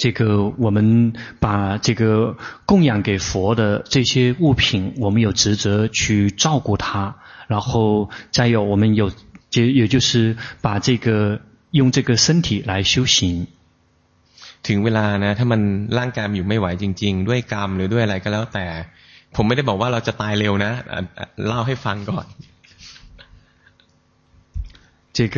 [0.03, 0.21] 这个
[0.65, 2.37] 我们把这个
[2.67, 7.17] 供养给佛的这些物品，我们有职责去照顾它，
[7.49, 9.11] 然后再有我们有
[9.51, 11.41] 就也就是把这个
[11.73, 13.49] 用这个身体来修行。
[14.69, 15.61] ถึงเวลานะถ้ามัน
[15.99, 18.67] ร่างกายอยู่ไม่ไหวจริงๆด้วยกรรมหรือด้วยอะไรก็แล้วแต่
[19.35, 20.73] ผมไม่ได้บอกว่าเราจะตายเร็วนะ
[21.47, 22.27] เล่าให้ฟังก่อน
[25.17, 25.37] 这个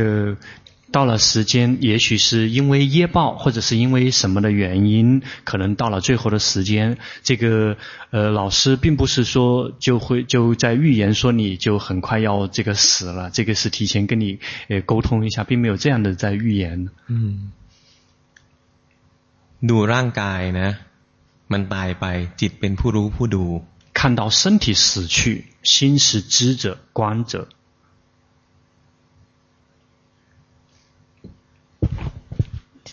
[0.92, 7.76] 到了时间，也许是因为业报，或者是因为什么的原因，可能到了最后的时间，这个
[8.10, 16.90] 呃老师并不是说就会就在预言说你就很快要这个死了，这个是提前跟你呃沟通一下，并没有这样的在预言。
[17.06, 17.52] 嗯。
[19.68, 20.68] ดูร่างกายนะ
[21.52, 22.06] มันตายไป
[22.40, 23.44] จิตเป็นผู้รู้ผู้ดู
[23.98, 25.16] 看到身体死去
[25.62, 27.48] 心是知者观者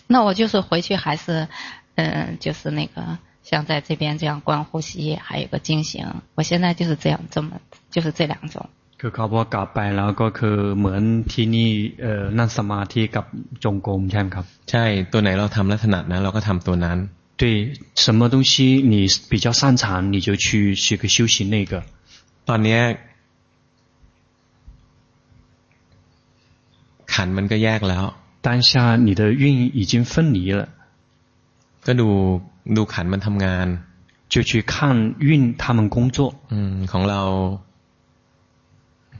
[0.06, 1.48] 那我就是回去还是
[1.94, 7.60] 嗯就是那个像在这边这样观呼吸还有个经行我现在就是这样这么
[7.90, 8.68] 就是这两种
[9.02, 11.02] คือเขาบอกกลับไปแล้วก็คือเหมือน
[11.32, 11.70] ที่นี่
[12.02, 13.24] เอ่อนั่งสมาธิกับ
[13.64, 16.98] จงกรมใช่ไหมครับใช่ตัวไหนเราทำลักษณะนั้นเราก็ทำตัวนั้น
[17.40, 17.42] 对
[17.94, 18.52] 什么东西
[18.92, 18.94] 你
[19.30, 21.72] 比较擅长你就去学个修行那个
[22.48, 22.80] ตอนนี้
[27.14, 28.04] ขันมันก็แยกแล้ว
[28.46, 28.70] 当下
[29.06, 29.42] 你的运
[29.78, 30.60] 已经分离了
[31.86, 32.08] ก็ดู
[32.76, 33.66] ดูขันมันทำงาน
[34.32, 35.30] 就去看运
[35.62, 36.18] 他们工作
[36.52, 37.22] อืมของเรา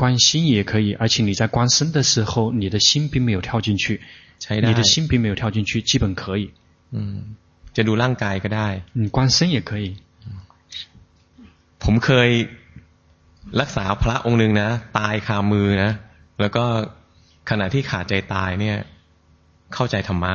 [0.00, 4.00] 观心也可以，而且你在观身的时候，你的心并没有跳进去，
[4.48, 6.50] 你的心并没有跳进去，基本可以。
[6.92, 7.36] 嗯，
[7.74, 9.96] จะดูร่างกายก็ได้你观身也可以。
[11.82, 12.30] ผมเคย
[13.60, 14.68] รักษาพระองค์หนึ่งนะ
[14.98, 15.92] ตายคามือนะ
[16.40, 16.64] แล้วก็
[17.50, 18.76] ขณะที่ขาดใจตายเนี่ย
[19.74, 20.32] เข้าใจธรรมะ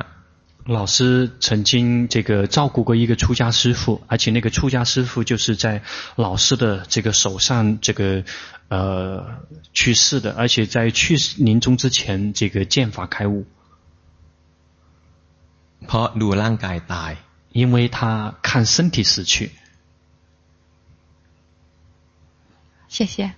[0.65, 5.81] 老师曾经这个照顾过一个出家师父，而且那个出家师父就是在
[6.15, 8.23] 老师的这个手上这个
[8.67, 9.39] 呃
[9.73, 13.45] 去世的，而且在去世临终之前这个见法开悟。
[15.85, 17.17] เพราะดูร่างกายตาย，
[17.53, 19.51] 因为他看身体死去。
[22.87, 23.33] 谢谢。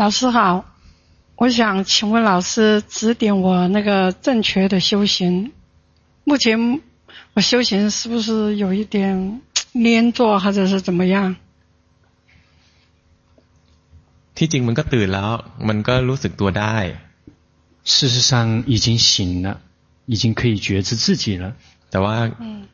[0.00, 0.64] 老师好，
[1.36, 5.52] 我想请问老师指点我那个正确的修行。
[6.24, 6.80] 目前
[7.34, 9.40] 我修行是不是有一点
[9.72, 11.36] 黏着，或者是怎么样？
[14.34, 15.30] ที่จริงมันก็ตื่นแล้ว
[15.68, 16.76] มันก็รู้สึกตัวได้
[17.84, 19.60] 事实上已经醒了，
[20.06, 21.54] 已经可以觉知自己了。
[21.90, 22.14] แต่ว่า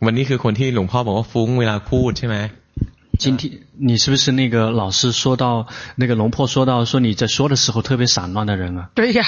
[0.05, 2.36] วันนี้คือคนที่หลวงพ่อบอกว่าฟุ้งเวลาพูดใช่ไหม
[3.18, 8.90] 今天你是不是那个老师说到那个龙婆说到说你在说的时候特别散乱的人啊？
[8.94, 9.24] 对呀，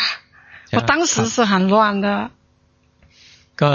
[0.72, 2.30] 我当时是很乱的。
[3.56, 3.70] ก็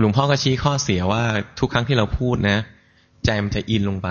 [0.00, 1.22] หลวงพ่อก็ชี้ข้อเสียว่า
[1.58, 2.58] ทุกครั้งที่เราพูดนะ
[3.24, 4.08] ใจมันจะอินลงไป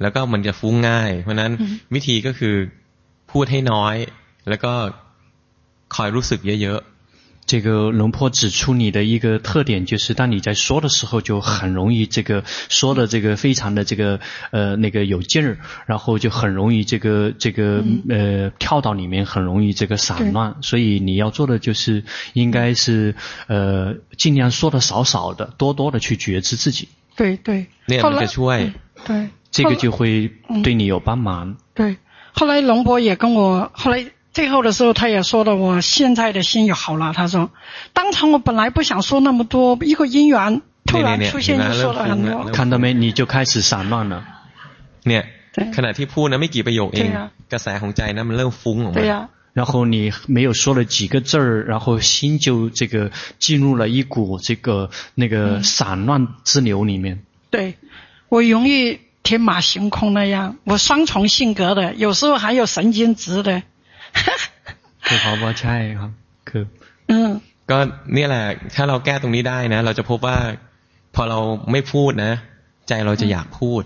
[0.00, 1.52] แล้วก็มันจะฟุ้งง่าย เพราะนั้น
[1.94, 2.54] วิธีก็คือ
[3.32, 3.94] พูดให้น้อย
[4.48, 4.72] แล้วก็
[5.96, 6.80] คอยรู้สึกเยอะ
[7.51, 14.21] 这个龙婆指出你的一个特点，就是当你在说的时候，就很容易这个说的这个非常的这个
[14.51, 20.55] 呃那个有劲儿，然后就很容易这个这个呃跳到里面，很容易这个散乱。
[20.61, 23.15] 所以你要做的就是应该是
[23.47, 26.87] 呃尽量说的少少的，多多的去觉知自己。
[27.17, 27.65] 对对。
[27.85, 28.71] 那样再出外
[29.03, 30.31] 对，这个就会
[30.63, 31.57] 对你有帮忙。
[31.73, 31.97] 对，
[32.31, 34.05] 后来龙婆也跟我后来。
[34.32, 37.12] 最后的时候，他也说了，我现在的心也好了。
[37.14, 37.50] 他说，
[37.92, 42.44] 当场我本来不想说那么多，一个因缘突然出现就说了很多。
[42.52, 42.92] 看到没？
[42.92, 44.24] 你就开始散乱了。
[45.04, 45.22] เนี่ย
[45.76, 47.10] ขณะที่พูดนะไม่กี่ประโยคเอง
[47.52, 49.14] กระแสของใจนะมันเริ่มฟุ้งออกมา对呀。
[49.58, 57.20] 然后你没有说了几个字儿，然后心就这个进入了一股这个那个散乱之流里面。
[57.50, 57.74] 对，
[58.28, 63.62] 我容易天马行空那样，我双重性格的，有时候还有神经质的。
[65.06, 66.10] คือเขาว่าใช่ครับ
[66.48, 66.64] คือ
[67.10, 67.12] 嗯，
[67.70, 67.78] ก็
[68.14, 68.44] เนี่ยแหละ
[68.74, 70.38] ถ้าเราแก้ตรงนี้ได้นะ เราจะพบว่า
[71.14, 71.38] พอเรา
[71.72, 72.32] ไม่พูดนะ
[72.88, 73.82] ใจเราจะอยากพูด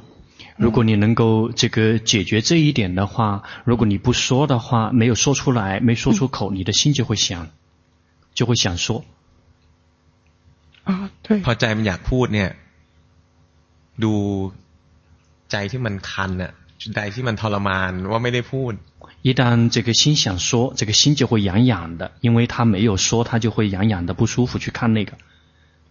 [0.65, 1.23] 如果你能够
[1.61, 7.49] 这个解决这一点的话，如果你不说的话，没有说出来，没说出口，你的心就会想，
[8.35, 9.05] 就会想说。
[10.85, 12.51] 啊，对 พ，อใจมันอยากพูดเนี่ย
[14.05, 14.15] ดู
[15.51, 16.53] ใจที่มันคันน่ะ
[16.95, 18.73] ใจที่มันทรมานว่าไม่ได้พูด
[19.26, 25.18] 一旦这个心想说，这个心就会痒痒的，因为他没有说，他就会痒痒的不舒服去看那个。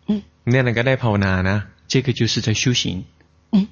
[0.06, 1.64] 嗯，那那个在跑哪呢？
[1.88, 3.04] 这个就是在修行。
[3.50, 3.66] 嗯，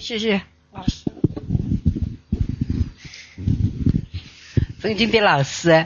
[0.00, 0.40] 谢谢
[0.72, 1.04] 老师。
[4.80, 5.84] 尊敬的老师，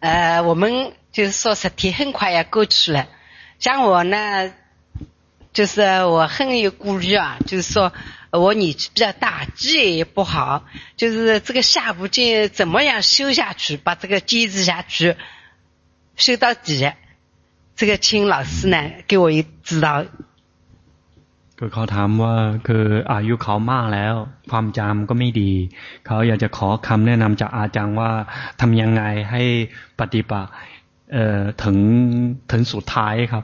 [0.00, 3.06] 呃，我们就是说十天很快要过去了，
[3.60, 4.52] 像我呢，
[5.52, 7.92] 就是我很有顾虑啊，就是说。
[8.31, 10.65] 我年纪比较大，记忆也不好，
[10.95, 15.15] 就是这个下部经怎么样修下去，把这个坚持下去，
[16.15, 16.91] 修到底。
[17.75, 18.77] 这个请老师呢
[19.07, 20.05] 给我一指导。
[21.59, 22.35] คือเขาถามว่า
[22.67, 24.15] คืออายุเขามากแล้ว
[24.51, 25.51] ความจำก็ไม่ดี
[26.05, 28.11] เขาอยากจะขอคำแนะนำจากอาจารย์ว่า
[28.61, 29.43] ทำยังไงให้
[29.99, 30.49] ปฏิบัติ
[31.13, 31.77] เอ่อถึง
[32.51, 33.43] ถึงสุดท้ายครับ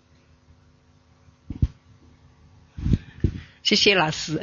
[3.71, 4.41] 谢谢老师。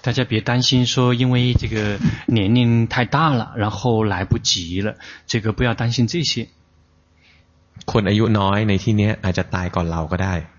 [0.00, 4.94] 大家别担心说因为这个年龄太大了然后来不及了
[5.26, 6.46] 这个不要担心这些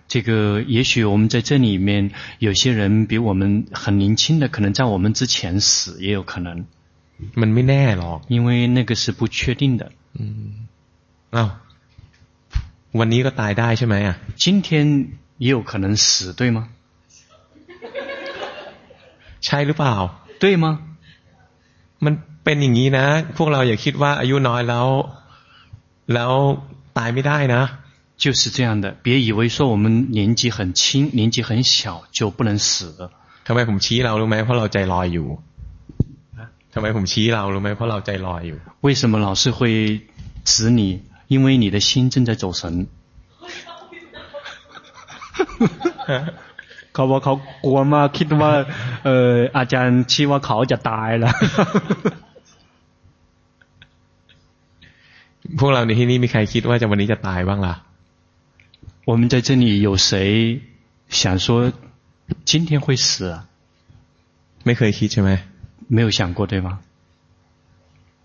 [0.09, 6.65] 这个也许我们在这里面有些人比我们很年轻的，可能在我们之前死也有可能。
[8.27, 9.93] 因为那个是不确定的。
[10.19, 10.64] 嗯。
[11.36, 11.48] อ้าว
[12.98, 14.68] วันนี้ก็ตายได้ใช่ไหมอ่ะ 今天
[15.44, 16.58] 也有可能死，对吗？
[19.46, 19.94] ใช่หรือเปล่า
[20.42, 20.66] 对吗？
[22.04, 22.14] มัน
[22.44, 23.06] เป็นอย่างนี้นะ
[23.36, 24.86] พวกเราอย่าคิดว่าอายุน้อยแล้ว
[26.14, 26.32] แล้ว
[26.98, 27.62] ตายไม่ได้นะ
[28.22, 29.84] 就是这样的，别以为说我们
[30.18, 32.68] 年纪很轻、年纪很小就不能死
[32.98, 33.10] 了。
[33.46, 35.28] ทำไมผมชี้เรารู้ไหมเพราะเราใจลอยอยู่
[36.74, 39.58] ทำไมผมชี้เรารู้ไหมเพราะเราใจลอยอยู่ 为什么老是会
[40.44, 40.82] 指你？
[41.32, 42.62] 因为你的心正在走神。
[46.94, 48.52] เขาบอกเขากลัวมากคิดว่า
[49.04, 51.34] เอออาจารย์ชี้ว่าเขาจะตายแล้ว
[55.58, 57.74] พวกเราในที่นี้มีใครคิดว่าจะวันนี้จะตายบ้างล่ะ
[59.08, 60.10] 我们在这里有谁
[61.20, 61.72] 想说
[62.50, 63.36] 今天会死啊？
[64.66, 65.30] ไม่เคยคิดใช่ไหม
[65.96, 66.68] 没有想过对吗？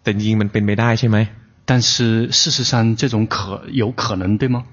[0.02, 1.18] แต่จริงๆมันเป็นไปได้ใช่ไหม
[1.66, 4.66] 但是事实上这种可有可能对吗？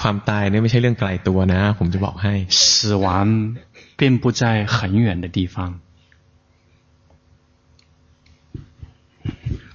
[0.00, 3.06] ความตายเนี่ยไม่ใช่เรื่องไกลตัวนะ ผมจะบอกให้ 死亡
[3.98, 5.56] 并不在很远的地方。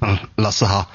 [0.03, 0.91] 嗯，老师好。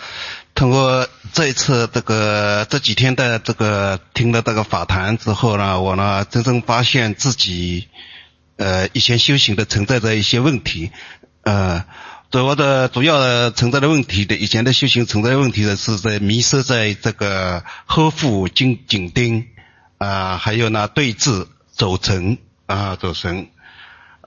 [0.55, 7.89] 通过这一次这个这几天的这个听了这个法谈之后呢，我呢真正发现自己，
[8.57, 10.93] 呃，以前修行的存在着一些问题，
[11.43, 11.85] 呃，
[12.32, 19.48] 主要的主要的存在的问题的以前的修行存在的问题的是在迷失在这个呵护紧紧盯，
[19.98, 22.38] 啊、还有呢对峙走神
[22.68, 23.50] 啊走神。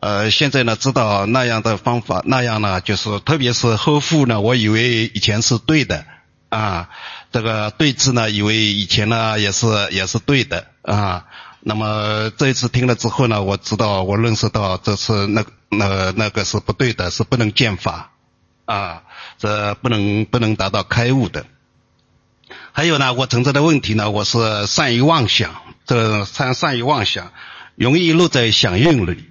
[0.03, 6.05] 呃，现在呢，知道那样的方法，那样呢，就是特别是呵护呢，我以为以前是对的，
[6.51, 6.91] 啊，
[7.33, 11.25] 这个对峙呢，以为以前呢也是也是对的，啊，
[11.67, 18.11] 那么这一次听了之后呢，我知道我认识到这是那那那个是不对的，是不能见法，
[18.67, 19.05] 啊，
[19.39, 21.47] 这不能不能达到开悟的。
[22.73, 27.33] 还有呢，我存在的问题呢，我是善于妄想，这善善于妄想，
[27.77, 29.25] 容易落在响应里。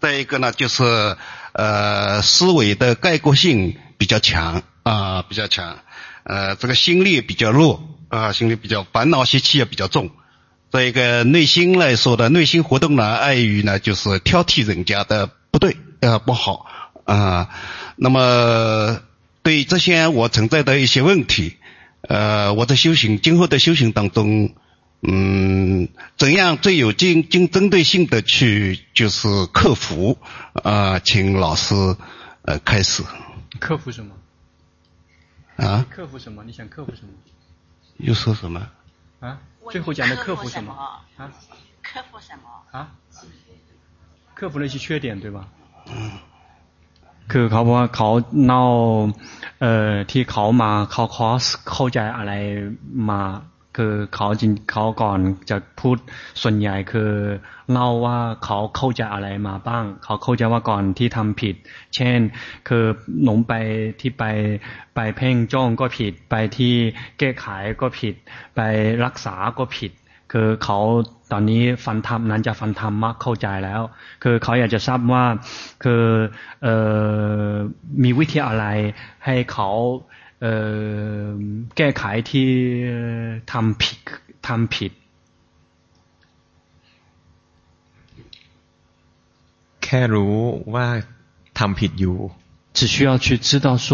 [0.00, 1.16] 再一个呢，就是
[1.52, 5.78] 呃思维的概括性比较强啊，比较强，
[6.24, 10.10] 呃这个心力比较弱啊，心力比较烦恼习气也比较重。
[10.70, 16.66] 这一个内心来说的内心活动呢，碍于呢就是挑剔人家的不对啊不好
[17.04, 17.48] 啊。
[17.96, 19.00] 那么
[19.42, 21.56] 对这些我存在的一些问题
[22.02, 24.54] 呃，我的修行，今后的修行当中，
[25.02, 30.18] 嗯，怎样最有竞竞针对性的去就是克服
[30.54, 31.00] 啊、呃？
[31.00, 31.74] 请老师
[32.42, 33.02] 呃开始。
[33.58, 34.14] 克服什么？
[35.56, 35.84] 啊？
[35.90, 36.42] 克服什么？
[36.44, 37.08] 你想克服什么？
[37.98, 38.66] 又说什么？
[39.20, 39.40] 啊？
[39.71, 40.71] 最后讲的克服什么？
[41.17, 41.31] 啊？
[41.81, 42.45] 克服什么？
[42.71, 42.87] 啊？
[44.35, 45.47] 克服那些缺点，对吧？
[45.87, 46.11] 嗯。
[47.31, 48.09] คือเขาบอกว่าเขา
[48.45, 48.63] เนา
[49.61, 52.31] เอ่อที่เขามาเขาคอสเข้าใจอะไร
[53.09, 53.21] มา
[53.76, 55.20] คือเขาจริงเขาก่อน
[55.50, 55.96] จะพูด
[56.42, 57.12] ส่วนใหญ่คือ
[57.72, 61.54] เล่าว่าเขาเข้าใจอะไรมาบ้าง เขาเข้าใจว่าก่อนที่ทำผิด
[61.94, 62.18] เช่น
[62.68, 62.84] คือ
[63.24, 63.52] หลงไป
[64.00, 64.24] ที่ไป
[64.94, 66.74] ไปเพ่งจ้องก็ผิด ไปที่
[67.18, 67.46] แก้ไข
[67.80, 68.14] ก็ผิด
[68.56, 68.60] ไป
[69.04, 69.92] รักษาก็ผิด
[70.32, 70.78] คือเขา
[71.32, 73.82] ตอนนี้ฟันธรรมนั้นจะฟันธรรมมากเข้าใจแล้ว
[74.22, 75.24] คือเขาอยากจะทราบว่า
[75.84, 76.04] คือ
[76.66, 76.68] อ
[77.48, 77.50] อ
[78.02, 78.66] มีวิธีอะไร
[79.24, 79.68] ให้เขา
[81.77, 82.49] แก้ไขที่
[83.51, 83.99] ทำผิด
[84.47, 84.91] ทำผิด
[89.83, 90.35] แค่รู้
[90.73, 90.87] ว่า
[91.59, 92.17] ทำผิดอยู่
[92.77, 93.87] 只需要去知道说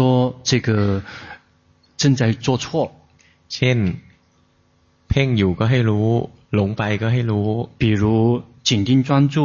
[0.48, 0.68] 这个
[2.00, 2.64] 正在做错
[3.52, 3.78] เช่น
[5.08, 6.08] เพ่งอยู่ก็ให้รู้
[6.54, 7.48] หลงไปก็ให้รู้
[7.80, 8.04] 比如
[8.68, 9.36] 紧盯专注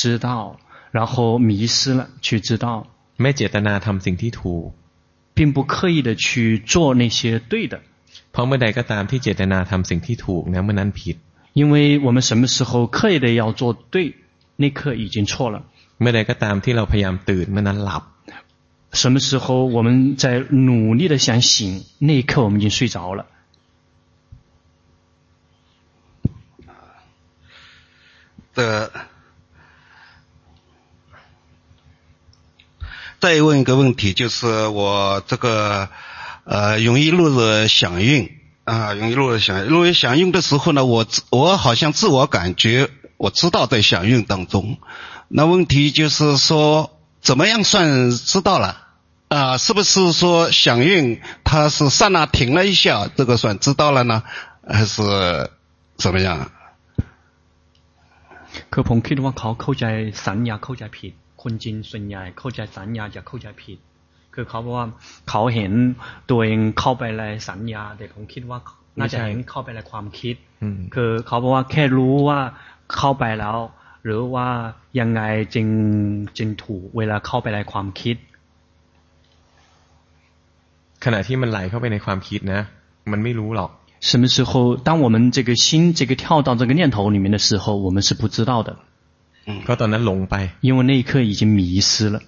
[0.00, 0.28] 知道
[0.96, 2.66] 然后迷失了去知道
[3.20, 4.68] ไม่เจตนาทำสิ่งที่ถูก
[5.38, 7.80] 并不刻意的去做那些对的
[8.30, 11.16] เพราะเมื่อใดก็ตามที่เจตนาทำสิ่งที่ถูกนะเมื่อนั้นผิด
[11.60, 11.74] 因为
[12.06, 13.62] 我们什么时候刻意的要做
[13.92, 13.96] 对
[14.62, 15.56] 那刻已经错了
[16.00, 18.02] เมื่อใดก็ตามที่เราพยายามตื่นเมื่อนั้นหลับ
[19.00, 19.46] 什么时候
[19.76, 20.24] 我们在
[20.68, 23.26] 努力的想醒那一刻我们已经睡着了
[28.54, 28.90] 的，
[33.20, 35.88] 再问一个问题，就是我这个
[36.44, 38.30] 呃容易落入响应
[38.64, 39.70] 啊，容易落入响应。
[39.70, 44.78] 落入响应的时候呢，我我好像自我感觉我知道在响应当中。
[45.28, 46.90] 那问题就是说，
[47.22, 48.88] 怎么样算知道了
[49.28, 49.56] 啊？
[49.56, 54.22] 是不是说响应它是刹那停了一下，这个算知道了呢？
[54.68, 55.50] 还是
[55.96, 56.50] 怎么样？
[58.70, 59.84] คือผมคิดว่าเขาเข้าใจ
[60.24, 61.12] สัญญาเข้าใจผิด
[61.42, 63.78] คนจีนส่วนใหญ่เข้าใจสัญญาจะเข้าใจผิด
[64.34, 64.86] คือเขาบอกว่า
[65.30, 65.72] เขาเห็น
[66.30, 68.58] ตัวเองเข้าไปในสัญญา แต่ผมคิดว่า
[68.98, 70.34] น่าจะเห็นเข้าไปในความคิด
[70.94, 72.38] คือเขาบอกว่าแค่รู้ว่า
[72.96, 73.58] เข้าไปแล้ว
[74.04, 74.48] หรือว่า
[75.00, 75.22] ยังไง
[75.54, 75.66] จึง
[76.38, 78.16] จึงถูกเวลาเข้าไปในความคิด
[81.04, 82.60] ขณะที่มันไหลเข้าไปในความคิดนะ
[83.12, 83.70] มันไม่รู้หรอก
[84.08, 88.76] 什么时候，当我们这个心这个跳到这个念头里面的时候，我们是不知道的。
[89.48, 90.34] 嗯，ก็ตอนนั้นหลงไป
[90.66, 92.20] 因为那一刻已经迷失了。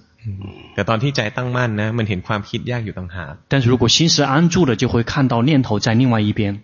[0.75, 6.61] แต่ตอนที่ใจตั้งมั่นนะมันเห็นความคิดแยกอยู่ต่างหาก但是如果心是安住了，就会看到念头在另外一边。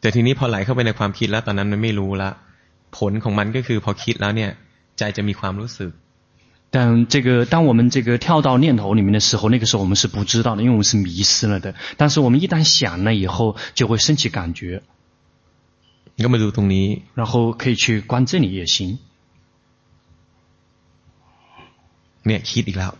[0.00, 2.30] แต่ทีนี้พอไหลเข้าไปในความคิดแล้ว ตอนนั้นมันไม่รู้ละ
[2.96, 4.50] ผลของมันก็คือพอคิดแล้วเนี่ย
[4.98, 5.90] ใจจะมีความรู้สึก
[6.70, 11.74] 但这个，当我们这个跳到念头里面的时候，那个时候我们是不知道的，因为我们是迷失了的。
[11.96, 14.82] 但是我们一旦想了以后，就会升起感觉。
[17.14, 18.98] 然后可以去观这里也行。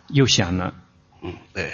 [0.08, 0.74] 又想了。
[1.22, 1.72] 嗯，对。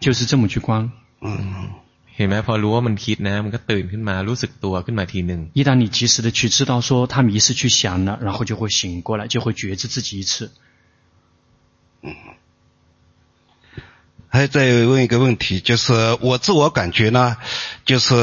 [0.00, 0.92] 就是这么去观。
[1.20, 1.70] 嗯。
[2.16, 10.32] เห็นไหมพอรู้ว่ามันคิดนะมันก็ตื่นขึ้นมารู้สึกตัวขึ้นมาทีหนึ่ง一旦你及时的去知道说他迷失去想了然后就会醒过来就会觉知自己一次
[12.02, 12.06] 嗯
[14.35, 17.37] 还再问一个问题就是我自我感觉呢
[17.85, 18.13] 就是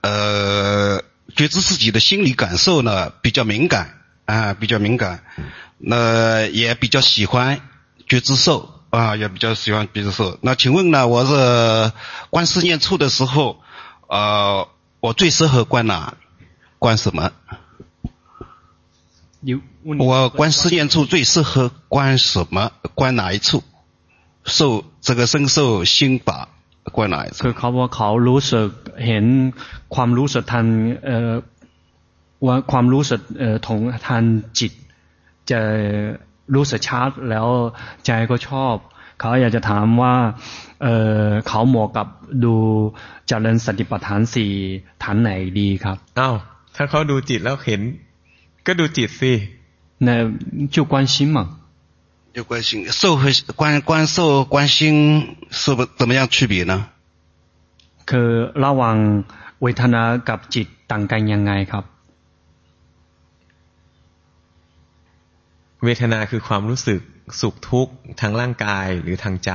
[0.00, 1.02] 呃
[1.36, 5.22] 觉知自己的心理感受呢比较敏感啊比较敏感
[5.76, 7.60] 那也比较喜欢
[8.08, 11.92] 觉知受啊，也比较喜欢，觉知受，那请问呢，我是
[12.28, 13.62] 观思念处的时候，
[14.06, 14.68] 呃，
[15.00, 16.14] 我最适合观哪？
[16.78, 17.32] 观什么？
[19.40, 19.58] 你
[19.98, 22.72] 我观思念处最适合观什么？
[22.94, 23.64] 观哪一处？
[24.45, 26.47] 受这个身受心法，
[26.95, 27.43] 观哪一处？
[27.43, 28.69] คือเขาว่าเขารู้สึก
[29.05, 29.25] เห็น
[29.95, 30.65] ความรู้สึกทัน
[31.05, 31.33] เอ่อ
[32.45, 34.23] ว่าความรู้สึกเอ่อของทัน
[34.59, 34.71] จิต
[35.49, 35.59] จะ
[36.55, 37.47] รู้สึกชัดแล้ว
[38.05, 38.75] ใจก็ชอบ
[39.19, 40.15] เขาอยากจะถามว่า
[40.83, 40.87] เอ
[41.25, 42.07] อเขาเหมาะกับ
[42.43, 42.55] ดู
[43.27, 44.51] เจริญสติปัฏฐานสี่
[45.03, 46.35] ฐานไหนดีครับอ้าว
[46.75, 47.81] ถ้าเขาดูจิตแล้วเห็น
[48.65, 49.33] ก็ดูจิตสิ
[49.99, 50.09] 那
[50.73, 51.39] 就观心嘛
[52.33, 53.23] 就观心受和
[53.55, 56.73] 观观受观心是不怎么样区别呢
[58.09, 58.29] คือ
[58.65, 58.97] ระหว่าง
[59.61, 61.83] เวทนากับจิตต่างกันยังไงครับ
[65.83, 66.99] เวทนาคือความรู้สึก
[67.39, 69.51] สุขทุกข์ทางร่างกายหรือทางใจ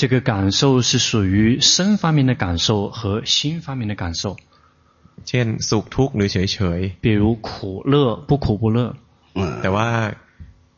[0.00, 4.36] 这个感受是属于身方面的感受和心方面的感受。
[5.28, 7.94] เช่นสุขทุกข์หรือเฉยเฉย比如苦乐
[8.28, 8.78] 不苦不乐
[9.62, 9.88] แต่ว่า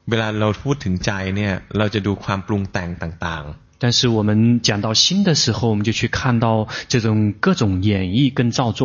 [0.09, 4.31] เวลาเราพูดถึงใจเนี่ยเราจะดูความปรุงแต่งต่างๆ但是我们
[4.69, 6.47] 讲到心的时候，我们就去看到
[6.89, 8.83] 这种各种演绎跟造作。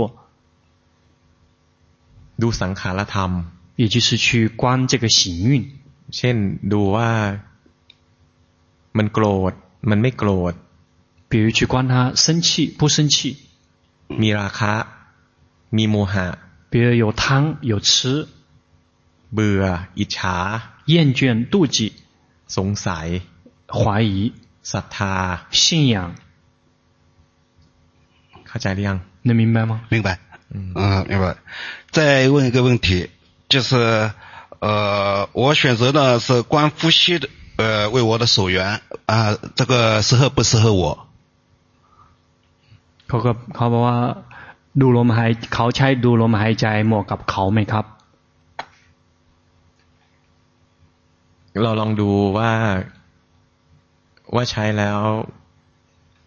[2.42, 3.32] ดูสังขารธรรม
[3.82, 4.28] 也就是去
[4.62, 4.62] 观
[4.92, 5.20] 这个行
[5.50, 5.52] 运。
[6.18, 6.38] เช่น
[6.72, 7.12] ดูว่า
[8.98, 9.54] มันโกรธ
[9.90, 10.54] มันไม่โกรธ
[11.30, 11.94] 比如去观它
[12.24, 12.48] 生气
[12.80, 13.18] 不生气。
[14.22, 14.74] มีราคะ
[15.78, 16.28] มีโมหะ
[16.72, 17.22] 比如有贪
[17.72, 18.28] 有痴。
[19.34, 19.64] เบื่อ
[20.00, 20.38] อิจฉา
[20.86, 21.94] 厌倦妒忌。
[22.48, 23.22] สงสัย
[23.68, 24.34] 怀疑。
[24.64, 25.14] ศรัทธา
[25.50, 25.96] 信仰。
[28.48, 29.82] เข้าใจหรือยัง能明白吗？
[29.90, 30.20] 明白。
[30.54, 30.74] 嗯，
[31.08, 31.38] 明白。
[31.90, 33.10] 再问一个问题，
[33.50, 34.12] 就是，
[34.60, 41.08] 呃，我选择的是观呼吸的，呃，为我的所缘啊，这个适合不适合我？
[43.08, 43.98] เขาก็เขาบอกว่า
[44.80, 47.86] ดูลมหายเขาใช้ดูลมหายใจเหมาะกับเขาไหมครับ
[51.65, 52.51] เราลองดูว่า
[54.35, 55.01] ว่าใช้แล้ว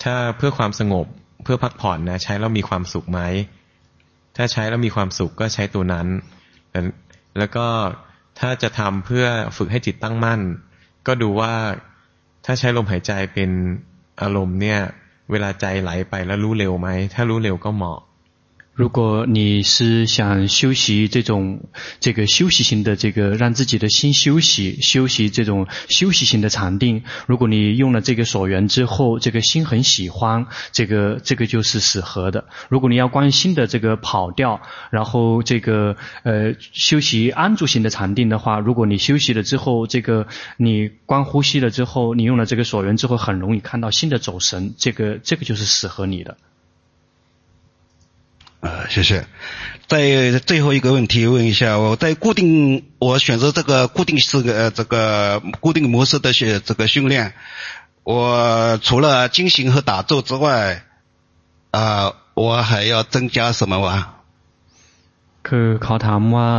[0.03, 1.05] ถ้าเพื่อความสงบ
[1.43, 3.21] เพื่อพักผ่อนนะ ใช้แล้วมีความสุขไหม
[4.37, 6.07] ถ้าใช้แล้วมีความสุขก็ใช้ตัวนั้น
[7.37, 7.67] แล้วก็
[8.39, 9.25] ถ้าจะทำเพื่อ
[9.57, 10.39] ฝึกให้จิตตั้งมั่น
[11.07, 11.53] ก็ดูว่า
[12.45, 13.51] ถ้าใช้ลมหายใจเป็น
[14.21, 14.79] อารมณ์เนี่ย
[15.31, 17.99] เวลาใจไหลไปแล้วรู้เร็วไหม ถ้ารู้เร็วก็เหมาะ
[18.79, 21.67] 如果你是想修习这种
[21.99, 32.45] 这个休息型的这个让自己的心休息，休息这种休息型的禅定，如果你用了这个所缘之后，这个心很喜欢，这个这个就是适合的。
[32.69, 34.61] 如果你要观心的这个跑调，
[34.91, 40.25] 然后这个呃修习安住型的禅定的话，如果你休息了之后，这个
[40.55, 46.37] 你观呼吸了之后，你用了这个所缘之后，很容易看到心的走神，这个这个就是适合你的。
[48.60, 49.26] 呃，谢谢。
[49.86, 57.34] 在最后一个问题问一下，我在固定我选择这个固定式呃这个固定模式的些这个训练，
[58.02, 60.82] 我除了经行和打坐之外，
[61.70, 64.06] 啊、呃，我还要增加什么吗？
[65.42, 66.50] คือเขาถามว่า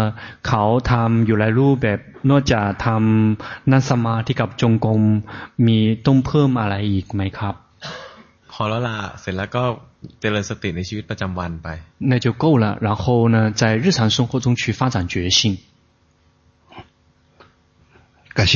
[0.48, 2.00] เขาทำอยู่หลายรูปแบบ
[2.30, 5.02] นอกจากทำนั่งสมาธิกับจงกรม
[5.66, 7.56] มีต้องเพิ่มอะไรอีกไหมครับ
[8.60, 9.64] พอแล้วล่ะเสร็จแล้วก็
[10.22, 11.68] เจริญสติในชีวิตประจำวันไป
[12.12, 15.40] 那就够了然后呢在日常生活中去发展觉性
[18.38, 18.54] 感谢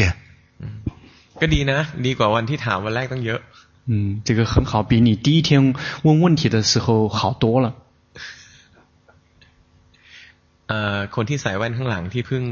[1.42, 3.42] ก็ดีนะดีกว่าวันที่ถามวันแรกต้องเยอะ
[3.92, 3.94] 嗯
[4.28, 5.50] 这个很好比你第一天
[6.06, 6.88] 问问题的时候
[7.18, 7.68] 好多了
[10.68, 12.44] เอ่อคนที่ใส่แว่นข้างหลังที่เพิ่ง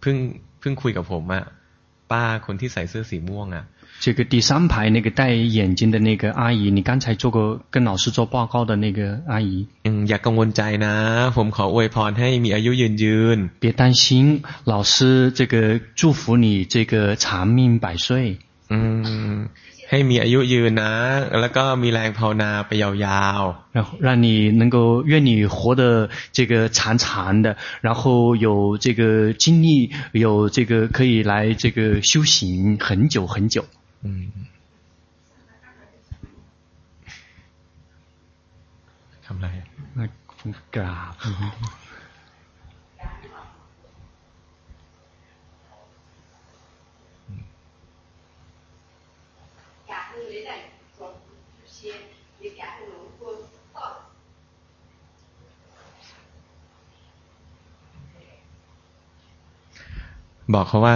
[0.00, 0.16] เพิ่ง
[0.60, 1.44] เพิ่งคุยกับผมอะ
[2.10, 3.64] ป้าคนที่ใส่เสื้อสีม่วงอะ
[4.00, 9.66] 这个第三排那个戴眼镜的那个阿姨，你刚才做过跟老师做报告的那个阿姨。
[9.84, 10.94] 嗯，อย่ากังวลใจนะ
[11.36, 18.38] ผมขออวยพรให้มีอายุยืนยืน别担心，老师这个祝福你这个长命百岁。
[18.68, 19.48] 嗯。
[19.90, 20.92] ให้มีอายุยืนนะ
[21.40, 24.76] แล้วก็มีแรงภาวนาไปยาวๆ然后让你能够
[25.10, 39.47] 愿你活得这个长长的然后有这个精力有这个可以来这个修行很久很久嗯 ทำอะไร
[40.75, 41.13] กราบ
[60.53, 60.95] บอกเขาว่า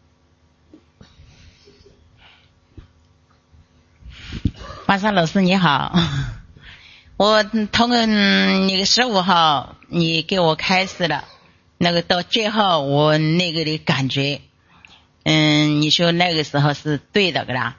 [4.85, 5.95] 华山老师你好，
[7.15, 11.23] 我通过那个十五号你给我开始了，
[11.77, 14.41] 那个到最后我那个的感觉。
[15.23, 17.77] 嗯，你说那个时候是对的，对吧？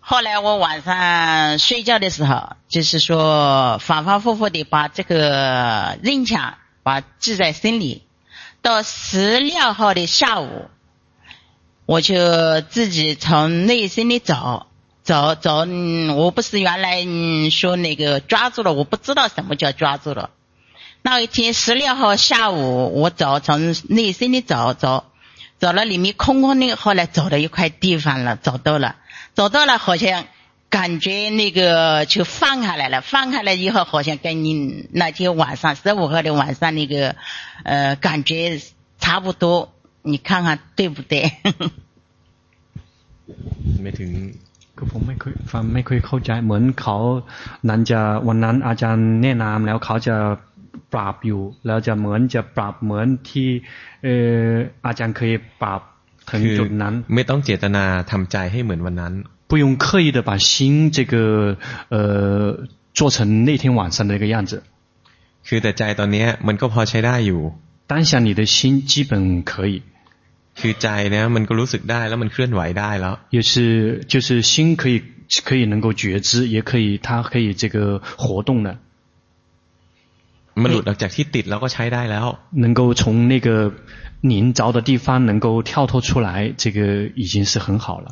[0.00, 8.04] 后来我晚上睡觉的时候，就是说反反复复的把这个认强，把记在心里。
[8.62, 10.70] 到十六号的下午，
[11.84, 14.68] 我就自己从内心里找，
[15.04, 15.66] 走走，
[16.16, 17.04] 我不是原来
[17.50, 20.30] 说那个抓住了，我不知道什么叫抓住了。
[21.02, 25.04] 那一天十六号下午，我走从内心里走走，
[25.58, 28.96] 走了里面空空的，后来走了一块地方了，走到了，
[29.34, 30.24] 走到了，好像
[30.70, 37.14] 感觉那个就放下来了，放下来以后，好像跟你那天晚上十五号的晚上那个
[37.64, 38.58] 呃感觉
[38.98, 41.30] 差不多，你看看对不对？
[43.78, 44.38] 没听。
[44.83, 46.97] คือผมไม่ค่อยฟังไม่ค่อยเข้าใจเหมือนเขา
[47.69, 50.15] นั้นจะวันนั้นอาจารย์แนะนำแล้วเขาจะ
[50.93, 53.49] ปราบอยู่ แล้วจะเหมือนจะปราบเหมือนที่
[54.03, 54.07] เอ
[54.41, 54.47] อ
[54.85, 55.81] อาจารย์เคยปราบ
[56.29, 59.13] ถึงจุดนั้น ไม่ต้องเจตนาทำใจให้เหมือนวันนั้น
[59.49, 61.57] 不用刻意的把心这个
[61.89, 61.97] 呃
[62.97, 64.51] 做成那天晚上的那个样子
[65.47, 67.41] คือแต่ใจตอนนี้มันก็พอใช้ได้อยู่
[67.91, 69.81] 当下你的心基本可以
[70.59, 73.51] คือใจเนี่ยมันก็รู้สึกได้แล้วมันเคลื่อนไหวได้แล้ว也是
[74.11, 74.95] 就是心可以
[75.47, 78.69] 可以能够觉知也可以它可以这个活动的
[80.63, 82.25] มันหลุดออกจากที่ติดแล้วก็ใช้ได้แล้ว
[82.63, 83.47] 能够从那个
[84.21, 86.79] 黏着的地方能够跳脱出来这个
[87.15, 88.07] 已经是很好了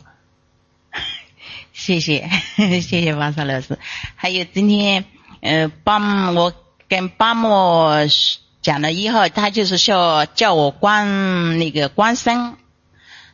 [1.74, 2.30] 谢谢
[2.88, 3.78] 谢谢王沙老师
[4.16, 5.06] 还有今天
[5.42, 6.54] 呃帮我
[6.88, 8.08] 跟帮我
[8.62, 12.56] 讲了以后，他就是说叫我观那个观身，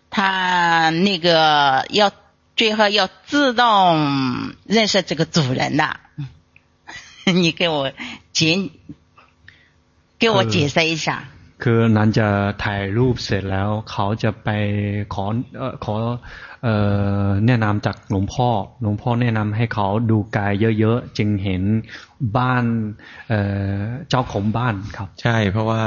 [0.09, 2.11] 他那个要
[2.55, 5.97] 最后要自动认识这个主人的。
[7.25, 7.91] 你给我
[8.31, 8.69] 解，
[10.19, 11.29] 给我解释一下。
[11.57, 12.27] คือนั้นจะ
[12.63, 14.49] ถ่ายรูปเสร็จแล้วเขาจะไป
[15.13, 15.25] ขอ
[15.57, 16.15] เอ่อขอเอ่อ
[17.47, 18.49] แนะนำจากหลวงพ่อ
[18.81, 21.61] หลวงพ่อแนะนำให้เขาดูกายเยอะๆจึงเห็น
[22.37, 22.63] บ้าน
[23.29, 23.39] เอ่
[23.77, 25.81] อเจ้าของบ้านครับ ใช่ เพราะว่า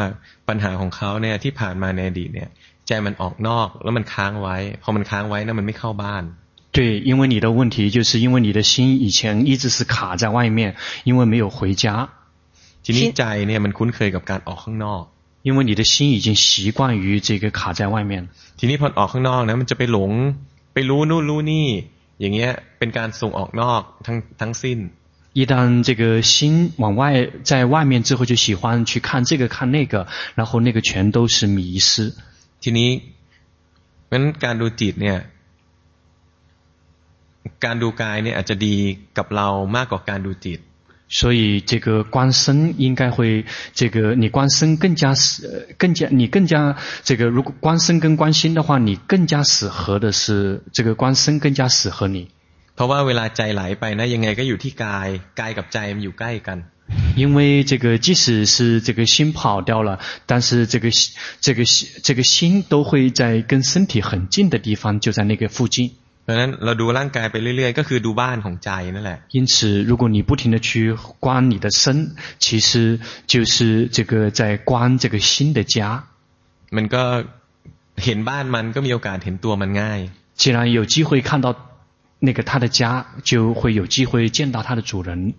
[0.48, 2.48] ปัญหาของเขาเนี่ยที่ผ่านมาในอดีตเนี่ย
[2.86, 6.24] ใจมันออกนอกแล้วมันค้างไว้พอมันค้างไว้นะมันไม่เข้าบ้าน
[6.76, 8.72] 对，因为你的问题就是因为你的心
[9.04, 10.60] 以前一直是卡在外面，
[11.04, 11.84] 因为没有回家。
[12.84, 15.02] ทีนี้ใจเนี่ยมันคุ้นเคยกับการออกข้างนอก
[15.46, 18.12] 因为你的心已经习惯于这个卡在外面。
[18.58, 20.12] ทีนี้พอออกข้างนอกนะมันจะไปหลง
[20.72, 21.66] ไปรู้นู่นรู้นี่
[22.20, 24.80] อย่างเงี้ยเป็นการส่งออกนอกทั้งทั้งสิ้น
[25.38, 25.54] 一旦
[25.86, 27.02] 这个心往外
[27.50, 32.14] 在外面之后，就喜欢去看这个看那个，然后那个全都是迷失。
[32.62, 32.90] ทีนี้
[34.10, 35.18] งั้นการดูจิตเนี่ย
[37.64, 38.76] การดูกายเนี่ยอาจจะดี
[39.18, 40.60] กับเรามากกว่าการดูจิต
[41.10, 52.28] 所以这个观身应该会，这个你观身更加适，更加你更加这个如果观身跟观心的话，你更加适合的是这个观身更加适合你。
[52.74, 55.08] เพราะว่าเวลาใจไหลไปนะยังไงก็อยู่ที่กาย
[55.40, 56.56] กายกับใจมันอยู่ใกล้กัน。
[57.16, 60.90] 因为这个即使是这个心跑掉了，但是这个
[61.40, 61.64] 这个
[62.02, 65.92] 这个心都会在跟身体很近的地方，就在那个附近。
[66.30, 69.54] เพราะฉะนั้นเราดูร่างกายไปเรื่อยๆก็คือดูบ้านของใจนั่นแหละ因此
[69.90, 70.68] 如果你不停的去
[71.24, 73.00] 观你的身其实
[73.32, 75.76] 就是这个在观这个心的家
[76.76, 77.02] มันก็
[78.04, 80.00] เห็นบ้านมันก็มีโอกาสเห็นตัวมันง่าย
[80.40, 81.46] 既然有机会看到
[82.26, 85.34] 那个他的家就会有机会见到他的主人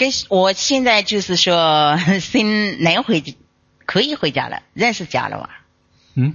[0.00, 3.22] 跟我现在就是说心能回
[3.84, 5.66] 可以回家了认识家了吧
[6.14, 6.34] 嗯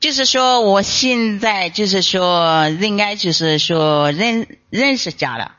[0.00, 5.52] 就是说，我现在就是说，应该就是说认认识家了，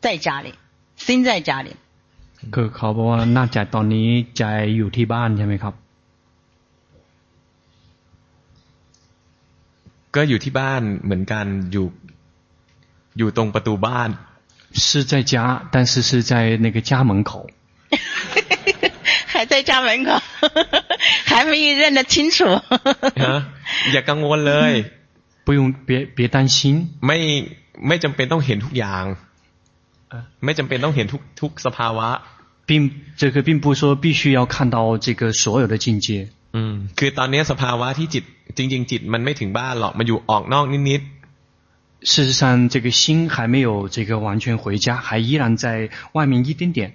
[0.00, 0.54] 在家里，
[0.96, 1.76] 心在家里。
[2.50, 4.42] คือเขาบอกว่าน่าจะตอนนี้ใจ
[4.76, 5.74] อยู่ที่บ้านใช่ไหมครับ
[10.14, 11.86] ก็อยู่ที่บ้านเหมือนกันอยู่
[13.18, 14.08] อยู่ตรงประตูบ้าน
[14.84, 15.34] 是在家
[15.72, 16.32] 但是是在
[16.64, 17.32] 那个家门口
[19.36, 20.20] 还在家门口
[21.24, 22.44] 还没有认得清楚
[23.92, 24.72] อย่ากังวลเลย
[25.44, 26.58] 不用别别担心
[27.06, 27.18] ไม่
[27.88, 29.04] ไม่จำเป็นต้องเห็นทุกอย่าง
[30.44, 32.08] ไม่จำเป็นต้องเห็นทุกทุกสภาวะ
[32.68, 32.70] 并
[33.20, 38.24] 这个并不说必须要看到这个所有的境界อืมคือตอนนี้สภาวะที่จิต
[38.56, 46.94] จริงๆจิตมันไม่ถึงบ้านหรอกมันอยู่ออกนอกนิดๆ事实上这个心还没有这个完全回家还依然在外面一点点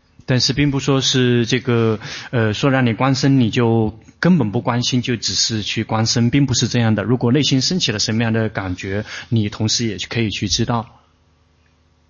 [0.25, 1.99] 但是并不说是这个，
[2.31, 7.03] 呃，说让你观身，你就根本不关心，就只是去观身，并不是这样的。
[7.03, 10.87] 如果内心升起了什么样的感觉，你同时也可以去知道。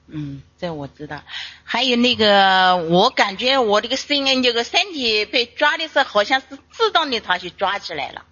[0.07, 1.23] 嗯，这我知道。
[1.63, 8.25] 还有那个，我感觉我这个心，这个身体被抓的时候，好像是自动的，它去抓起来了。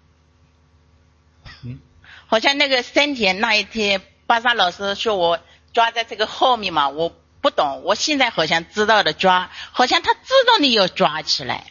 [1.64, 1.78] 嗯。
[2.26, 5.40] 好像那个身体那一天，巴萨老师说我
[5.72, 7.81] 抓在这个后面嘛，我不懂。
[7.83, 11.65] 我现在好像知道的抓，好像它自动的要抓起来。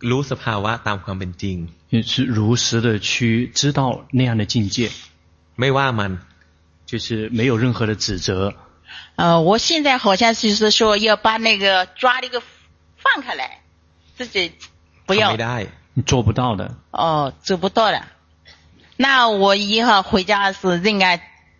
[0.00, 4.90] รู้สภาวะตามความเป็นจริง，也是如实的去知道那样的境界，
[5.56, 6.18] 没话มัน，
[6.84, 8.54] 就是没有任何的指责。
[9.16, 12.42] 呃，我现在好像就是说要把那个抓那个
[12.98, 13.60] 放开来，
[14.16, 14.52] 自己
[15.06, 15.32] 不要。
[15.32, 16.74] 没ได้，你做不到的。
[16.90, 18.02] 哦，做不到的。
[18.98, 21.20] 那我以后回家是应该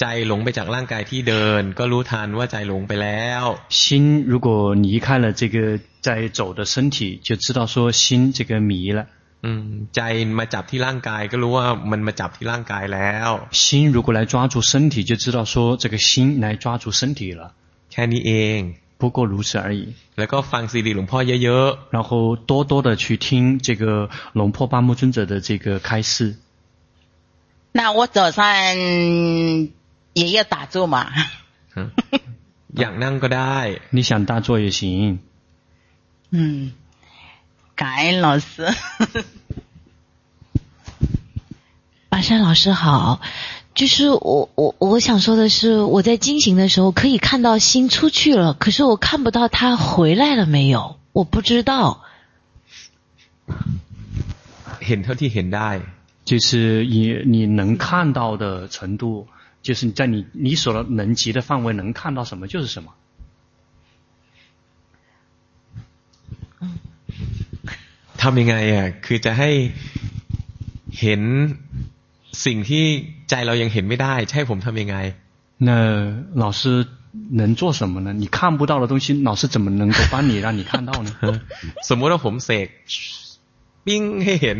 [0.00, 3.42] ใจหลงไปจากร่างกายที่เดินก็รู้ทันว่าใจหลงไปแล้ว
[3.80, 3.80] 心
[4.30, 4.48] 如果
[4.86, 5.56] 离开了这个
[6.06, 6.08] 在
[6.38, 6.96] 走的身体
[7.26, 9.00] 就知道说心这个迷了
[9.96, 10.00] ใจ
[10.38, 13.30] มาจับที่ร่างกายก็รู้ว่ามันมาจับที่ร่างกายแล้ว
[13.62, 13.62] 心
[13.94, 17.42] 如果来抓住身体就知道说这个心来抓住身体了
[17.92, 18.60] แค่นี้เอง
[19.00, 19.82] 不过如此而已
[20.18, 26.36] แล้วก็ฟังซีดีหลวงพ่อเยอะๆ然后多多的去听这个龙坡巴木尊者的这个开示
[27.72, 28.44] 那我早上
[30.14, 30.96] 也要打坐嘛
[32.80, 33.56] อยากนั่งก็ได้
[33.96, 34.80] 你想打坐也行
[36.30, 36.72] 嗯
[37.80, 38.68] 感恩老师，
[42.10, 43.22] 巴山老师好，
[43.74, 52.04] 就是我我我想说的是，我在经行的时候可以看到心出去了，可是我看不到他回来了没有，我不知道。
[54.86, 55.80] เห็นเท่าที่เห็นได้，
[56.24, 59.26] 就是以你能看到的程度，
[59.64, 62.92] 就是在你你所能及的范围能看到什么就是什么。
[68.22, 69.50] ทำยังไงอ่ะคือจะให้
[71.00, 71.22] เห็น
[72.44, 72.84] สิ่งที่
[73.28, 74.96] ใจเรายังเห็นไม่ได้ใช่ผมทำยังไง
[75.68, 75.70] 那
[76.42, 76.86] 老师
[77.40, 78.12] 能做什么呢？
[78.12, 81.10] 你看不到的东西，老师怎么能够帮你让你看到呢？
[81.88, 82.68] สมมติว่าผมเสก
[83.86, 84.58] ปิ้งให้เห็น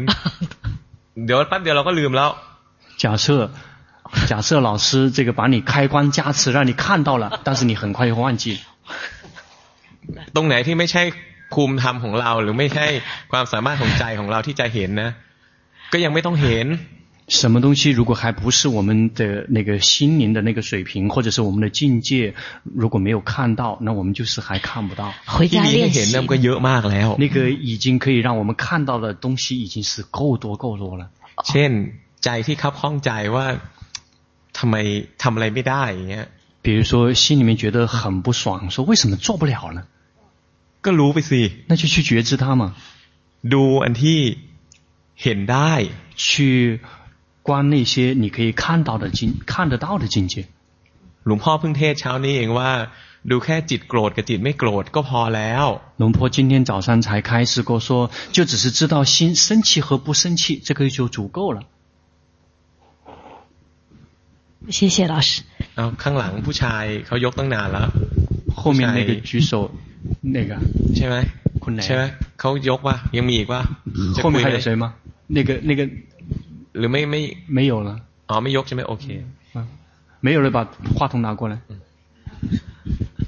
[1.24, 2.31] เดี๋ยวแป๊บเดียวเราก็ลืมแล้ว
[3.02, 3.27] 假设
[4.27, 8.59] 假设老师这个把你开关加持，让你看到了， 但是你很快又忘记。
[10.35, 11.02] ตรงไหนที่ไม่ใช่
[11.52, 12.86] ภูมิธรรมของเราหรือไม่ใช่
[13.32, 15.11] ความสามารถของใจของเราที่จะเห็นนะ
[15.93, 16.66] ก็ยังไม่ต้องเห็น
[17.40, 22.35] 什么东西如果还不是我们的那个心灵的那个水平，或者是我们的境界，
[22.74, 25.15] 如果没有看到，那我们就是还看不到。
[25.27, 26.16] 回家练习。
[26.16, 31.11] 那个已经可以让我们看到的东西已经是够多够多了。
[31.44, 31.70] เช่น
[32.24, 33.47] ใจที่คับข้องใจว่า
[34.59, 34.74] ทำไม
[35.23, 36.27] ทำอะไรไม่ได้อย่างเงี้ย
[36.65, 39.81] 比如说心里面觉得很不爽，说为什么做不了呢？
[40.85, 42.74] ก็รู้ไปสิ那就去觉知它嘛
[43.52, 44.20] ดูอันที่
[45.23, 45.73] เห็นได้
[46.24, 46.81] 去
[47.43, 50.35] 观那些你可以看到的境看得到的境界
[51.27, 52.70] หลวงพ่อเพิ่งเทศเช้านี้เองว่า
[53.31, 55.66] ดูแค่จิตโกรธกับจิตไม่โกรธก็พอแล้ว
[55.98, 57.89] หลวงพ่อ今天早上才开示过说
[58.32, 61.59] 就只是知道心生气和不生气这个就足够了
[64.77, 65.43] 谢谢老师
[65.77, 67.86] เอาข้างหลังผู้ชายเขายกตั้งนานแล้ว
[68.61, 69.52] 后面那个举手
[70.36, 70.52] 那个
[70.97, 71.16] ใช่ไหม
[71.65, 72.02] คนไหนใช่ไหม
[72.40, 73.61] เขายกว่ายังมีอีกว่า
[74.24, 74.85] 后面还有谁吗
[75.36, 75.81] 那个那个
[76.78, 77.20] หรือไม่ไม่
[77.57, 77.90] 没有了
[78.28, 79.07] อ๋อไม่ยกใช่ไหมโอเค
[80.27, 80.59] 没有了把
[80.97, 81.55] 话筒拿过来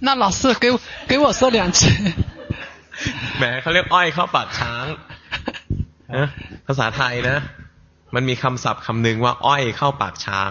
[0.07, 0.77] 那老师给我
[1.11, 1.81] 给我说两句
[3.39, 4.87] แหมเขาเรียกอ้อยเข้าปากช้าง
[6.17, 6.29] นะ
[6.67, 7.37] ภาษาไทยนะ
[8.15, 10.51] มันมีคำศัพท์คำหนึ่งว่าอ้อยเข้าปากช้าง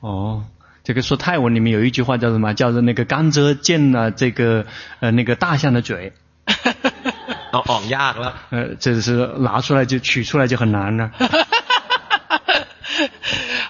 [0.00, 0.44] อ๋อ
[0.82, 2.54] 这个说泰文里面有一句话叫什么？
[2.54, 4.64] 叫做那个甘蔗见了这个
[5.00, 6.12] 呃那个大象的嘴。
[7.52, 8.34] 哦哦，压了。
[8.50, 11.10] 呃，这是拿出来就取出来就很难了。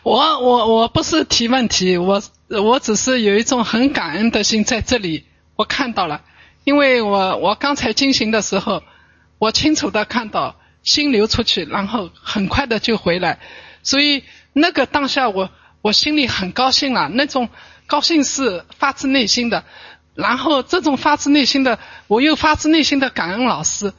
[0.04, 5.24] 我我我不是提问题，我我只是有一种很感恩的心在这里，
[5.56, 6.22] 我看到了，
[6.64, 8.82] 因为我我刚才进行的时候，
[9.38, 10.54] 我清楚的看到
[10.84, 13.40] 心流出去，然后很快的就回来，
[13.82, 15.50] 所以那个当下我。
[15.82, 17.48] 我心里很高兴啊，那种
[17.86, 19.64] 高兴是发自内心的，
[20.14, 23.92] 然后这种发自内心的，我又发自内心的感恩老师，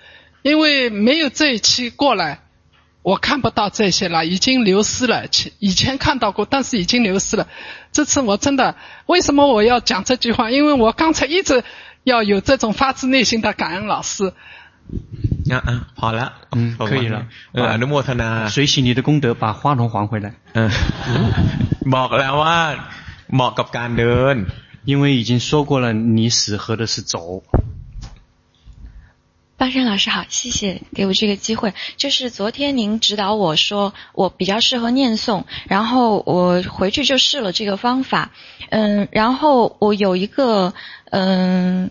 [0.43, 2.41] 因为没有这一期过来，
[3.01, 5.25] 我看不到这些了，已经流失了。
[5.59, 7.47] 以前看到过，但是已经流失了。
[7.91, 8.75] 这次我真的，
[9.07, 10.51] 为什么我要讲这句话？
[10.51, 11.63] 因为我刚才一直
[12.03, 14.33] 要有这种发自内心的感恩老师，
[15.52, 16.26] อ่ะอ่ะพอละ
[16.56, 16.58] 嗯，
[16.88, 17.16] 可以了。
[17.54, 20.26] เอออนุโมทนา 随喜你的功德，把话筒还回来。
[20.54, 20.70] เออ
[21.94, 22.56] บอกแล้วว่า
[23.34, 24.36] เหมาะกับการเดิน
[24.90, 27.42] 因为已经说过了，你适合的是走。
[29.58, 31.72] 巴山老师好，谢谢给我这个机会。
[31.96, 38.32] 就是昨天您指导我说我比较适合念诵，然后我回去就试了这个方法，
[38.68, 40.74] 嗯，然后我有一个
[41.10, 41.90] 嗯，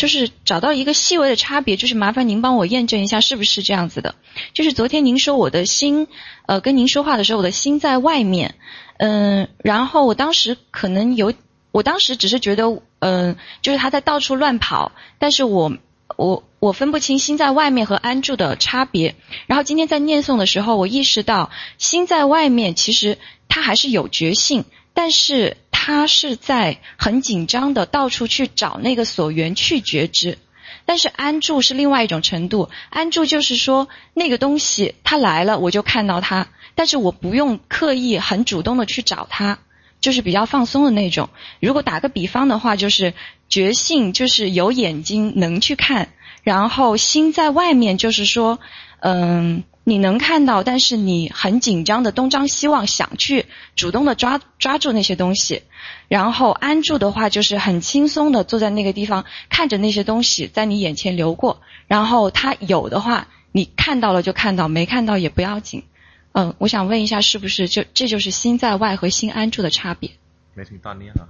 [0.00, 4.14] 就是找到一个细微的差别，就是麻烦您帮我验证一下是不是这样子的。
[4.54, 6.08] 就是昨天您说我的心，
[6.46, 8.54] 呃，跟您说话的时候，我的心在外面，
[8.96, 11.34] 嗯，然后我当时可能有，
[11.70, 15.76] 我当时只是觉得，嗯，就是他在到处乱跑，但是我。
[16.16, 19.14] 我我分不清心在外面和安住的差别，
[19.46, 23.16] 然后今天在念诵的时候，我意识到心在外面，其实
[23.48, 24.64] 他还是有觉性，
[24.94, 30.38] 但是他是在很紧张的到处去找那个所缘去觉知，
[30.84, 39.58] 但是安住是另外一种程度，安住就是说那个东西它来了我就看到它，但是我不用刻意很主动的去找它，
[40.00, 41.30] 就是比较放松的那种。
[41.60, 43.14] 如果打个比方的话，就是。
[43.50, 46.12] 觉性就是有眼睛能去看，
[46.44, 48.60] 然后心在外面，就是说，
[49.00, 53.45] 嗯，你能看到，但是你很紧张的东张西望，想去
[53.75, 55.61] 主动的抓抓住那些东西。
[56.07, 61.61] 然后安住的话，就是很轻松的坐在那个地方，看着那些东西在你眼前流过。
[61.87, 65.83] 然后它有的话，你看到了就看到，没看到也不要紧。
[66.31, 70.11] 嗯，我想问一下，是不是就这就是心在外和心安住的差别？
[70.55, 71.27] 没ถึงตอนนี้เหรอ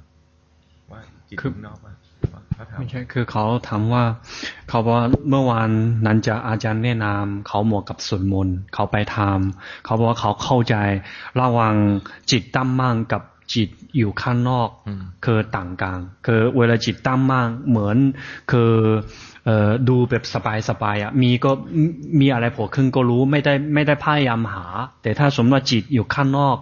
[0.92, 1.78] ว่าจิตข้างนอก
[2.79, 4.05] ไม่ใช่คือเขาถามว่า
[4.69, 5.71] เขาบอกว่าเมื่อวาน
[6.07, 10.77] นั้นจะอาจารย์แนะนำเขาเหมาะกับสวดมนต์เขาไปทำเขาบอกว่าเขาเข้าใจ
[11.41, 11.75] ระหว่าง
[12.31, 13.23] จิตตั้งมั่นกับ
[13.55, 14.69] จิตอยู่ข้างนอก
[15.25, 17.97] คือต่างกันคือเวลาจิตตั้งมั่นเหมือน
[18.51, 18.73] คือ
[19.47, 20.25] เอ่อดูแบบ
[20.69, 21.51] สบายๆอะมีก็
[22.21, 24.67] มีอะไรโผล่ขึ้นก็รู้ไม่ได้ไม่ได้พยายามหา
[25.03, 26.57] แต่ถ้าสมมติว่าจิตอยู่ข้างนอก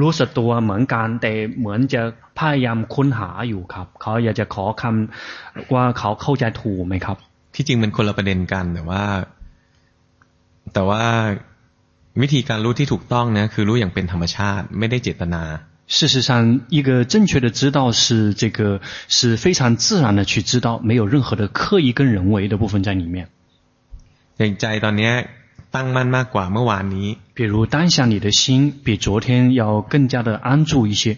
[0.00, 2.02] รู้สึกตัวเหมือนกันแต่เหมือนจะ
[2.38, 7.16] พยายามค้นหาอยู่ครับ เขาอยากจะขอคำว่าเขาเข้าใจถูกไหมครับ
[7.54, 9.02] ที่จริงมันคนละประเด็นกันแต่ว่า
[10.74, 11.02] แต่ว่า
[12.22, 15.44] วิธีการรู้ที่ถูกต้องนะคือรู้อย่างเป็นธรรมชาติ ไม่ได้เจตนา
[15.96, 23.28] 事实上，一个正确的知道是这个是非常自然的去知道，没有任何的刻意跟人为的部分在里面。
[24.38, 25.10] อย่างใจตอนนี้
[25.74, 31.17] ตั้งมั่นมากกว่าเมื่อวานนี้ 比如当下你的心比昨天要更加的安住一些。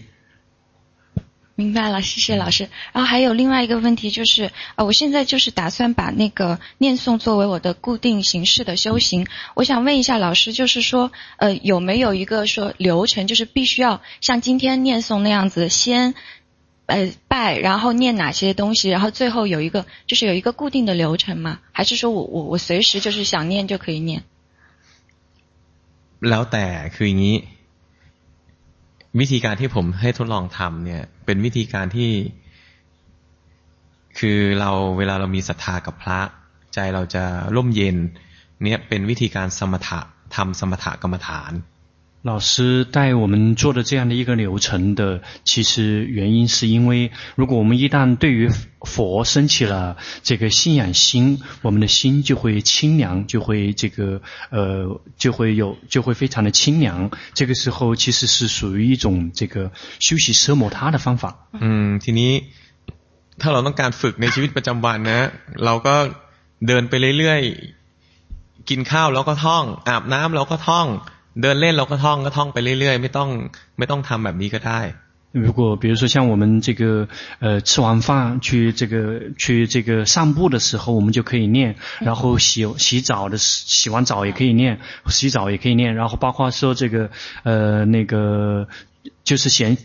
[1.55, 2.67] 明白了，谢谢老师。
[2.91, 9.27] 然后还有另外一个问题就是，呃，我现在就是打算把那个念诵作为我的固定形式的修行。
[9.55, 16.15] 我想问一下老师，就是说，呃，有没有一个说流程，就是必须要像今天念诵那样子，先，
[16.87, 21.61] 呃，拜，然后念哪些东西，然后最后有一个，就是有一个固定的流程吗？
[21.71, 24.23] 还是说我我我随时就是想念就可以念？
[26.29, 26.65] แล้วแต่
[26.95, 27.37] คืออย่างนี้
[29.19, 32.11] วิธีการที่ผมให้ทดลองทำเนี่ย เป็นวิธีการที่
[34.19, 36.19] คือเราเวลาเรามีศรัทธากับพระ
[36.73, 37.23] ใจเราจะ
[37.55, 37.97] ร่มเย็น
[38.63, 39.99] เนี่ยเป็นวิธีการสมถะ
[40.35, 41.51] ทำสมถะกรรมฐาน
[42.22, 48.48] 老师带我们做的这样的一个流程的，其实原因是因为，如果我们一旦对于
[48.80, 57.10] 佛升起了这个信仰心，我们的心就会清凉，就会这个呃，就会有，就会非常的清凉。
[57.34, 59.70] 这个时候其实是属于一种这个
[60.00, 61.48] 修习奢摩他的方法。
[61.52, 62.42] 嗯，ทีนี้
[63.40, 65.30] ถ้าเราต้องการฝึกในชีวิตประจำวันนะ
[65.64, 65.96] เราก็
[66.66, 70.88] เดินไปเรื่อยๆกินข้าวแล้วก็ท่อง อาบน้ำแล้วก็ท่อง
[71.40, 73.28] เดินเล่นเราก็ท่องก็ท่องไปเรื่อยๆไม่ต้อง
[73.78, 74.80] ไม่ต้องทำแบบนี้ก็ได้
[75.46, 77.08] 如果比如说像我们这个
[77.40, 84.78] 呃吃完饭去这个去这个散步的时候，我们就可以念；然后洗洗澡的洗完澡也可以念，
[85.08, 85.96] 洗澡也可以念。
[85.96, 87.10] 然后包括说这个
[87.42, 88.68] 呃那个
[89.24, 89.76] 就是闲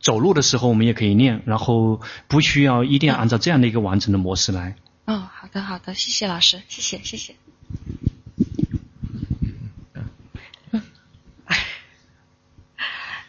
[0.00, 1.42] 走路的时候，我们也可以念。
[1.44, 4.74] 然后不需要一定要按照这样的一个完整的模式来。
[5.04, 7.36] 哦，好的好的，谢谢老师，谢谢谢谢。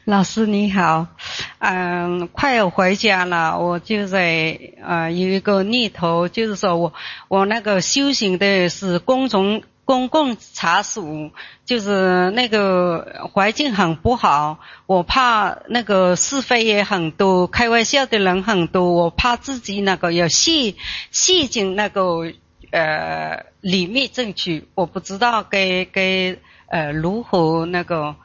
[0.04, 1.06] 老师你好，
[1.60, 6.92] 嗯，快要回家了，我就在呃有一个念头，就是说我
[7.28, 11.30] 我那个修行的是公众公共场所，
[11.64, 20.74] 就是那个环境很不好，我怕那个是非也很多，开玩笑的人很多，我怕自己那个要陷
[21.12, 22.30] 陷进那个
[22.70, 26.36] 呃里面进去，我不知道该该
[26.66, 28.16] 呃如何那个。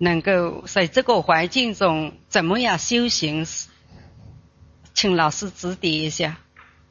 [0.00, 3.46] 能够在这个环境中怎么样修行？
[4.94, 6.36] 请老师指点一下。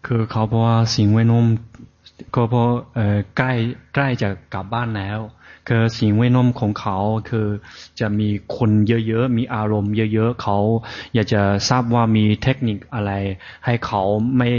[0.01, 1.47] คือเขาบอกว่าสิ่งแวดล้อม
[2.35, 3.51] ก็เพราะเอ่อใกล้
[3.93, 5.19] ใกล้จะกลับบ้านแล้ว
[5.67, 6.97] คือสิ่งแวดล้อมของเขา
[7.29, 7.47] คือ
[7.99, 10.57] จะมีคนเยอะๆมีอารมณ์เยอะๆเขา
[11.13, 13.11] อยากจะทราบว่ามีเทคนิคอะไร
[13.65, 14.01] ให้เขา
[14.37, 14.49] ไม่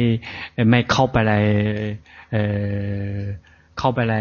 [0.71, 1.35] ไม่เข้าไปใน
[2.33, 2.43] เอ่
[3.17, 3.19] อ
[3.79, 4.17] เข้าไปใน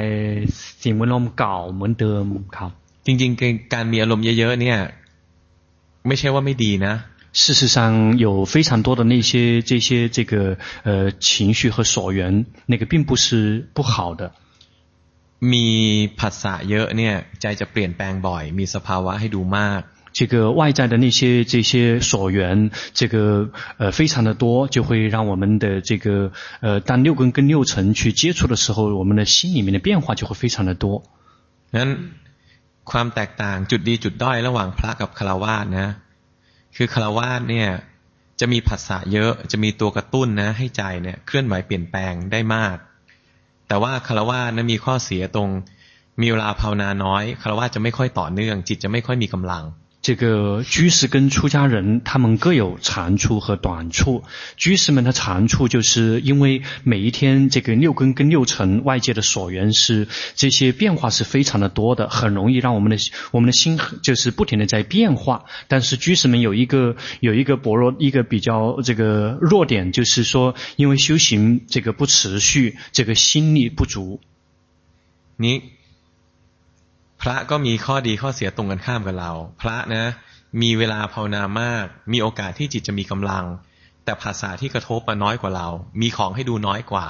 [0.84, 2.26] สิ่งแวดล้อมเก่าเหมือนเดิม
[2.57, 2.72] ครับ
[3.05, 4.77] จริงๆ การมีอารมณ์เยอะๆเนี่ย
[6.07, 6.95] ไม่ใช่ว่าไม่ดีนะ
[7.43, 14.31] 事实上，有非常多的那些这些这个呃情绪和所缘，那个并不是不好的。
[15.39, 19.81] มีภาษาเยอะเนี่ยใจจะเปลี่ยนแปลงบ่อยมีสภาวะให้ดูมาก
[20.17, 26.31] 这个外在的那些这些所缘，这个呃非常的多，就会让我们的这个
[26.61, 31.03] 呃当六根跟六尘去接触的时候，我们的心里面的变化就会非常的多。
[31.72, 31.89] นั้น
[32.92, 35.88] ความแตกต่างจุดดีจุดด้อยระหว่างพระกับฆราวาสนะ
[36.76, 37.68] คือคารวาสเนี่ย
[38.40, 42.76] จะมีภาษาเยอะจะมีตัวกระตุ้นนะ ให้ใจเนี่ยเคลื่อนไหวเปลี่ยนแปลงได้มาก
[43.68, 45.48] แต่ว่าคารวาสนะมีข้อเสียตรง
[46.20, 49.64] มีเวลาภาวนาน้อยคารวาสจะไม่ค่อยต่อเนื่อง จิตจะไม่ค่อยมีกำลัง
[50.02, 54.24] 这个居士跟出家人，他们各有长处和短处。
[54.56, 62.97] 居士们的长处，就是因为每一天这个六根跟六尘外界的所缘是这些变化是非常的多的，很容易让我们的
[63.31, 65.44] 我们的心就是不停的在变化。
[65.68, 74.20] 但是居士们有一个有一个薄弱一个比较这个弱点，就是说因为修行这个不持续，这个心力不足。
[75.36, 75.78] 你。
[77.22, 79.31] พระก็มีข้อดีข้อเสียตรงกันข้ามกับเรา
[79.61, 80.05] พระนะ
[80.61, 83.45] มีเวลาภาวนามาก มีโอกาสที่จิตจะมีกำลัง
[84.03, 85.67] แต่ภาษาที่กระทบมาน้อยกว่าเรา
[86.01, 87.05] มีของให้ดูน้อยกว่า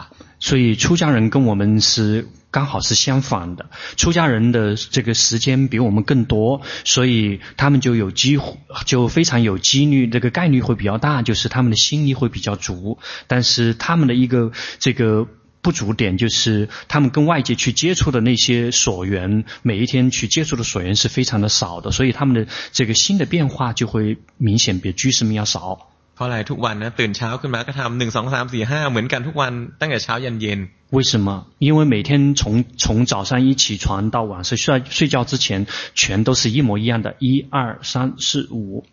[0.48, 3.66] 所以出家人跟我们是刚好是相反的，
[3.98, 12.98] 出家人的这个时间比我们更多，所以他们就有机会，就非常有几率，这个概率会比较大，就是他们的心力会比较足，
[13.28, 15.28] 但是他们的一个这个。
[15.62, 25.90] 不足点就是他们跟外界去接触的那些所缘，每一天去接触的所缘是非常的少的，所以他们的这个心的变化就会明显比居士们要少。
[26.16, 30.60] เพราะอะไรทุกวันนะตื่นเช้าขึ้นมาก็ทำหนึ่งสองสามสี่ห้าเหมือนกันทุกวันตั้งแต่เช้ายันเย็น
[30.96, 31.28] 为什么？
[31.58, 38.86] 因为每天从从早上一起床到晚上睡睡觉之前，全都是一模一样的，一二三四五。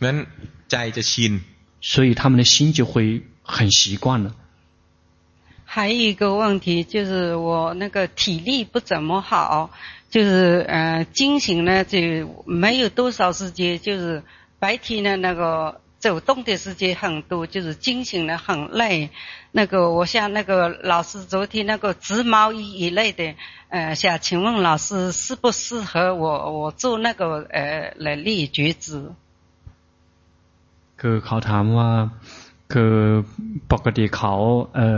[0.00, 0.26] นั้น
[0.70, 1.40] ใจจะชิน，
[1.80, 4.34] 所以他们的心就会很习惯了。
[5.70, 9.70] 还有一个问题就是我那个体力不怎么好，
[10.10, 11.98] 就是呃，经行呢就
[12.46, 14.22] 没有多少时间，就是
[14.58, 19.10] 白天呢那个走动的时间很多，就是经行呢很累。
[19.52, 23.34] 那个我想那个老师昨天那个织毛衣一类的，
[23.68, 29.14] 呃，想请问老师适不适合我我做那个呃来练觉知？
[30.96, 31.90] คือเขาถามว่า
[32.72, 32.94] คือ
[33.72, 34.34] ปกติเขา
[34.76, 34.88] เอ่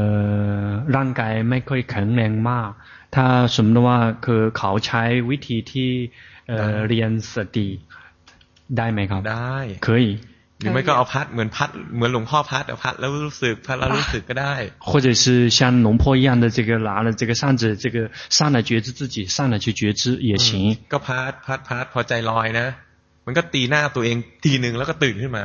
[0.63, 0.67] อ
[0.97, 2.71] ร่างกายไม่ค่อยแข็งแรงมาก
[3.15, 5.91] ถ้าสมมติว่าคือเขาใช้วิธีที่
[6.49, 7.69] เอ่อเรียนสติ
[8.77, 10.07] ได้ไหมครับได้可以
[10.61, 14.55] หรือไม่ก็เอาพัดเหมือนพัดเหมือนหลวงพ่อพัดเอาพัดแล้วรู้สึกพัดแล้วรู้สึกก็ได้
[14.91, 15.25] 或者是
[15.57, 17.97] 像龙婆一样的这个拿了这个扇子这个
[18.37, 20.49] 上来觉知自己上来去觉知也行
[20.93, 22.67] ก็พัดพัดพัดพอใจลอยนะ
[23.27, 25.45] มันก็ตีหน้าตัวเองทีหนึ่งแล้วก็ตื่นขึ้นมา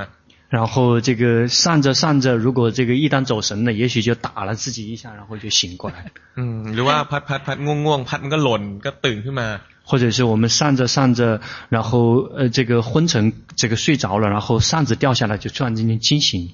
[0.49, 6.11] 然后这个上着上着，如果这个一旦走神了，也许就打了自己一下，然后就醒过来。
[6.35, 9.47] 嗯，หรือว่าพัดพัดพัดง่วงง่วงพัดมันก็หล่นก็ตื่นขึ้นมา。
[9.85, 16.53] 或者是我们上着上着，然后呃这个昏沉，这个睡着了，然后扇子掉下来，就突然之间惊醒。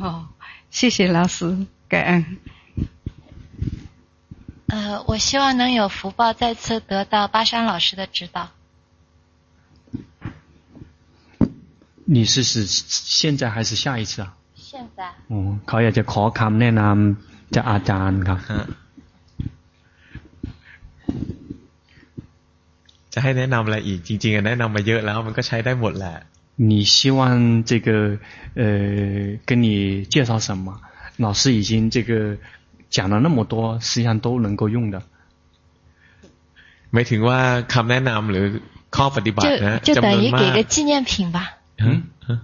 [0.00, 0.26] 哦，
[0.70, 2.38] 谢谢老师，感恩。
[4.68, 8.50] 呃，我希望能有福报再次得到巴山老师的指导。
[12.08, 14.28] 你是是现在还是下一次啊？
[14.54, 15.00] 现在。
[15.28, 18.40] 哦，เขาอยากจะขอคำแนะนำจากอาจารย์ครับ
[23.12, 26.16] จะให้แนะนำอะไรอีกจริงๆแนะนำมาเยอะแล้วมันก็ใช้ได้หมดแหละ
[26.68, 28.18] 你希望这个
[28.54, 28.62] 呃
[29.44, 30.66] 跟你介绍什么？
[31.16, 32.36] 老师已经这个
[32.90, 35.02] 讲了那么多，实际上都能够用的。
[36.92, 37.40] หมายถึงว่า
[37.74, 38.44] คำแนะนำหรือ
[38.96, 41.38] ข้อปฏิบัตินะ就等于给个纪念品吧。
[41.78, 42.40] 嗯嗯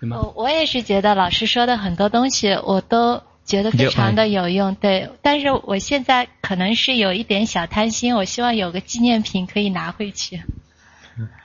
[0.00, 5.10] 嗯，我我也是觉得老师说的很多东西我都觉得非常的有用，对。
[5.22, 10.42] 但是我现在可能是有一点小贪心，我希望有个纪念品可以拿回去。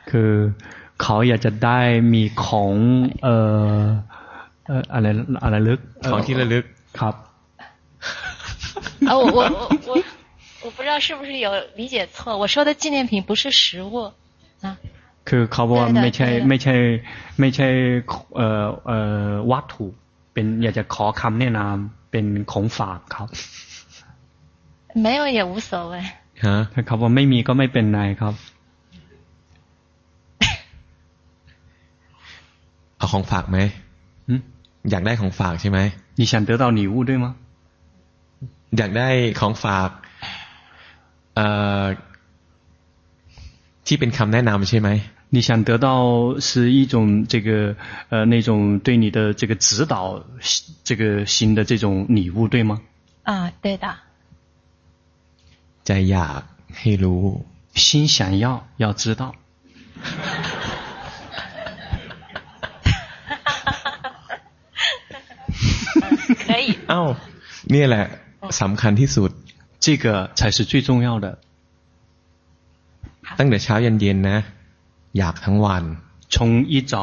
[0.10, 0.54] คือ
[0.98, 1.80] เขาอยากจะได้
[2.14, 2.74] มีของ
[3.24, 3.36] เอ่
[3.82, 3.86] อ
[4.66, 5.08] เอ่ออะไร
[5.44, 5.80] อะไรลึก
[6.10, 6.66] ของที่ระลึก
[7.00, 7.16] ครับ
[9.10, 10.04] 啊，我我我我
[10.64, 14.12] 我不知道是不是有理解错，我说的纪念品不是实物
[14.62, 14.78] 啊。
[15.30, 16.76] คือเขาบอกว่าไม่ใช่ไม่ใช่
[17.40, 17.68] ไม่ใช่
[18.36, 19.86] เอ่อเอ่อวัตถุ
[20.34, 23.30] เป็นอยากจะขอคำแนะนำเป็ เป็นของฝากครับ
[25.06, 25.94] 没有也无所谓。
[26.46, 28.34] ฮะ ถ้าเขาว่าไม่มีก็ไม่เป็นไรครับ
[32.98, 33.58] เอาของฝากไหม
[34.28, 34.42] อืม
[34.92, 35.80] อยากได้ของฝากใช่ไหม
[36.20, 37.26] 你想得到礼物对吗？
[38.78, 39.10] อยากได้
[39.40, 39.90] ของฝาก
[41.36, 41.48] เอ่
[41.82, 41.84] อ
[43.88, 44.90] ที่เป็นคำแนะนำใช่ไหม
[45.36, 47.76] 你想得到是一种这个
[48.10, 50.24] 呃那种对你的这个指导
[50.84, 52.82] 这个型的这种礼物对吗？
[53.24, 53.88] 啊，对的。
[55.86, 56.42] ใจอยาก
[56.80, 57.24] ให้รู้
[57.74, 59.34] 心想要要知道。
[66.46, 66.76] 可以。
[66.90, 67.02] เอ้า
[67.72, 68.06] เนี่ยแหละ
[68.62, 69.30] สำคัญที่สุด
[69.86, 71.40] 这个才是最重要的。
[73.40, 74.38] ตั้งแต่เช้ายันเย็นนะ
[75.18, 75.84] อยากทั้งวัน
[76.34, 76.94] 从一早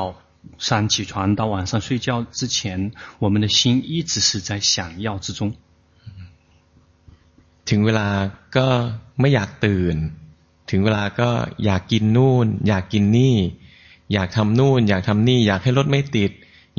[0.59, 5.55] 上起床到晚上睡觉之前，我们的心一直是在想要之中。
[7.69, 8.09] ถึงเวลา
[8.57, 8.67] ก็
[9.21, 9.97] ไม่อยากตื่น
[10.71, 11.31] ถึงเวลาก็
[11.65, 13.37] อยากกินนู่น อยากกินนี่
[14.13, 16.31] อยากทำนู่น อยากทำนี่ อยากให้รถไม่ติด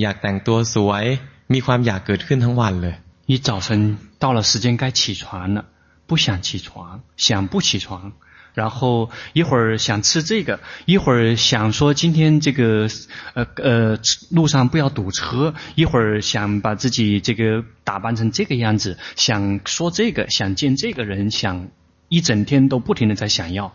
[0.01, 1.05] อยากแต่งตัวสวย
[1.53, 2.95] มีความอยากเกิดขึ้นทั้งวันเลย
[3.31, 5.65] 一早晨到了时间该起床了，
[6.07, 8.13] 不想起床，想不起床，
[8.53, 12.89] 然后一会儿想吃这个，一会儿想说今天这个
[13.33, 13.99] 呃呃
[14.31, 21.69] 路上不要堵车，一会儿想把自己这个打扮成这个样子，想说这个，想见这个人，想
[22.09, 23.71] 一整天都不停的在想要，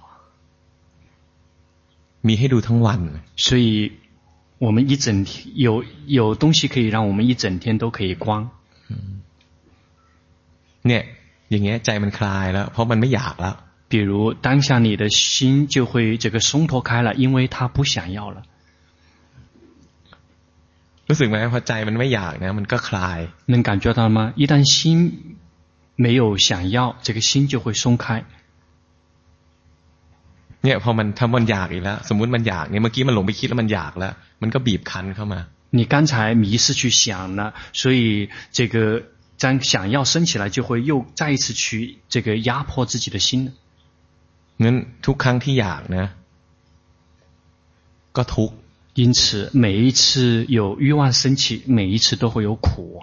[2.22, 3.00] มีให้ดูทั้งวัน
[3.36, 3.92] 所以
[4.58, 8.50] 我们一整天有有东西可以让我们一整天都可以光。
[10.86, 11.02] เนี่ย
[11.50, 13.54] อย่างเงี้ยใจมันคลายแล้ว เพราะมันไม่อยากแล้ว
[13.88, 18.42] 比如当下你的心就会这个松脱开了，因为他不想要了。
[21.08, 24.32] รู้สึกไหมพอใจมันไม่อยากนะ มันก็คลาย 能感觉到吗？
[24.36, 25.36] 一旦心
[25.96, 28.24] 没有想要，这个心就会松开。
[30.62, 34.12] เนี่ยพอมันถ้ามันอยากอีกแล้ว สมมุติมันอยากเนี่ยเมื่อกี้มันหลงไปคิดแล้วมันอยากแล้ว
[34.42, 35.40] มันก็บีบคั้นเข้ามา
[35.76, 39.02] 你刚才迷失去想了，所以这个
[39.38, 43.52] 当想要升起来，就会又再一次去这个压迫自己的心了。
[44.62, 44.76] งั้น
[45.06, 46.06] ทุกครั้งที่อยากนะ
[48.16, 48.56] ก็ทุกข์
[49.00, 53.02] 因此，每一次有欲望升起，每一次都会有苦。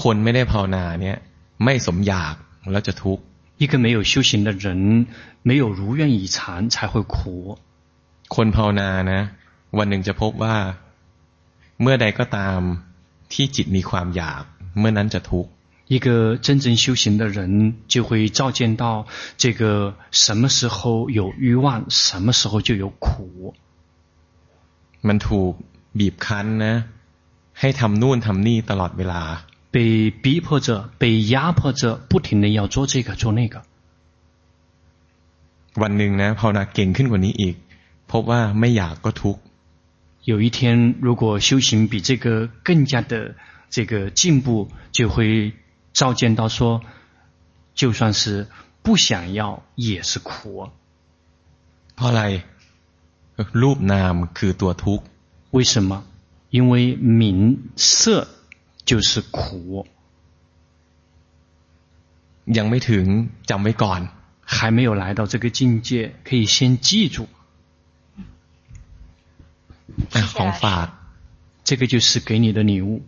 [0.00, 1.16] คนไม่ได้ภาวนาเนี่ย
[1.64, 2.34] ไม่สมอยาก
[2.70, 3.22] แล้วจะทุกข์
[3.60, 5.06] 一个没有修行的人，
[5.48, 6.36] 没有如愿以偿，
[6.68, 7.16] 才会苦。
[8.34, 9.20] คนภาวนานะ
[9.78, 10.56] วันหนึ่งจะพบว่า
[11.82, 12.60] เมื่อใดก็ตาม
[13.32, 14.42] ที่จิตมีความอยาก
[14.78, 15.50] เมื่อนั้นจะทุกข์
[15.90, 19.06] 一个真正修行的人就会照见到，
[19.36, 23.54] 这个什么时候有欲望，什么时候就有苦。
[25.02, 25.52] มันถูก
[25.98, 26.74] บีบคั้นนะ
[27.60, 29.22] ให้ทำนู่นทำนี่ตลอดเวลา
[29.70, 33.62] 被逼迫着，被压迫着，不停的要做这个做那个。
[35.82, 37.54] วันหนึ่งนะภาวนาเก่งขึ้นกว่านี้อีก
[38.10, 39.40] พบว่าไม่อยากก็ทุกข์
[40.30, 43.36] 有一天，如果修行比这个更加的
[43.70, 45.52] 这个进步，就会
[45.92, 46.82] 照见到说，
[47.74, 48.48] 就算是
[48.82, 50.70] 不想要也是苦。
[51.94, 52.22] เพราะอะไร
[53.60, 55.04] รูปนามคือตัวทุกข์
[55.56, 56.04] 为什么？
[56.50, 58.28] 因为名色
[58.84, 59.86] 就是苦。
[62.56, 63.06] ยังไม่ถึง
[63.50, 64.00] จำไว้ก่อน
[64.40, 67.26] 还没有来到这个境界，可以先记住。
[70.14, 70.86] อ่ะของฝาก
[71.64, 73.02] 这个就是给你的礼物。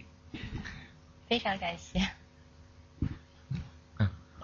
[1.29, 2.01] 非常感谢。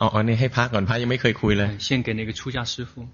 [0.00, 3.08] อ่ะเอาเอานี่ให้พระก่อนพระยังไม่เคยคุยเลย 献给那个出家师父。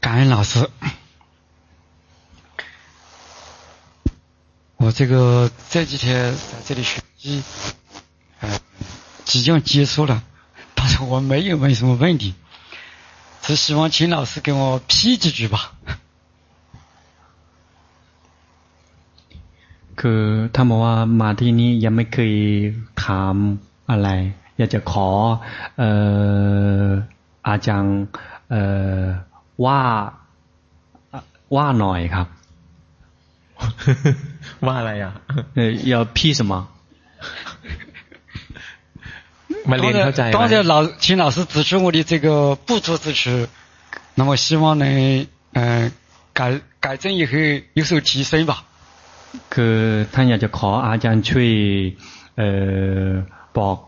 [0.00, 0.70] 感恩老师，
[4.76, 7.42] 我这个这几天在这里学习，
[8.40, 8.60] 呃，
[9.24, 10.22] 即将结束了，
[10.76, 12.34] 但是我没有问什么问题，
[13.42, 15.74] 只希望请老师给我批几句吧。
[20.00, 20.22] คือ
[20.54, 22.32] ท่านบอกว่ามาที่นี่ยังไม่เคย
[23.02, 23.34] ถาม
[23.90, 24.08] อะไร
[24.58, 25.08] อยากจะขอ
[25.78, 25.90] เอ่
[26.82, 26.86] อ
[27.48, 27.96] อาจารย์
[28.50, 28.62] เอ่
[28.98, 29.02] อ
[29.64, 29.80] ว่า
[31.54, 32.26] ว่าหน่อยครับ
[34.66, 35.12] ว่าอะไรอ่ะ
[35.56, 35.58] 呃
[35.92, 36.52] 要批什么
[39.70, 42.26] มาเรียนเข้าใจไหม 当然老请老师指出我的这个
[42.66, 43.46] 不足之处，
[44.14, 44.84] 那么希望能
[45.52, 45.92] 嗯、呃、
[46.32, 47.32] 改改正以后
[47.74, 48.64] 有所提升吧。
[49.54, 49.76] คือ
[50.14, 51.50] ท่านอยากจะขออาจารย์ช่วย
[52.36, 52.50] เอ่
[53.06, 53.08] อ
[53.58, 53.78] บอก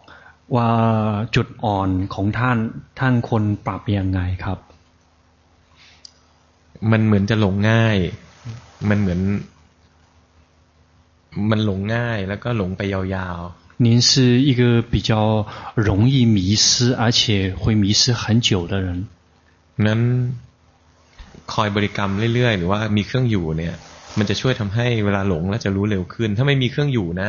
[0.57, 0.71] ว่า
[1.35, 2.59] จุดอ่อนของท่าน
[2.99, 4.59] ท่านควรปรับยังไงครับ
[6.91, 7.97] มันเหมือนจะหลงง่าย
[8.89, 9.21] มันเหมือน
[11.51, 14.11] มันหลงง่าย แล้วก็หลงไปยาวๆ您是
[14.49, 14.63] 一个
[14.93, 15.11] 比较
[15.89, 17.21] 容易迷失，而且
[17.61, 18.89] 会迷失很久的人。
[19.87, 20.01] นั้น
[21.53, 23.77] คอยบริกรรมเรื่อยๆหรือว่ามีเครื่องอยู่เนี่ย
[24.19, 27.29] มันจะช่วยทำให้เวลาหลงแล้วจะรู้เร็วขึ้น ถ้าไม่มีเครื่องอยู่นะ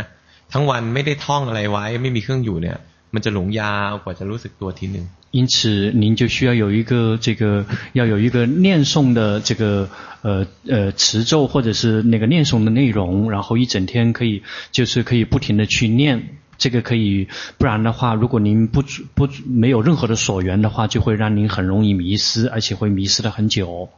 [0.53, 2.77] ทั้งวันไม่ได้ท่องอะไรไว้ ไม่มีเครื่องอยู่เนี่ย
[3.13, 7.63] มันจะหลงยาวกว่าจะรู้สึกตัวทีหนึ่ง因此，您就需要有一个这个，
[7.93, 9.87] 要有一个念诵的这个，
[10.23, 14.41] 呃呃持咒或者是那个念诵的内容，然后一整天可以，
[14.71, 16.23] 就是可以不停的去念，
[16.57, 17.27] 这个可以，
[17.59, 18.81] 不然的话，如果您不
[19.13, 23.89] 不没有任何的所缘的话，就会让您很容易迷失，而且会迷失的很久。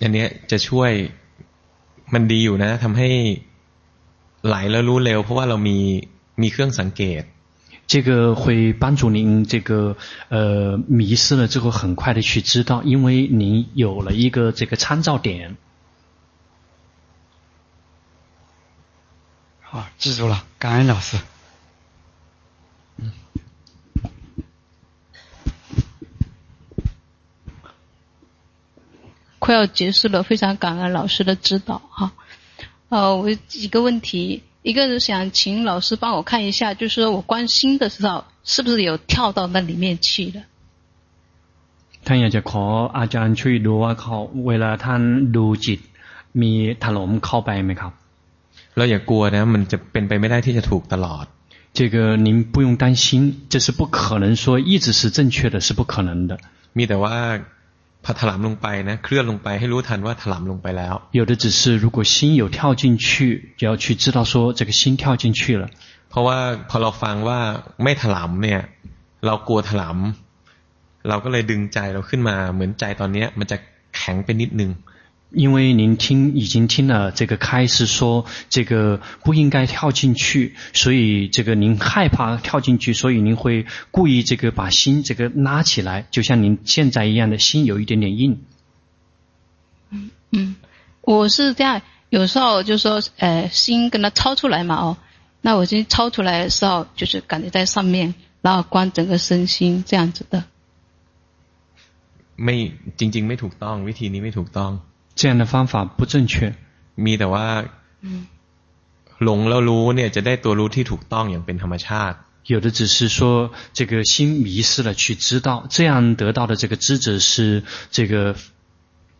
[0.00, 0.92] อันนี้จะช่วย
[2.14, 3.08] มันดีอยู่นะทำให้
[4.46, 5.78] ไหลแล้วรู้เร็วเพราะว่าเรามี
[6.42, 7.22] มีเครื่องสังเกต
[7.90, 9.96] 这个会帮助您，这个
[10.28, 15.56] 呃迷失了之后很快的去知道，因为您有了一个这个参照点。
[19.62, 21.16] 好，记住了，感恩老师。
[29.42, 32.12] 快要结束了，非常感恩老师的指导哈。
[32.88, 34.42] 呃，我几个问题。
[34.62, 40.42] 一个是想请老师帮我看一下，就是说我观心的时候，是不是有跳到那里面去了？
[42.04, 42.64] ท่านอยากจะขอ
[42.98, 44.16] อาจารย์ช่วยดูว่าเขา
[44.46, 45.02] เวลาท่าน
[45.36, 45.80] ดูจิต
[46.40, 46.52] มี
[46.84, 47.92] ถลมเข้าไปไหมครับ
[48.76, 51.24] เราอย่ากลัวนะมันจะเป็นไปไม่ได้ที่จะถูกตลอด
[51.78, 56.38] 这个您不用担心，这是不可能说一直是正确的，是不可能的。
[56.76, 57.14] มีแต่ว่า
[58.04, 63.08] พอถลำลงไปนะเคลื่อนลงไปให้รู้ทันว่าถลำลงไปแล้ว有的只是如果心有跳进去，
[63.58, 65.64] 就要去知道说这个心跳进去了。
[66.10, 66.38] เพราะว่า
[66.70, 67.38] พอเราฟังว่า
[67.82, 68.60] ไม่ถลำเนี่ย
[69.26, 73.56] เรากลัวถลำเราก็เลยดึงใจเราขึ้นมาเหมือนใจตอนนี้มันจะ
[73.96, 74.70] แข็งไปนิดนึง
[75.32, 88.40] 因为您听已经听了这个开示说这个不应该跳进去，所以这个您害怕跳进去，所以您会故意这个把心这个拉起来，就像您现在一样的心有一点点硬。
[89.90, 90.56] 嗯嗯，
[91.02, 94.96] 我是这样，有时候就说，呃，心跟它超出来嘛，哦，
[95.42, 100.44] 那我心超出来的时候，就是感觉在上面，然后观整个身心这样子的。
[102.36, 104.72] ไม่จริงๆไม่ถูกต้องวิธีนี้ไม่ถูกต้อง
[105.14, 106.54] 这样的方法不正确。
[107.04, 107.46] มีแต่ว่า
[109.24, 112.16] หลงแล้วรู้เนี่ยจะได้ตัวรู้ที่ถูกต้องอย่างเป็นธรรมชาติ
[112.52, 118.34] 有的只是说这个心迷失了去知道，这样得到的这个知者是这个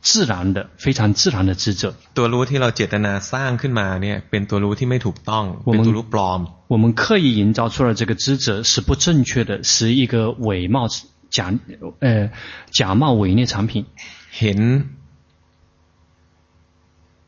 [0.00, 1.94] 自然的，非常自然的知者。
[2.14, 6.40] ตัวรู้ที่เราเจตนาสร้างขึ้นมาเนี่ยเป็นตัวรู้ที่ไม่ถูกต้องเป็นตัวรู้ปลอม
[6.72, 10.88] 我们刻意营造出来这个知者是不正确的，是一个伪冒
[11.28, 11.52] 假
[12.00, 12.30] 呃
[12.70, 13.84] 假冒伪劣产品。
[14.30, 14.58] เห็น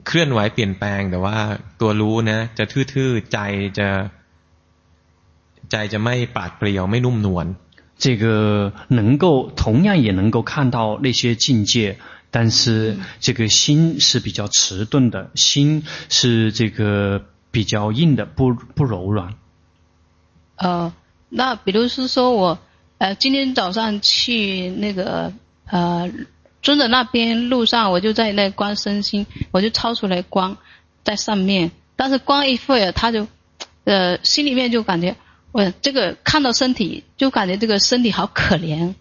[0.06, 1.36] เคลื่อนไหวเปลี่ยนแปลงแต่ว่า
[1.80, 3.38] ตัวรู้นะจะทื่อๆใจ
[3.78, 3.88] จะ
[5.70, 7.46] ใจจะไม่ปราดเปรียวไม่นุ่มนวล
[8.04, 11.98] 这个能够同样也能够看到那些境界，
[12.30, 19.34] 但是这个心是比较迟钝的，心是这个比较硬的，不不柔软。
[20.56, 20.92] 呃，
[21.28, 22.58] 那比如是说我
[22.96, 25.32] 呃今天早上去那个
[25.66, 26.10] 呃。
[26.64, 30.56] 顺着那边路上，我就在那观身心，我就超出来光
[31.04, 31.70] 在上面。
[31.96, 33.26] 但是光一会儿，他就，
[33.84, 35.16] 呃，心里面就感觉，
[35.52, 38.94] 我这个看到身体，就感觉这个身体好可怜。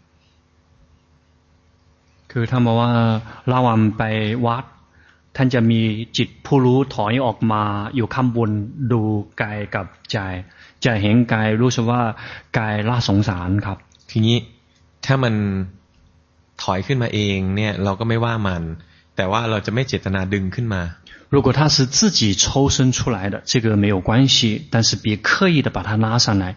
[2.32, 2.92] คือท่านบอกว่า
[3.52, 4.04] ระหว่างไป
[4.46, 4.64] วัด
[5.36, 5.82] ท่านจะมี
[6.18, 7.64] จิตผู้รู้ถอยออกมา
[7.96, 8.50] อยู่ข้างบน
[8.92, 9.02] ดู
[9.42, 10.18] กายกับใจ
[10.86, 12.02] จะเห็นกายรู้สึกว่า
[12.58, 13.78] กายน่าสงสารครับ
[14.10, 14.38] ทีนี้
[15.06, 15.34] ถ้ามัน
[16.62, 18.64] ถอยขึ้นมาเองเนี่ยเราก็ไม่ว่ามัน
[19.16, 20.84] แต่ว่าเราจะไม่เจตนาดึงขึ้นมา
[21.30, 26.56] 如果他是自己抽身出来的，这个没有关系，但是别刻意的把他拉上来。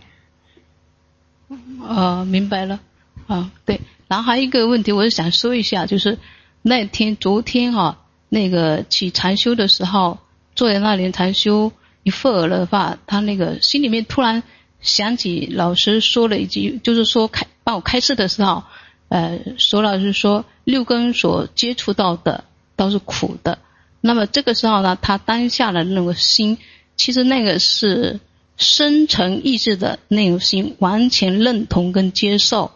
[1.80, 2.80] 哦，明白了。
[3.26, 3.82] 啊，对。
[4.08, 6.18] 然后还有一个问题，我是想说一下，就是
[6.62, 7.98] 那天昨天哈、啊，
[8.30, 10.20] 那个去禅修的时候，
[10.54, 11.72] 坐在那里禅修
[12.02, 14.42] 一会儿的话，他那个心里面突然
[14.80, 18.64] 想起老师说了一句，就是说开帮我开示的时候。
[19.09, 22.43] 呃，索老师说，六根所接触到的
[22.75, 23.57] 都是苦的。
[24.01, 26.57] 那么这个时候呢，他当下的那个心，
[26.97, 28.19] 其实那个是
[28.57, 32.71] 深层意识的那种心，完全认同跟接受。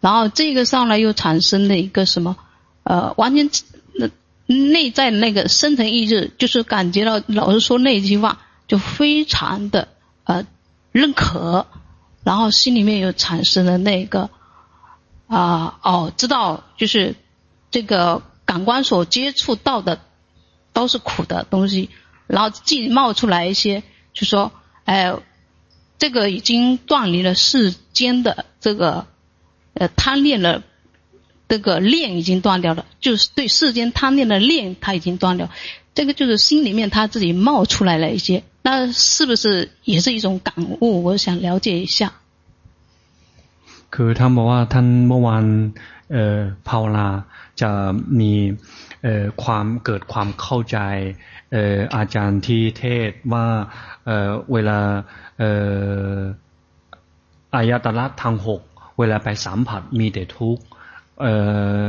[0.00, 2.36] 然后这个上来又产生了一个什么？
[2.82, 3.48] 呃，完全
[3.94, 4.10] 那
[4.46, 9.86] 内在那个深层意识，就是感觉到老师说那句话，就非常的
[10.24, 10.44] 呃
[10.90, 11.66] 认可。
[12.24, 14.28] 然后心里面又产生了那个。
[15.28, 17.14] 啊哦，知道，就是
[17.70, 20.00] 这个感官所接触到的
[20.72, 21.90] 都是苦的东西，
[22.26, 23.82] 然后自己冒出来一些，
[24.14, 24.50] 就说，
[24.84, 25.14] 哎，
[25.98, 29.06] 这个已经断离了世间的这个
[29.74, 30.62] 呃贪恋了，
[31.46, 35.50] 这个恋已经断掉了，就是对世间贪恋的恋它已经断掉，
[35.94, 41.02] 这个就是心里面他自己冒出来了一些，那是不是也是一种感悟？
[41.02, 42.14] 我想了解一下。
[43.94, 45.44] คือท่านบอกว่าท่านเมื่อวาน
[46.12, 46.38] เอ่อ
[46.68, 47.06] ภาวนา
[47.62, 47.70] จะ
[48.20, 48.32] มี
[49.02, 50.78] เอ่อความเกิดความเข้าใจ
[51.52, 53.46] เอ่ออาจารย์ที่เทศว่า
[54.06, 54.78] เอ่อเวลา
[55.38, 55.52] เอ่
[56.14, 56.16] อ
[57.54, 58.62] อายตนะทางหก
[58.98, 60.64] เวลาไปสัมผัสมีแต่ทุกข์
[61.20, 61.34] เอ่
[61.82, 61.84] อ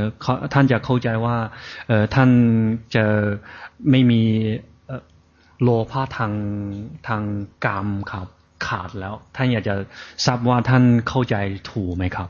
[0.54, 1.38] ท่านจะเข้าใจว่า
[1.88, 2.30] เอ่อท่าน
[2.96, 3.06] จะ
[3.90, 4.24] ไม่มี
[5.62, 6.34] โลภะทาง
[7.08, 7.24] ทาง
[7.66, 8.28] กรรมครับ
[8.67, 9.75] ขาดแล้วท่านอยากจะ
[10.25, 11.37] ทราบว่าท่านเข้าใจ
[11.71, 12.29] ถูกไหมครับ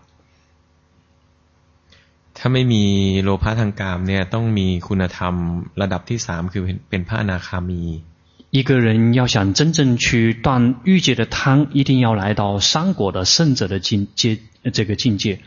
[2.37, 2.85] ถ้าไม่มี
[3.23, 5.35] โลภะทางกามเนี่ยต้องมีคุณธรรม
[5.81, 7.83] ระดับที่สามคือเป็นพระอนาคามี
[8.57, 14.39] 一个人要想真正去断欲界的贪，一定要来到三果的圣者的境界，
[14.73, 15.41] 这个境界。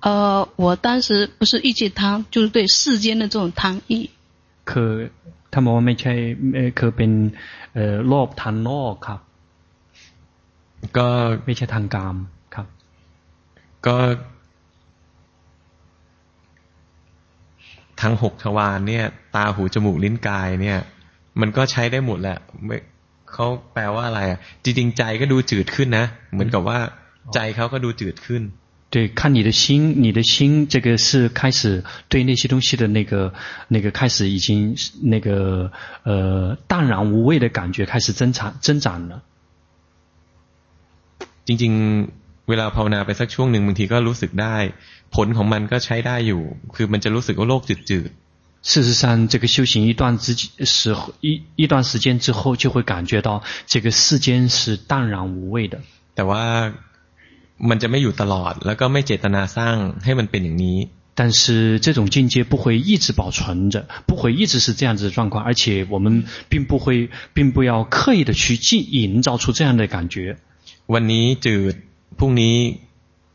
[0.00, 4.10] 呃，我当时不是欲界贪，就是对世间的这种贪欲。
[4.66, 5.10] คือ
[5.50, 6.12] ท่านบอกว่าไม่ใช่
[6.78, 7.10] คือเป็น
[7.74, 9.20] เอ่อโลภทางโลกครับ
[10.96, 11.08] ก็
[11.44, 12.16] ไม่ใช่ทางกาม
[12.54, 12.66] ครับ
[13.86, 13.96] ก็
[18.00, 19.04] ทั้งหกทวารเนี่ย
[19.34, 20.78] ตาหูจมูกลิ้นกายเนี่ย
[21.40, 22.76] มันก็ใช้ได้หมดแหละไม่
[23.32, 26.78] เขาแปลว่าอะไรอ่ะจริงๆใจก็ดูจืดขึ้นนะ เหมือนกับว่า
[27.34, 28.42] ใจเขาก็ดูจืดขึ้น
[28.90, 33.34] 对，看你的心，你的心这个是开始对那些东西的那个
[33.68, 35.70] 那个开始已经那个
[36.04, 39.22] 呃淡然无味的感觉开始增长增长了。
[41.46, 44.56] จริงๆเวลาภาวนาไปสักช่วงหนึ่งบางทีก็รู้สึกได้
[45.14, 46.42] ผลของมันก็ใช้ได้อยู่
[46.76, 50.26] คือมันจะรู้สึกว่าโลกจืดๆ事实上，这个修行一段之
[50.74, 55.78] 时一一段时间之后，就会感觉到这个世间是淡然无味的。
[56.16, 56.42] แต่ว่า
[57.68, 60.78] มันจะไม่อยู่ตลอด แล้วก็ไม่เจตนาสร้างให้มันเป็นอย่างนี้
[61.18, 70.38] 但是这种境界不会一直保存着，不会一直是这样子的状况，而且我们并不会，并不要刻意的去营造出这样的感觉。
[70.94, 71.74] วันนี้จืด
[72.18, 72.56] พรุ่งนี้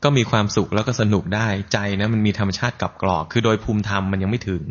[0.03, 4.64] ก็มีความสุขแล้วก็สนุกได้ใจนะมันมีธรรมชาติกับกรอกคือโดยภูมิธรรมมันยังไม่ถึง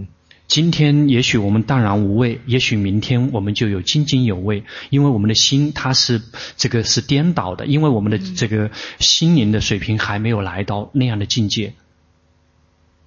[0.55, 6.20] 今天也许我们淡然无味，也许明天我们就有津津有味，因为我们的心它是
[6.59, 11.73] 这个是颠倒的，因为我们的这个心灵的水平还没有来到那样的境界。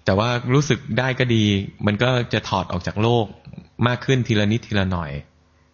[0.05, 1.43] แต่ว่ารู้สึกได้ก็ดี
[1.85, 3.25] มันก็จะถอดออกจากโลก
[3.87, 5.11] มากขึ้นทีละนิดทีละหน่อย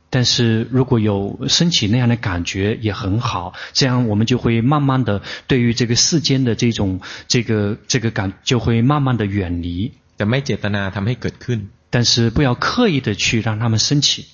[0.09, 9.93] 但是如果有升起那样的感觉也很好，这样我们就会慢慢的对于这个世间的这种这个这个感就会慢慢的远离。
[10.17, 11.59] แต่ไม่เจตนาทำให้เกิดขึ้น
[11.93, 14.27] 但是不要刻意的去让他们升起。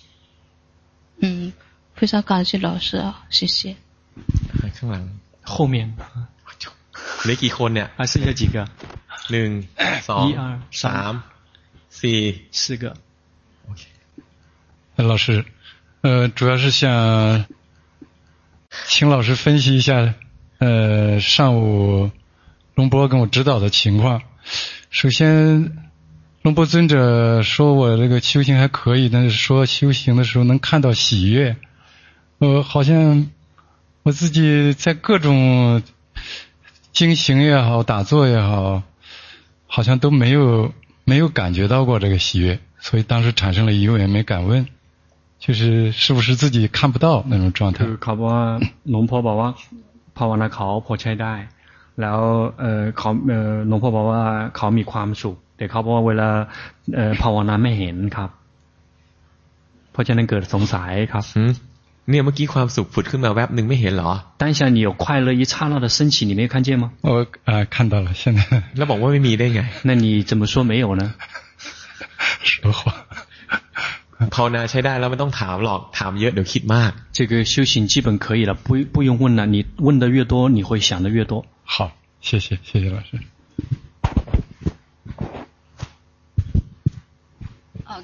[1.22, 1.54] 嗯，
[1.96, 3.76] 非常感谢老师啊，谢谢。
[4.78, 5.04] ข้างหลัง
[5.44, 5.96] 后面
[7.24, 8.68] เหลือกี่คนเนี่ย还剩下几个
[9.32, 9.50] หนึ่ง
[10.08, 10.44] สอง一二
[10.84, 11.14] สาม
[12.00, 12.20] สี่
[12.52, 12.84] 四个
[13.68, 13.82] OK
[14.98, 15.46] 老师，
[16.03, 17.45] 呃，主要是想
[18.89, 20.15] 请老师分析一下，
[20.59, 22.11] 呃，上午
[22.75, 24.21] 龙波跟我指导的情况。
[24.91, 25.79] 首先，
[26.43, 31.57] 龙波尊者说我这个修行还可以，但是说修行的时候能看到喜悦。
[32.39, 33.31] 呃，好像
[34.03, 35.85] 我自己在各种
[36.93, 38.83] 经行也好，打坐也好，
[39.69, 40.75] 好像都没有
[41.05, 44.67] 没有感觉到过这个喜悦，所以当时产生了疑问，也没敢问，
[45.42, 47.86] 就是是不是自己看不到那种状态。
[48.04, 48.42] เขาบอกว่า
[48.90, 49.50] หลวงพ่อบอกว่า
[50.18, 51.34] ภาวนาเขาพอใช้ได้
[52.02, 52.20] แล้ว
[52.60, 54.24] เออเขาเออหลวงพ่อบอกว่า
[54.56, 56.30] เขามีความสุขแต่เขาบอกว่าเวลา
[56.96, 58.30] เออภาวนาไม่เห็นครับ
[59.92, 61.24] เพราะฉะนั้นเกิดสงสัยครับ
[62.10, 67.12] เนี่ยเมื่อกี้ความสุขผุดขึ้นมาแวบหนึ่งไม่เห็นเหรอ当下你有快乐一刹那的升起你没有看见吗我
[67.50, 68.40] 啊看到了现在
[68.78, 71.04] แล้วบอกว่าไม่มีได้ไง那你怎么说没有呢
[72.50, 72.82] 说谎
[74.36, 81.92] ภาวนาใช้ได้แล้วไม่ต้องถามหรอกถามเยอะเดี๋ยวคิดมาก这个修行基本可以了不不用问了你问的越多你会想的越多好
[82.28, 83.10] 谢谢谢谢老师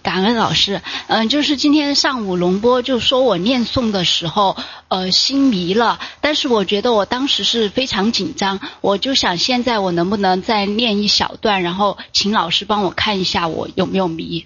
[0.02, 14.46] 感恩老师，嗯，就是今天上午龙波就说我念诵的时候，呃，心迷了，但是我觉得我当时是非常紧张，我就想现在我能不能再念一小段，然后请老师帮我看一下我有没有迷。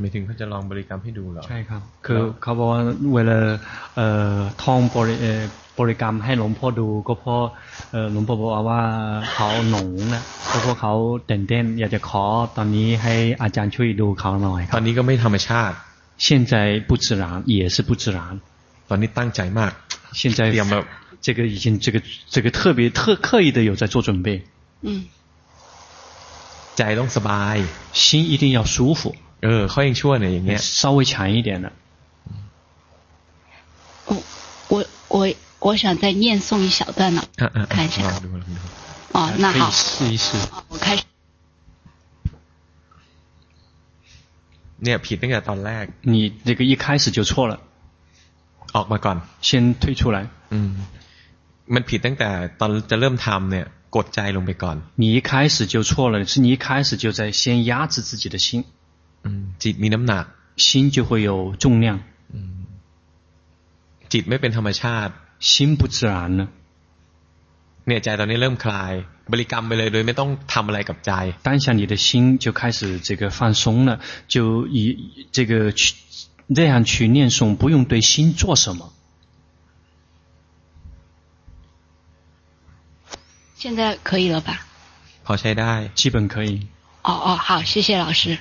[0.00, 2.82] ไม่ถึงเขาจะลองบริกรรมให้ดูเหรอ ใช่ครับ คือเขาบอกว่า
[3.14, 3.38] เวลา
[3.96, 5.40] เอ่อท่องบริเอ่อ
[5.78, 7.42] บริกรรมให้หลวงพ่อดู ก็เพราะ
[7.92, 8.80] เอ่อหลวงพ่อบอกว่า
[9.32, 10.22] เขาหนงนะ
[10.52, 10.92] ก็เพราะเขา
[11.26, 12.24] เต้นเต้นอยากจะขอ
[12.56, 15.74] ตอนนี้ให้อาจารย์ช่วยดูเขาหน่อยครับ ตอนนี้ก็ไม่ธรรมชาติ
[16.26, 16.54] 现在
[16.88, 17.24] 不自然
[17.56, 18.18] 也是不自然
[18.90, 19.72] ตอนนี้ตั้งใจมาก
[20.20, 20.84] 现在เตรียมแบบ
[21.26, 21.96] 这个已经这个
[22.34, 24.28] 这个特别特刻意的有在做准备
[24.86, 24.88] 嗯
[26.78, 27.56] ใจต้องสบาย
[28.02, 29.00] 心一定要舒服
[29.42, 31.66] เออเขายังชั่วเนี่ยอย่างเงี้ย 稍微强一点的
[34.08, 34.10] 我
[34.72, 34.74] 我
[35.08, 35.34] 我
[35.66, 38.62] 我想再念诵一小段呢 อ่ะอ่ะ 看一下 ลองดูลองดู
[39.16, 39.82] 哦那可以好试
[40.12, 40.26] 一试
[40.68, 41.02] 我开始
[44.82, 46.14] เนี่ยผิดตั้งแต่ตอนแรก 你
[46.46, 47.54] 这个一开始就错了
[48.74, 49.16] ออกมาก่อน
[49.46, 49.50] 先
[49.82, 50.16] 退出来
[50.52, 50.70] อืม
[51.74, 52.28] มันผิดตั้งแต่
[52.60, 53.66] ตอนจะเริ่มทำเนี่ย
[53.96, 58.79] กดใจลงไปก่อน 你一开始就错了是你一开始就在先压制自己的心 อืม
[59.62, 60.24] จิตมีน้ำหนัก
[60.64, 61.30] 心就会有
[61.62, 61.86] 重量
[64.12, 65.12] จิตไม่เป็นธรรมชาติ
[65.50, 66.42] 心不自然呢
[67.86, 68.92] เนี่ยใจตอนนี้เริ่มคลาย
[69.32, 71.12] บริกรรมไปเลยโดยไม่ต้องทำอะไรกับใจ
[71.46, 75.94] 当下你的心就开始这个放松了，就以这个去
[76.56, 78.92] 这样去念诵，不用对心做什么。
[83.56, 84.50] 现在可以了吧？
[85.24, 86.68] พอใช้ได้ 基本可以。
[87.02, 88.38] 哦哦，好，谢谢老师。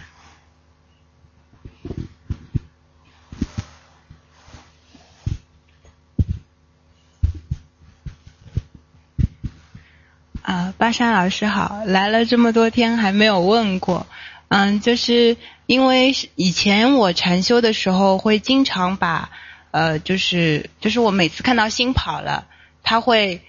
[10.51, 14.09] 啊，巴山老师好，来了这么多天还没有问过，
[14.48, 15.36] 嗯，就是
[15.66, 19.31] 因为以前我禅修的时候会经常把，
[19.70, 22.48] 呃，就是就是我每次看到心跑了，
[22.82, 23.43] 他会，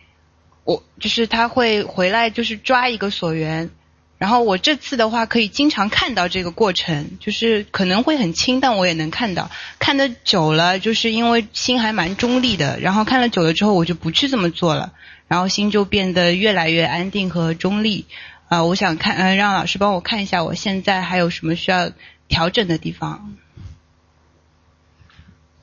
[0.64, 3.72] 我就是他会回来就是抓一个所缘，
[4.20, 9.50] 然后我这次的话可以经常看到这个过程，就是可能会很轻，但我也能看到，
[9.80, 14.94] 看得久了，就是因为心还蛮中立的，然后看了久了之后我就不去这么做了。
[15.31, 18.07] 然后心就变得越来越安定和中立，
[18.49, 21.93] 啊、呃，我想看，呃，让老师帮我看一下，我现在还有什么需要
[22.29, 23.37] 调整的地方。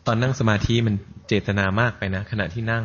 [0.03, 0.95] ตอนนั่งสมาธิมัน
[1.27, 2.83] เจตนามากไปนะ ขณะที่นั่ง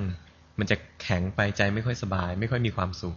[0.58, 3.16] มันจะแข็งไปใจไม่ค่อยสบาย ไม่ค่อยมีความสุข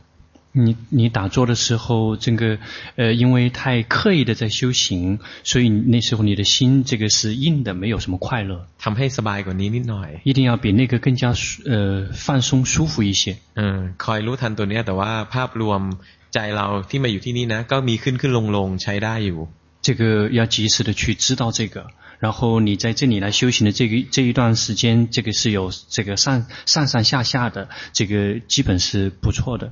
[0.56, 2.58] 你你打坐的时候，这个
[2.98, 8.68] 呃，因为太刻意的在修行，所以那时候你的心这个是硬的，没有什么快乐。
[8.78, 11.34] ทำให้สบายกว่านี้นิดหน่อย 一定要比那个更加
[11.66, 13.38] 呃放松舒服一些。
[13.56, 15.82] เออคอยรู้ทันตัวเนี้ยแต่ว่าภาพรวม
[16.34, 19.40] ใจเราที่มาอยู่ที่นี่นะ ก็มีขึ้นขึ้นลงลงใช้ได้อยู่
[19.86, 21.88] 这个要及时的去知道这个，
[22.20, 29.72] 然后你在这里来修行的这个这一段时间，这个是有这个上上上下下的，这个基本是不错的。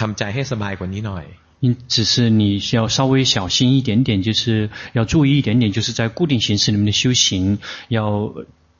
[0.00, 1.24] ทำใจให้สบายกว่านี้หน่อย
[1.60, 7.58] 因只是你需要稍微小心一点点，就是要注意一点点，就是在固定形式里面的修行，
[7.88, 8.34] 要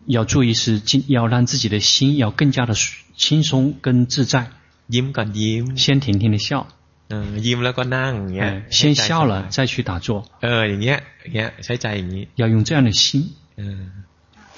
[0.05, 2.75] 要注意是尽要让自己的心要更加的
[3.17, 4.51] 轻松跟自在。
[4.89, 6.67] ยิ้มก่อนยิ้ม 先停停的笑，
[7.09, 13.33] เออยิ้มแล้วก็นั่งอย่างเงี้ย 哎，先笑了再去打坐， เอออย่างเงี้ยอย่างเงี้ยใช้ใจอย่างนี้ 要用这样的心。
[13.57, 13.81] เออ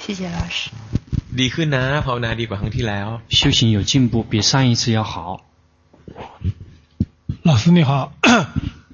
[0.03, 0.71] 谢谢老师。
[1.39, 5.45] ดีขึ้นนะภาวนาดีกว่าครั้งที่แล้ว 修行有进步，比上一次要好。
[7.44, 8.14] 老师你好，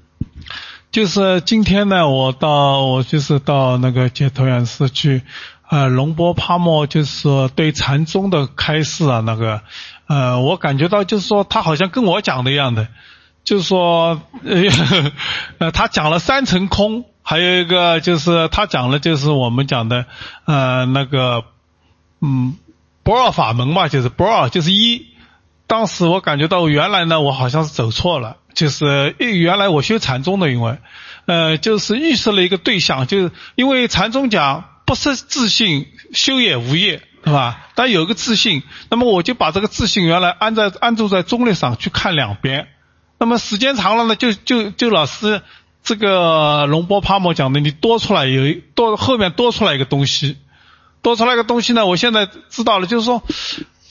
[0.90, 5.22] 就是今天呢，我到我就是到那个解脱园寺去，
[5.68, 9.62] 呃，龙波帕默就是说对禅宗的开示啊，那个，
[10.08, 12.88] 呃，我感觉到就是说他好像跟我讲的一样的，
[13.44, 14.20] 就是说，
[15.58, 20.06] 呃， 他讲了三层空，还有一个就是他讲了就是我们讲的，
[20.44, 21.44] 呃，那个，
[22.20, 22.56] 嗯，
[23.04, 25.09] 不二法门嘛，就是不二就是一。
[25.70, 30.78] 当时我感觉到原来呢，我好像是走错了，就是原来我修禅宗的，因为，
[31.26, 37.68] 呃，就是预设了一个对象，就是因为禅宗讲不失自信，修也无业，是吧？
[37.76, 42.66] 但有个自信，那么我就把这个自信原来安在安住在中立上去看两边，
[43.20, 45.40] 那么时间长了呢，就就就老师
[45.84, 50.36] 这个龙波帕默讲的，你多出来有多后面多出来一个东西，
[51.00, 53.22] 多出来一个东西呢，我现在知道了，就是说。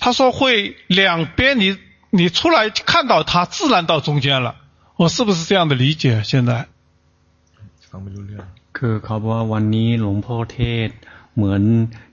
[0.01, 1.79] 他说会两边你
[2.11, 4.57] 你出来看到它，自然到中间了。
[4.97, 6.23] 我是不是这样的理解？
[6.23, 6.67] 现在，
[8.77, 10.89] คือเขาบอกว่าวันนี้หลวงพ่อเทศ
[11.35, 11.63] เหมือน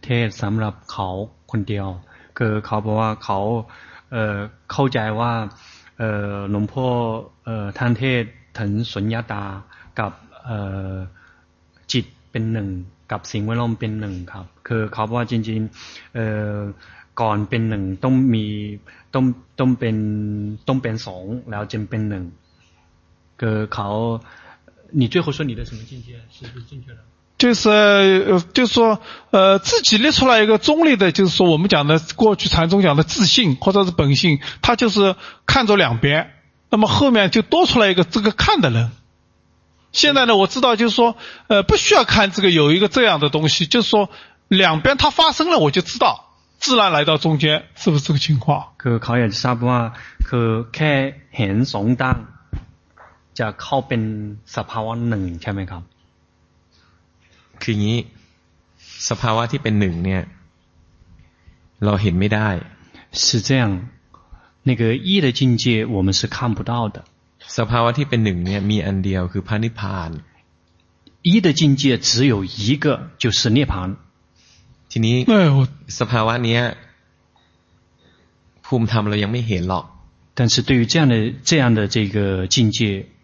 [0.04, 1.10] เทศสำหรับเขา
[1.52, 1.88] คนเดียว
[2.38, 3.40] คือเขาบอกว่าเขา
[4.12, 4.38] เอ่อ
[4.72, 5.32] เข้าใจว่า
[5.98, 6.86] เอ่อหลวงพ่อ
[7.46, 8.24] เอ่อท่านเทศ
[8.60, 9.44] ถึงสุญญตา
[10.00, 10.12] กับ
[10.46, 10.58] เอ่
[10.92, 10.96] อ
[11.92, 12.70] จิตเป็นหนึ่ง
[13.12, 16.58] กับสิ่งแวดล้อมเป็นหนึ่งครับ คือเขาบอกว่าจริงๆเอ่อ
[17.22, 18.46] ก่อนเป็นหนึ่งต้องมี
[19.14, 19.26] ต้อง
[19.60, 19.96] ต้องเป็น
[20.68, 22.24] ต้องเป็นสองแล้วจึงเป็นหนึ่ง
[23.40, 23.88] คือเขา
[25.00, 27.00] 你最后说你的什么境界是不是正确的？
[27.38, 29.00] 就是呃，就是说
[29.32, 35.16] 呃，自己列出来一个中立的，就是说我们讲的过去禅宗讲的自性或者是本性，他就是
[35.48, 36.34] 看着两边，
[36.70, 38.92] 那么后面就多出来一个这个看的人。
[39.92, 41.16] 现在呢，我知道就是说
[41.48, 44.10] 呃，不需要看这个有一个这样的东西，就是说
[44.48, 46.25] 两边它发生了，我就知道，
[46.66, 48.46] 自然来到中间，是不是这个情况？
[48.78, 49.80] คือเขาอยากจะทราบว่า
[50.30, 50.92] คือแค่
[51.38, 52.18] เห็นสองด้าน
[53.40, 54.02] จะเข้าเป็น
[54.56, 55.84] สภาวะหนึ่งใช่ไหมครับ
[57.62, 58.00] คืออย่างนี้
[59.10, 60.22] สภาวะที่เป็นหนึ่งเนี่ย
[61.86, 62.50] เราเห็นไม่ได้
[63.22, 63.64] 是这样
[64.70, 65.64] 那个一的境界
[65.96, 66.98] 我们是看不到的
[67.58, 70.10] สภาวะที่เป็นหนึ่งเนี่ย มีอันเดียวคือพระนิพพาน
[71.30, 72.86] 一的境界只有一个
[73.22, 73.74] 就是涅槃
[74.92, 75.16] ทีนี้
[76.00, 76.62] สภาวะเนี้ย
[78.66, 79.86] ภูมิธรรมเรายังไม่เห็นหรอก
[80.38, 81.16] 但是对于这样的
[81.50, 82.80] 这样的这个境界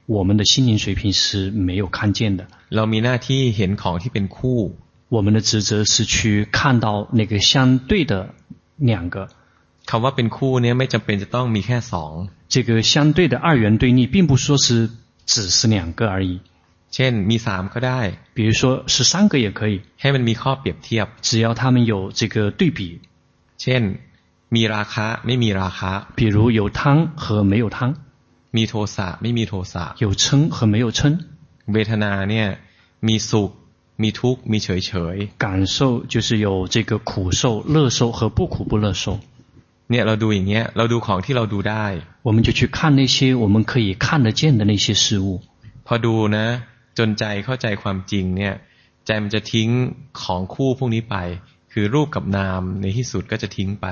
[0.08, 2.48] 我们的心灵水平是没有看见的。
[2.76, 4.64] เรามีหน้าที่เห็นของที่เป็นคู่。
[5.10, 8.34] 我们的职责是去看到那个相对的
[8.78, 9.30] 两个。
[9.90, 12.12] คำว่าเป็นคู่เนี่ยไม่จำเป็นจะต้องมีแค่สอง。
[12.54, 14.90] 这个相对的二元对立，并不说是
[15.26, 16.40] 只是两个而已。
[16.96, 18.00] เช่นมีสามก็ได้。
[18.36, 19.76] 比如说是三个也可以。
[20.02, 21.08] ให้มันมีข้อเปรียบเทียบ。
[21.28, 22.80] 只要他们有这个对比。
[23.62, 23.84] เช่น
[24.56, 25.92] มีราคะไม่มีราคะ。
[26.18, 26.80] 比如有贪
[27.16, 27.80] 和没有贪。
[28.56, 31.00] มีโทสะไม่มีโทสะ有嗔和没有嗔
[31.74, 32.48] เวทนาเนี่ย
[33.08, 33.52] มีสุข
[34.02, 35.78] มีทุกข์มีเฉยเฉย感受
[36.12, 37.42] 就是有这个苦受
[37.74, 39.04] 乐受和不苦不乐受
[39.90, 41.86] เนี่ยเราดูอย่างเงี้ยเราดูของที่เราดูได้
[42.28, 45.28] 我们就去看那些我们可以看得见的那些事物
[45.86, 46.46] พอดูนะ
[46.98, 48.54] จนใจเข้าใจความจริงเนี่ย
[49.06, 49.70] ใจมันจะทิ้ง
[50.22, 51.16] ของคู่พวกนี้ไป
[51.72, 53.88] คือรูปกับนามในที่สุดก็จะทิ้งไป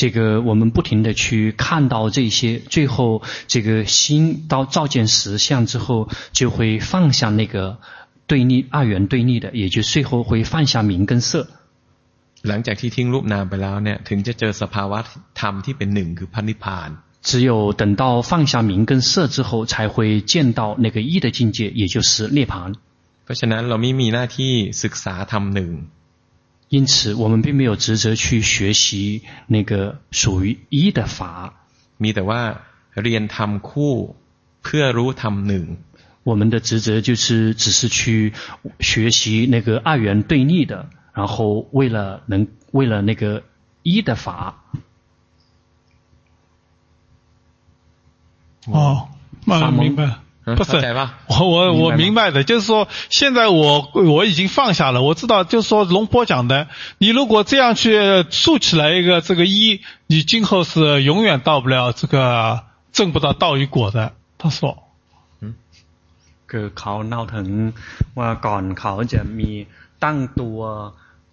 [0.00, 7.78] 这个我们不停地去看到这些，最后这个心到照见实相之后，就会放下那个
[8.26, 11.46] 对立二元对立的，也就最后会放下名跟色。
[12.48, 14.98] หลังจากที่ทิ้งรูปนามไปแล้วเนี่ยถึงจะเจอสภาวะ
[15.40, 16.90] ธรรมที่เป็นหนึ่งคือพระนิพพาน
[17.24, 22.74] 只有等到放下名跟色之后，才会见到那个一的境界，也就是涅槃。
[23.24, 24.52] เพราะฉะนั้นเราไม่มีหน้าที่
[24.82, 25.70] ศึกษาธรรมหนึ่ง
[26.70, 31.52] 因此，我们并没有职责去学习那个属于一的法。
[32.02, 32.40] มีแต่ว่า
[33.02, 33.94] เรียนธรรมคู่
[34.62, 35.64] เพื่อรู้ธรรมหนึ่ง。
[36.22, 38.32] 我们的职责就是只是去
[38.78, 43.42] 学习那个二元对立的，然后为了能为了那个
[43.82, 44.64] 一的法。
[48.66, 49.08] 哦，
[49.44, 50.16] 那明白。
[50.42, 50.72] 不是，
[51.28, 56.66] 我我我明白的，就是说，现在我我已经放下了，我知道，就是说，龙波讲的，
[56.98, 64.12] 你如果这样去竖起来一个这个一，你今后是永远到不了这个证不到道与果的。
[64.38, 64.82] 他说，
[65.40, 65.54] 嗯，
[66.48, 67.48] คือเขาเล่าถึง
[68.18, 69.66] ว่าก่อนเขาจะมี
[70.04, 70.58] ตั้งตัว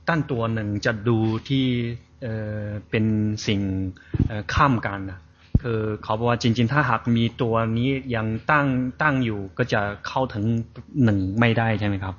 [0.09, 1.65] ตั้งตัวหนึ่งจะดูที่
[2.21, 2.33] เอ่
[2.65, 3.05] อเป็น
[3.47, 3.61] สิ่ง
[4.27, 5.19] เอ่อข้ามกันนะ
[5.61, 8.67] คือเขาบอกว่าจริงๆถ้าหากมีตัวนี้ยังตั้ง
[9.01, 10.43] ตั้งอยู่ก็จะเข้าถึง
[11.03, 12.15] หนึ่งไม่ได้ใช่ไหมครับ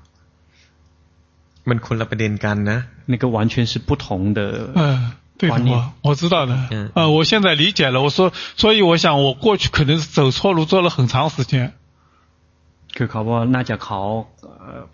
[1.69, 2.79] มันคนละประเด็นกันนะ
[3.13, 4.07] 那个完全是不同
[4.39, 4.41] 的
[4.75, 4.83] 嗯
[5.39, 11.75] 对的我我知道的嗯、呃、我现在理解了我说所以我想我过去可能是走错路走了很长时间
[12.97, 14.01] คือเขาว่าน่าจะเขา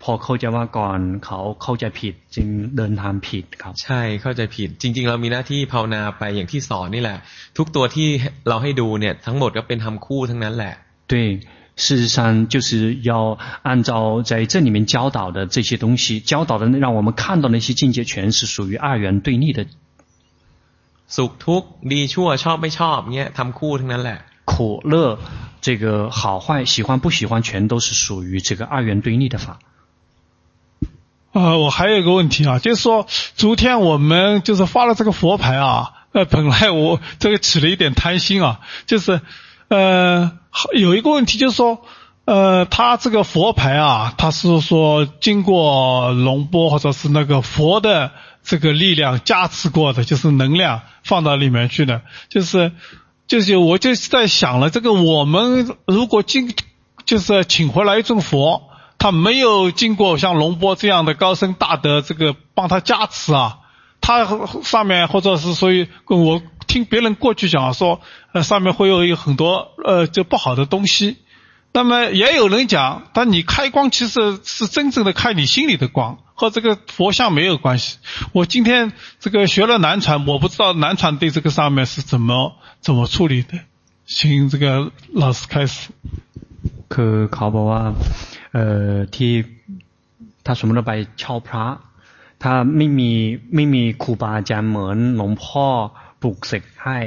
[0.03, 7.17] พอเข้าใจว่าก่อนเขาเข้าใจผิดจึงเดินทางผิดครับ ใช่เข้าใจผิด จริง ๆ เรามีหน้าที่ภาวนาไปอย่างที่สอนนี่แหละ
[7.57, 8.09] ทุกตัวที่
[8.47, 10.73] เราให้ดูเนี่ย ทั้งหมดก็เป็นทำคู่ทั้งนั้นแหละ
[11.11, 11.13] 对
[11.83, 12.69] 事实上就是
[13.09, 19.59] 要按照在这里面教导的这些东西教导的让我们看到那些境界全是属于二元对立的
[21.15, 24.19] สุขทุกข์ดีชั่วชอบไม่ชอบเนี่ยทำคู่ทั้งนั้นแหละ
[24.51, 24.95] 苦乐
[25.60, 29.58] 这个好坏喜欢不喜欢全都是属于这个二元对立的法。
[31.32, 33.06] 呃，我还有一个问题啊，就是说
[33.36, 39.20] 昨天我们就是发了这个佛牌啊，呃，本来我这个起了一点贪心啊，就是
[39.68, 40.32] 呃
[40.76, 41.84] 有一个问题就是说
[42.24, 48.10] 呃他这个佛牌啊，他是说经过龙波或者是那个佛的
[48.42, 52.72] 这个力量加持过的，就是能量放到里面去的，就是。
[53.30, 56.52] 就是我就是在想了，这个我们如果今
[57.04, 58.64] 就是请回来一尊佛，
[58.98, 63.58] 他没有经过像龙波这样的高僧大德这个帮他加持啊，
[64.00, 64.26] 他
[64.64, 68.00] 上面或者是所以我听别人过去讲说，
[68.32, 71.18] 呃，上面会有有很多呃就不好的东西。
[71.72, 77.98] 那么也有人讲，但你开光其实是真正的开你心里的光，和这个佛像没有关系。
[78.32, 83.51] 我今天这个学了南传，我不知道南传对这个上面是怎么怎么处理的，
[84.05, 85.89] 请这个老师开始。
[86.93, 87.83] คือเขาบอกว่า
[88.53, 89.31] เอ่อที่
[90.45, 91.65] ถ้าสมมติเราไปเช่าพระ
[92.43, 93.11] ถ้าไม่มี
[93.55, 95.67] ไม่มีครูบาอาจารย์เหมือนหลวงพ่อ
[96.21, 96.99] ปลุกเสกให้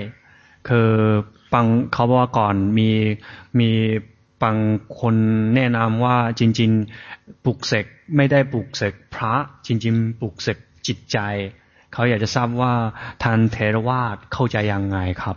[0.68, 0.90] คือ
[1.52, 2.90] ฟังเขาบอกว่าก่อนมี
[3.58, 3.70] มี
[4.42, 4.56] บาง
[5.00, 5.14] คน
[5.54, 7.84] แนะนำว่าจริงๆปลุกเสก
[8.16, 9.34] ไม่ได้ปลุกเสกพระ
[9.66, 11.18] จริงๆปลุกเสกจิตใจ
[11.92, 12.72] เขาอยากจะทราบว่า
[13.22, 15.36] ทานเทรวาสเข้าใจยังไงครับ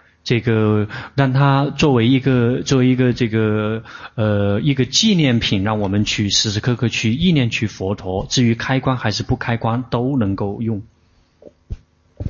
[0.23, 3.83] 这个让它作为一个作为一个这个
[4.15, 10.81] 呃一个纪念品让我们去时时刻刻去意念去佛陀至于开关还是不开关都能够用。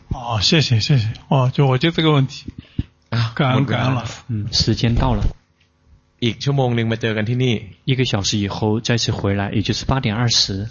[0.09, 1.11] 哦谢谢谢谢。
[1.27, 2.53] 哦就我就这个问题。
[3.09, 5.23] 啊感恩感恩嗯时间到了。
[7.83, 10.67] 一个小时以后再次回来也就是八点二十。